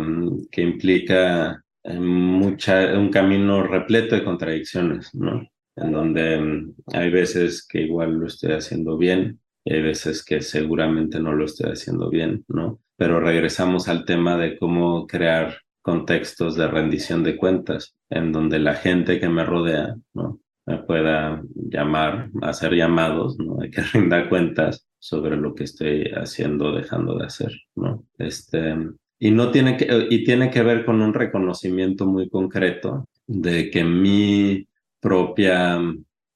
que 0.50 0.62
implica 0.62 1.62
mucha, 1.96 2.98
un 2.98 3.10
camino 3.10 3.62
repleto 3.62 4.14
de 4.14 4.24
contradicciones, 4.24 5.14
¿no? 5.14 5.46
En 5.76 5.92
donde 5.92 6.38
mm, 6.38 6.74
hay 6.94 7.10
veces 7.10 7.66
que 7.66 7.82
igual 7.82 8.14
lo 8.14 8.26
estoy 8.26 8.52
haciendo 8.52 8.96
bien, 8.96 9.40
y 9.64 9.74
hay 9.74 9.82
veces 9.82 10.24
que 10.24 10.40
seguramente 10.40 11.20
no 11.20 11.34
lo 11.34 11.44
estoy 11.44 11.70
haciendo 11.70 12.10
bien, 12.10 12.44
¿no? 12.48 12.80
Pero 12.96 13.20
regresamos 13.20 13.88
al 13.88 14.04
tema 14.04 14.36
de 14.36 14.58
cómo 14.58 15.06
crear 15.06 15.58
contextos 15.82 16.56
de 16.56 16.68
rendición 16.68 17.22
de 17.22 17.36
cuentas, 17.36 17.94
en 18.10 18.32
donde 18.32 18.58
la 18.58 18.74
gente 18.74 19.20
que 19.20 19.28
me 19.28 19.44
rodea, 19.44 19.96
¿no? 20.14 20.40
Me 20.66 20.78
pueda 20.78 21.42
llamar, 21.54 22.30
hacer 22.42 22.74
llamados, 22.74 23.38
¿no? 23.38 23.56
De 23.56 23.70
que 23.70 23.82
rinda 23.92 24.28
cuentas 24.28 24.86
sobre 24.98 25.36
lo 25.36 25.54
que 25.54 25.64
estoy 25.64 26.10
haciendo, 26.14 26.72
dejando 26.72 27.18
de 27.18 27.26
hacer, 27.26 27.52
¿no? 27.74 28.04
Este, 28.18 28.74
y, 29.18 29.30
no 29.30 29.50
tiene 29.50 29.76
que, 29.76 30.06
y 30.10 30.24
tiene 30.24 30.50
que 30.50 30.62
ver 30.62 30.84
con 30.84 31.02
un 31.02 31.14
reconocimiento 31.14 32.06
muy 32.06 32.28
concreto 32.28 33.08
de 33.26 33.70
que 33.70 33.84
mi 33.84 34.66
propia, 35.00 35.80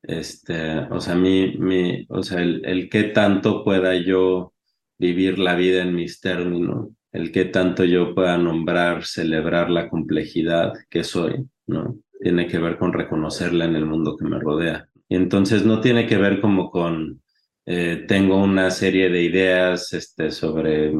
este, 0.03 0.78
o 0.91 1.01
sea, 1.01 1.14
mi, 1.14 1.57
mi, 1.59 2.07
o 2.09 2.22
sea, 2.22 2.43
el, 2.43 2.64
el 2.64 2.89
qué 2.89 3.05
tanto 3.05 3.64
pueda 3.64 3.95
yo 3.95 4.53
vivir 4.99 5.39
la 5.39 5.55
vida 5.55 5.83
en 5.83 5.95
mis 5.95 6.20
términos, 6.20 6.91
el 7.12 7.33
qué 7.33 7.45
tanto 7.45 7.85
yo 7.85 8.14
pueda 8.14 8.39
nombrar, 8.39 9.05
celebrar 9.05 9.70
la 9.70 9.89
complejidad 9.89 10.72
que 10.89 11.05
soy, 11.05 11.45
¿no? 11.66 11.97
Tiene 12.20 12.47
que 12.47 12.59
ver 12.59 12.78
con 12.78 12.93
reconocerla 12.93 13.64
en 13.64 13.76
el 13.76 13.85
mundo 13.85 14.16
que 14.16 14.24
me 14.26 14.39
rodea. 14.39 14.89
Y 15.09 15.16
entonces 15.16 15.66
no 15.66 15.80
tiene 15.80 16.07
que 16.07 16.16
ver 16.16 16.41
como 16.41 16.70
con, 16.70 17.20
eh, 17.66 18.05
tengo 18.09 18.43
una 18.43 18.70
serie 18.70 19.11
de 19.11 19.22
ideas 19.22 19.93
este, 19.93 20.30
sobre 20.30 20.93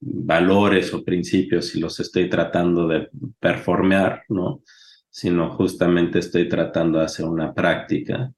valores 0.00 0.92
o 0.94 1.04
principios 1.04 1.74
y 1.74 1.80
los 1.80 2.00
estoy 2.00 2.28
tratando 2.28 2.88
de 2.88 3.08
performear, 3.38 4.22
¿no? 4.28 4.62
Sino 5.10 5.50
justamente 5.50 6.20
estoy 6.20 6.48
tratando 6.48 6.98
de 6.98 7.04
hacer 7.04 7.26
una 7.26 7.52
práctica. 7.52 8.32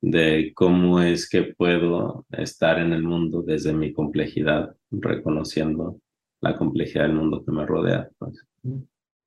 De 0.00 0.52
cómo 0.54 1.00
es 1.00 1.28
que 1.28 1.54
puedo 1.56 2.26
estar 2.30 2.78
en 2.78 2.92
el 2.92 3.02
mundo 3.02 3.42
desde 3.42 3.72
mi 3.72 3.92
complejidad, 3.92 4.74
reconociendo 4.90 5.98
la 6.40 6.56
complejidad 6.56 7.04
del 7.04 7.14
mundo 7.14 7.42
que 7.44 7.52
me 7.52 7.66
rodea. 7.66 8.08
Pues. 8.18 8.46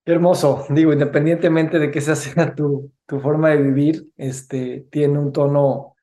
Qué 0.06 0.14
hermoso, 0.14 0.66
digo, 0.70 0.94
independientemente 0.94 1.80
de 1.80 1.92
que 1.92 2.00
esa 2.00 2.16
sea 2.16 2.56
tu, 2.56 2.92
tu 3.06 3.20
forma 3.20 3.50
de 3.50 3.62
vivir, 3.62 4.08
este, 4.18 4.88
tiene 4.90 5.20
un 5.20 5.32
tono, 5.32 5.96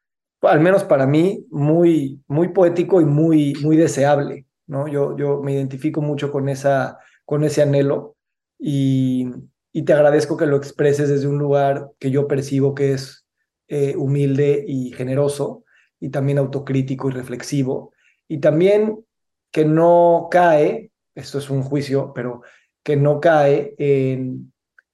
al 0.43 0.61
menos 0.61 0.85
para 0.85 1.07
mí, 1.07 1.47
muy, 1.51 2.21
muy 2.27 2.49
poético 2.49 3.01
y 3.01 3.05
muy, 3.05 3.55
muy 3.63 3.77
deseable. 3.77 4.47
¿No? 4.67 4.89
Yo, 4.89 5.17
yo 5.17 5.41
me 5.43 5.53
identifico 5.53 6.01
mucho 6.01 6.31
con, 6.33 6.49
esa, 6.49 6.99
con 7.25 7.45
ese 7.45 7.63
anhelo 7.63 8.17
y, 8.59 9.29
y 9.73 9.83
te 9.83 9.93
agradezco 9.93 10.37
que 10.37 10.47
lo 10.47 10.57
expreses 10.57 11.09
desde 11.09 11.27
un 11.27 11.39
lugar 11.39 11.91
que 11.99 12.11
yo 12.11 12.27
percibo 12.27 12.75
que 12.75 12.93
es 12.93 13.27
eh, 13.69 13.95
humilde 13.97 14.65
y 14.67 14.93
generoso 14.93 15.65
y 16.01 16.11
también 16.11 16.39
autocrítico 16.39 17.09
y 17.09 17.13
reflexivo 17.13 17.93
y 18.29 18.39
también 18.39 19.05
que 19.51 19.65
no 19.65 20.29
cae, 20.31 20.91
esto 21.15 21.39
es 21.39 21.49
un 21.51 21.63
juicio, 21.63 22.13
pero 22.15 22.43
que 22.83 22.97
no 22.97 23.21
cae 23.21 23.75
en, 23.79 24.53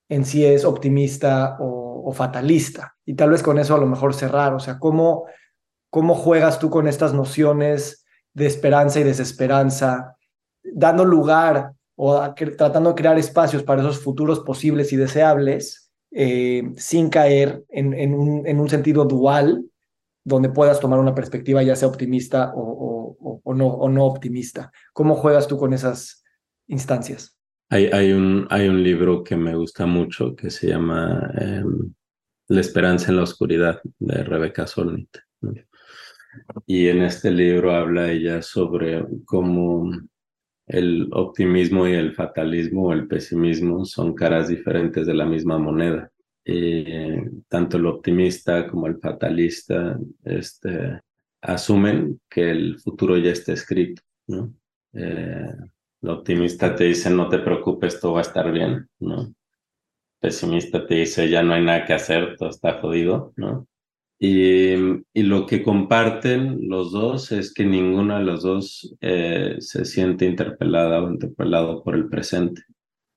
en 0.09 0.25
si 0.25 0.45
es 0.45 0.65
optimista 0.65 1.57
o, 1.59 2.05
o, 2.07 2.13
fatalista. 2.13 2.97
Y 3.05 3.15
tal 3.15 3.31
vez 3.31 3.43
con 3.43 3.59
eso 3.59 3.75
a 3.75 3.79
lo 3.79 3.87
mejor 3.87 4.15
cerrar, 4.15 4.55
o 4.55 4.61
sea, 4.61 4.79
¿cómo, 4.79 5.27
cómo 5.91 6.15
juegas 6.15 6.59
tú 6.59 6.71
con 6.71 6.87
estas 6.87 7.13
nociones 7.13 8.02
de 8.35 8.47
esperanza 8.47 9.01
y 9.01 9.05
desesperanza, 9.05 10.17
dando 10.63 11.05
lugar 11.05 11.73
o 11.97 12.35
tratando 12.35 12.91
de 12.91 12.97
crear 12.97 13.19
espacios 13.19 13.63
para 13.63 13.83
esos 13.83 13.99
futuros 13.99 14.41
posibles 14.41 14.93
y 14.93 14.97
deseables, 14.97 15.91
eh, 16.11 16.73
sin 16.77 17.09
caer 17.09 17.65
en, 17.69 17.95
en, 17.95 18.15
un, 18.15 18.47
en, 18.47 18.61
un, 18.61 18.69
sentido 18.69 19.05
dual, 19.05 19.65
donde 20.25 20.51
puedas 20.51 20.79
tomar 20.79 20.99
una 20.99 21.15
perspectiva 21.15 21.63
ya 21.63 21.75
sea 21.75 21.89
optimista 21.89 22.53
o, 22.55 23.17
o, 23.43 23.55
no, 23.55 23.67
o 23.69 23.89
no 23.89 24.05
optimista. 24.05 24.71
¿Cómo 24.93 25.15
juegas 25.15 25.49
tú 25.49 25.57
con 25.57 25.73
esas 25.73 26.23
instancias? 26.67 27.37
Hay, 27.71 27.87
hay, 27.87 28.13
un, 28.13 28.47
hay 28.51 28.69
un 28.69 28.83
libro 28.83 29.25
que 29.25 29.37
me 29.37 29.55
gusta 29.55 29.87
mucho 29.87 30.37
que 30.37 30.51
se 30.51 30.69
llama 30.69 31.31
em, 31.39 31.95
La 32.49 32.61
esperanza 32.61 33.11
en 33.11 33.17
la 33.17 33.23
oscuridad 33.23 33.81
de 33.99 34.23
Rebeca 34.25 34.67
Solnit. 34.67 35.17
Y 36.67 36.89
en 36.89 37.03
este 37.03 37.31
libro 37.31 37.73
habla 37.73 38.11
ella 38.11 38.43
sobre 38.43 39.05
cómo 39.25 39.91
el 40.67 41.09
optimismo 41.13 41.87
y 41.87 41.93
el 41.93 42.15
fatalismo 42.15 42.87
o 42.89 42.93
el 42.93 43.07
pesimismo 43.07 43.85
son 43.85 44.15
caras 44.15 44.49
diferentes 44.49 45.07
de 45.07 45.15
la 45.15 45.27
misma 45.27 45.59
moneda. 45.59 46.11
Y 46.45 46.85
tanto 47.49 47.77
el 47.77 47.87
optimista 47.87 48.67
como 48.69 48.87
el 48.87 48.99
fatalista 48.99 49.99
este, 50.25 51.01
asumen 51.41 52.21
que 52.29 52.51
el 52.51 52.81
futuro 52.81 53.17
ya 53.19 53.33
está 53.33 53.53
escrito. 53.53 54.03
¿no? 54.27 54.55
Eh, 54.95 55.55
el 56.03 56.09
optimista 56.09 56.75
te 56.75 56.85
dice 56.85 57.11
no 57.11 57.29
te 57.29 57.39
preocupes, 57.39 58.01
todo 58.01 58.15
va 58.15 58.21
a 58.21 58.23
estar 58.23 58.51
bien. 58.51 58.89
¿no? 59.01 59.23
El 59.23 59.35
pesimista 60.21 60.87
te 60.87 60.95
dice 60.95 61.29
ya 61.29 61.43
no 61.43 61.55
hay 61.55 61.65
nada 61.65 61.85
que 61.85 61.93
hacer, 61.93 62.37
todo 62.37 62.49
está 62.49 62.81
jodido. 62.81 63.33
¿no? 63.37 63.67
Y, 64.25 64.77
lo 65.15 65.47
que 65.47 65.65
comparten 65.65 66.69
los 66.69 66.93
dos 66.93 67.33
es 67.33 67.53
que 67.53 67.65
ninguno 67.65 68.19
de 68.19 68.25
los 68.25 68.45
dos 68.45 68.95
eh, 69.01 69.57
se 69.59 69.85
siente 69.85 70.27
interpelada 70.27 71.03
o 71.03 71.11
interpelado 71.11 71.83
por 71.83 71.97
el 71.97 72.09
presente. 72.09 72.63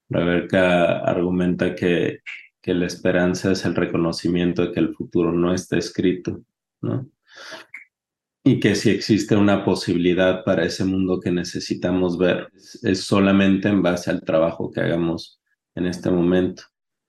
Rebeca 0.09 1.01
argumenta 1.01 1.75
que, 1.75 2.21
que 2.59 2.73
la 2.73 2.87
esperanza 2.87 3.51
es 3.51 3.65
el 3.65 3.75
reconocimiento 3.75 4.63
de 4.63 4.71
que 4.71 4.79
el 4.79 4.95
futuro 4.95 5.31
no 5.31 5.53
está 5.53 5.77
escrito, 5.77 6.41
¿no? 6.81 7.07
Y 8.43 8.59
que 8.59 8.73
si 8.73 8.89
existe 8.89 9.35
una 9.35 9.63
posibilidad 9.63 10.43
para 10.43 10.65
ese 10.65 10.85
mundo 10.85 11.19
que 11.19 11.29
necesitamos 11.29 12.17
ver, 12.17 12.49
es 12.81 13.01
solamente 13.01 13.67
en 13.67 13.83
base 13.83 14.09
al 14.09 14.23
trabajo 14.23 14.71
que 14.71 14.81
hagamos 14.81 15.39
en 15.75 15.85
este 15.85 16.09
momento 16.09 16.63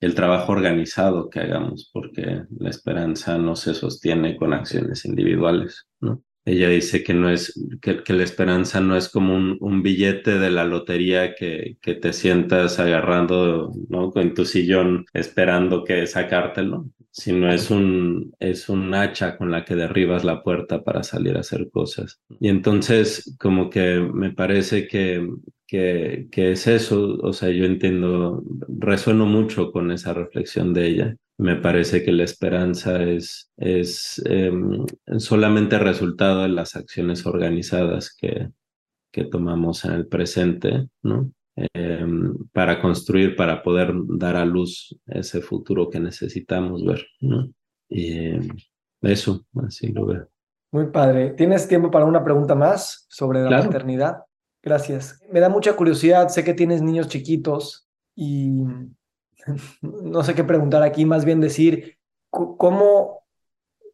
el 0.07 0.14
trabajo 0.14 0.52
organizado 0.52 1.28
que 1.28 1.40
hagamos, 1.40 1.90
porque 1.92 2.42
la 2.59 2.70
esperanza 2.70 3.36
no 3.38 3.57
se 3.57 3.74
sostiene 3.74 4.36
con 4.36 4.52
acciones 4.52 5.04
individuales, 5.04 5.86
¿no? 6.00 6.22
Ella 6.44 6.68
dice 6.68 7.02
que 7.02 7.12
no 7.12 7.28
es, 7.28 7.52
que, 7.82 8.00
la 8.12 8.22
esperanza 8.22 8.80
no 8.80 8.96
es 8.96 9.09
como 9.09 9.34
un, 9.34 9.82
billete 9.82 10.38
de 10.38 10.50
la 10.52 10.64
lotería 10.64 11.34
que, 11.34 11.76
que 11.82 11.94
te 11.94 12.12
sientas 12.12 12.78
agarrando, 12.78 13.72
¿no? 13.88 14.12
En 14.14 14.32
tu 14.32 14.44
sillón 14.44 15.07
esperando 15.12 15.82
que 15.82 16.07
sacártelo, 16.07 16.86
sino 17.11 17.50
es 17.50 17.70
un, 17.70 18.32
es 18.38 18.68
un 18.68 18.94
hacha 18.94 19.36
con 19.36 19.50
la 19.50 19.64
que 19.64 19.74
derribas 19.74 20.22
la 20.22 20.44
puerta 20.44 20.84
para 20.84 21.02
salir 21.02 21.36
a 21.36 21.40
hacer 21.40 21.68
cosas. 21.72 22.20
Y 22.38 22.48
entonces, 22.48 23.34
como 23.40 23.68
que 23.68 23.98
me 23.98 24.32
parece 24.32 24.86
que, 24.86 25.26
que, 25.66 26.28
que 26.30 26.52
es 26.52 26.66
eso, 26.66 27.18
o 27.22 27.32
sea, 27.32 27.50
yo 27.50 27.64
entiendo, 27.64 28.42
resueno 28.68 29.26
mucho 29.26 29.72
con 29.72 29.90
esa 29.90 30.12
reflexión 30.14 30.72
de 30.72 30.86
ella. 30.86 31.16
Me 31.38 31.56
parece 31.56 32.02
que 32.02 32.12
la 32.12 32.24
esperanza 32.24 33.02
es, 33.02 33.50
es 33.56 34.22
em, 34.24 34.86
solamente 35.18 35.78
resultado 35.78 36.42
de 36.42 36.48
las 36.48 36.76
acciones 36.76 37.26
organizadas 37.26 38.14
que, 38.16 38.48
que 39.12 39.24
tomamos 39.24 39.84
en 39.84 39.92
el 39.92 40.06
presente, 40.06 40.88
¿no? 41.02 41.30
em, 41.56 42.34
para 42.52 42.80
construir, 42.80 43.34
para 43.34 43.62
poder 43.62 43.92
dar 44.08 44.36
a 44.36 44.44
luz 44.44 44.94
ese 45.06 45.40
futuro 45.40 45.88
que 45.88 46.00
necesitamos 46.00 46.84
ver. 46.84 47.06
Y 47.88 48.32
eso, 49.02 49.46
así 49.64 49.92
lo 49.92 50.06
veo. 50.06 50.28
Muy 50.72 50.90
padre. 50.90 51.30
¿Tienes 51.30 51.66
tiempo 51.68 51.90
para 51.90 52.04
una 52.04 52.22
pregunta 52.22 52.54
más 52.54 53.06
sobre 53.08 53.42
la 53.42 53.62
maternidad? 53.62 54.26
Gracias. 54.66 55.22
Me 55.30 55.38
da 55.38 55.48
mucha 55.48 55.76
curiosidad, 55.76 56.28
sé 56.28 56.42
que 56.42 56.52
tienes 56.52 56.82
niños 56.82 57.06
chiquitos 57.06 57.88
y 58.16 58.64
no 59.80 60.24
sé 60.24 60.34
qué 60.34 60.42
preguntar 60.42 60.82
aquí, 60.82 61.04
más 61.04 61.24
bien 61.24 61.40
decir, 61.40 61.98
¿cómo, 62.30 63.20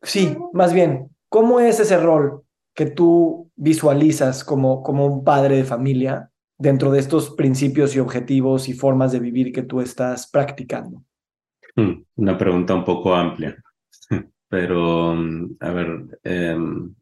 sí, 0.00 0.34
más 0.54 0.72
bien, 0.72 1.10
¿cómo 1.28 1.60
es 1.60 1.78
ese 1.78 1.98
rol 1.98 2.44
que 2.74 2.86
tú 2.86 3.50
visualizas 3.54 4.44
como, 4.44 4.82
como 4.82 5.04
un 5.04 5.24
padre 5.24 5.56
de 5.56 5.64
familia 5.64 6.30
dentro 6.56 6.90
de 6.90 7.00
estos 7.00 7.28
principios 7.32 7.94
y 7.94 7.98
objetivos 7.98 8.66
y 8.70 8.72
formas 8.72 9.12
de 9.12 9.20
vivir 9.20 9.52
que 9.52 9.64
tú 9.64 9.82
estás 9.82 10.26
practicando? 10.26 11.02
Hmm, 11.76 12.02
una 12.16 12.38
pregunta 12.38 12.74
un 12.74 12.86
poco 12.86 13.14
amplia, 13.14 13.62
pero 14.48 15.12
a 15.60 15.70
ver, 15.70 16.18
em, 16.22 16.94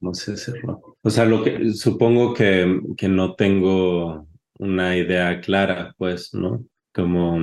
no 0.00 0.14
sé 0.14 0.32
hacerlo. 0.32 0.96
O 1.02 1.10
sea, 1.10 1.24
lo 1.24 1.42
que 1.42 1.72
supongo 1.72 2.34
que, 2.34 2.80
que 2.96 3.08
no 3.08 3.34
tengo 3.34 4.26
una 4.58 4.96
idea 4.96 5.40
clara, 5.40 5.94
pues, 5.96 6.34
¿no? 6.34 6.64
Como 6.92 7.38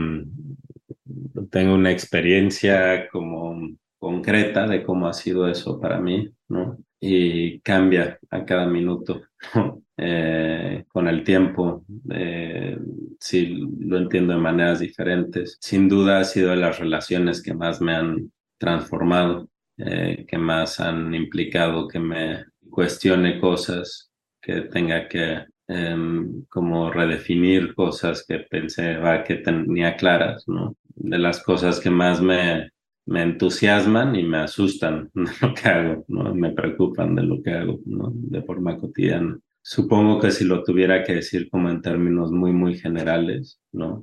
tengo 1.49 1.75
una 1.75 1.91
experiencia 1.91 3.07
como 3.09 3.69
concreta 3.97 4.67
de 4.67 4.83
cómo 4.83 5.07
ha 5.07 5.13
sido 5.13 5.47
eso 5.47 5.79
para 5.79 5.99
mí, 5.99 6.29
¿no? 6.49 6.77
Y 6.99 7.59
cambia 7.61 8.19
a 8.29 8.45
cada 8.45 8.65
minuto 8.65 9.23
eh, 9.97 10.85
con 10.87 11.07
el 11.07 11.23
tiempo. 11.23 11.85
Eh, 12.11 12.77
sí, 13.19 13.57
lo 13.79 13.97
entiendo 13.97 14.33
de 14.33 14.39
maneras 14.39 14.79
diferentes. 14.79 15.57
Sin 15.61 15.87
duda 15.87 16.19
ha 16.19 16.23
sido 16.23 16.51
de 16.51 16.57
las 16.57 16.79
relaciones 16.79 17.41
que 17.41 17.53
más 17.53 17.81
me 17.81 17.95
han 17.95 18.31
transformado, 18.57 19.49
eh, 19.77 20.25
que 20.27 20.37
más 20.37 20.79
han 20.79 21.13
implicado 21.13 21.87
que 21.87 21.99
me 21.99 22.45
cuestione 22.69 23.39
cosas, 23.39 24.11
que 24.41 24.61
tenga 24.61 25.07
que 25.07 25.45
em, 25.67 26.45
como 26.49 26.91
redefinir 26.91 27.73
cosas 27.75 28.25
que 28.27 28.39
pensé 28.39 28.97
que 29.27 29.35
tenía 29.37 29.95
claras, 29.95 30.43
¿no? 30.47 30.75
De 30.95 31.17
las 31.17 31.41
cosas 31.43 31.79
que 31.79 31.89
más 31.89 32.21
me 32.21 32.69
me 33.05 33.21
entusiasman 33.21 34.15
y 34.15 34.23
me 34.23 34.37
asustan 34.37 35.11
de 35.13 35.31
lo 35.41 35.53
que 35.53 35.69
hago, 35.69 36.05
¿no? 36.07 36.33
me 36.33 36.51
preocupan 36.51 37.15
de 37.15 37.23
lo 37.23 37.41
que 37.41 37.51
hago 37.51 37.79
¿no? 37.85 38.11
de 38.13 38.41
forma 38.41 38.77
cotidiana. 38.77 39.37
Supongo 39.61 40.19
que 40.19 40.31
si 40.31 40.45
lo 40.45 40.63
tuviera 40.63 41.03
que 41.03 41.15
decir 41.15 41.49
como 41.49 41.69
en 41.69 41.81
términos 41.81 42.31
muy, 42.31 42.51
muy 42.51 42.77
generales, 42.77 43.59
¿no? 43.71 43.99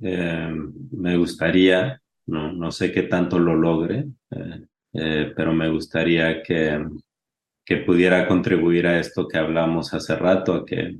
Eh, 0.00 0.54
me 0.92 1.16
gustaría, 1.16 2.00
no, 2.26 2.52
no 2.52 2.70
sé 2.70 2.92
qué 2.92 3.02
tanto 3.02 3.40
lo 3.40 3.56
logre, 3.56 4.06
eh, 4.30 4.64
eh, 4.92 5.32
pero 5.36 5.52
me 5.52 5.68
gustaría 5.68 6.42
que, 6.42 6.84
que 7.64 7.76
pudiera 7.78 8.26
contribuir 8.28 8.86
a 8.86 8.98
esto 8.98 9.28
que 9.28 9.38
hablamos 9.38 9.94
hace 9.94 10.16
rato, 10.16 10.64
que 10.64 10.98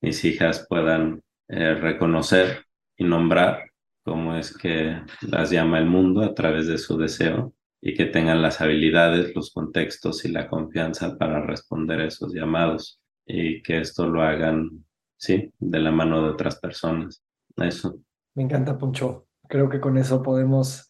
mis 0.00 0.24
hijas 0.24 0.66
puedan 0.68 1.22
reconocer 1.50 2.66
y 2.98 3.04
nombrar 3.04 3.68
cómo 4.04 4.34
es 4.34 4.56
que 4.56 5.02
las 5.22 5.50
llama 5.50 5.78
el 5.78 5.86
mundo 5.86 6.22
a 6.22 6.34
través 6.34 6.66
de 6.66 6.78
su 6.78 6.96
deseo 6.96 7.54
y 7.80 7.94
que 7.94 8.06
tengan 8.06 8.42
las 8.42 8.60
habilidades, 8.60 9.34
los 9.34 9.52
contextos 9.52 10.24
y 10.24 10.28
la 10.28 10.48
confianza 10.48 11.16
para 11.16 11.44
responder 11.44 12.00
a 12.00 12.06
esos 12.06 12.32
llamados 12.32 13.00
y 13.26 13.62
que 13.62 13.78
esto 13.80 14.08
lo 14.08 14.22
hagan, 14.22 14.84
sí, 15.16 15.52
de 15.58 15.78
la 15.78 15.92
mano 15.92 16.22
de 16.22 16.30
otras 16.30 16.58
personas. 16.58 17.22
Eso. 17.56 18.00
Me 18.34 18.42
encanta, 18.42 18.78
Poncho. 18.78 19.26
Creo 19.48 19.68
que 19.68 19.80
con 19.80 19.96
eso 19.96 20.22
podemos 20.22 20.87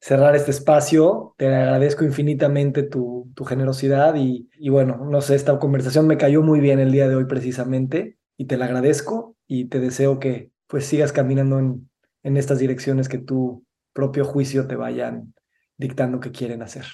cerrar 0.00 0.36
este 0.36 0.50
espacio. 0.50 1.34
Te 1.36 1.46
agradezco 1.46 2.04
infinitamente 2.04 2.82
tu, 2.82 3.30
tu 3.34 3.44
generosidad 3.44 4.14
y, 4.16 4.48
y 4.58 4.68
bueno, 4.68 5.06
no 5.08 5.20
sé, 5.20 5.34
esta 5.34 5.58
conversación 5.58 6.06
me 6.06 6.16
cayó 6.16 6.42
muy 6.42 6.60
bien 6.60 6.78
el 6.78 6.92
día 6.92 7.08
de 7.08 7.16
hoy 7.16 7.24
precisamente 7.24 8.18
y 8.36 8.46
te 8.46 8.56
la 8.56 8.66
agradezco 8.66 9.36
y 9.46 9.66
te 9.66 9.80
deseo 9.80 10.18
que 10.18 10.50
pues 10.66 10.84
sigas 10.84 11.12
caminando 11.12 11.58
en, 11.58 11.88
en 12.22 12.36
estas 12.36 12.58
direcciones 12.58 13.08
que 13.08 13.18
tu 13.18 13.64
propio 13.92 14.24
juicio 14.24 14.66
te 14.66 14.76
vayan 14.76 15.34
dictando 15.76 16.20
que 16.20 16.30
quieren 16.30 16.62
hacer. 16.62 16.84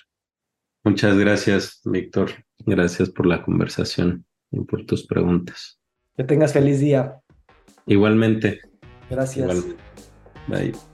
Muchas 0.84 1.16
gracias, 1.16 1.80
Víctor. 1.84 2.30
Gracias 2.58 3.10
por 3.10 3.26
la 3.26 3.42
conversación 3.42 4.26
y 4.50 4.60
por 4.60 4.84
tus 4.84 5.06
preguntas. 5.06 5.80
Que 6.16 6.24
tengas 6.24 6.52
feliz 6.52 6.78
día. 6.80 7.20
Igualmente. 7.86 8.60
Gracias. 9.10 9.64
Bye. 10.46 10.93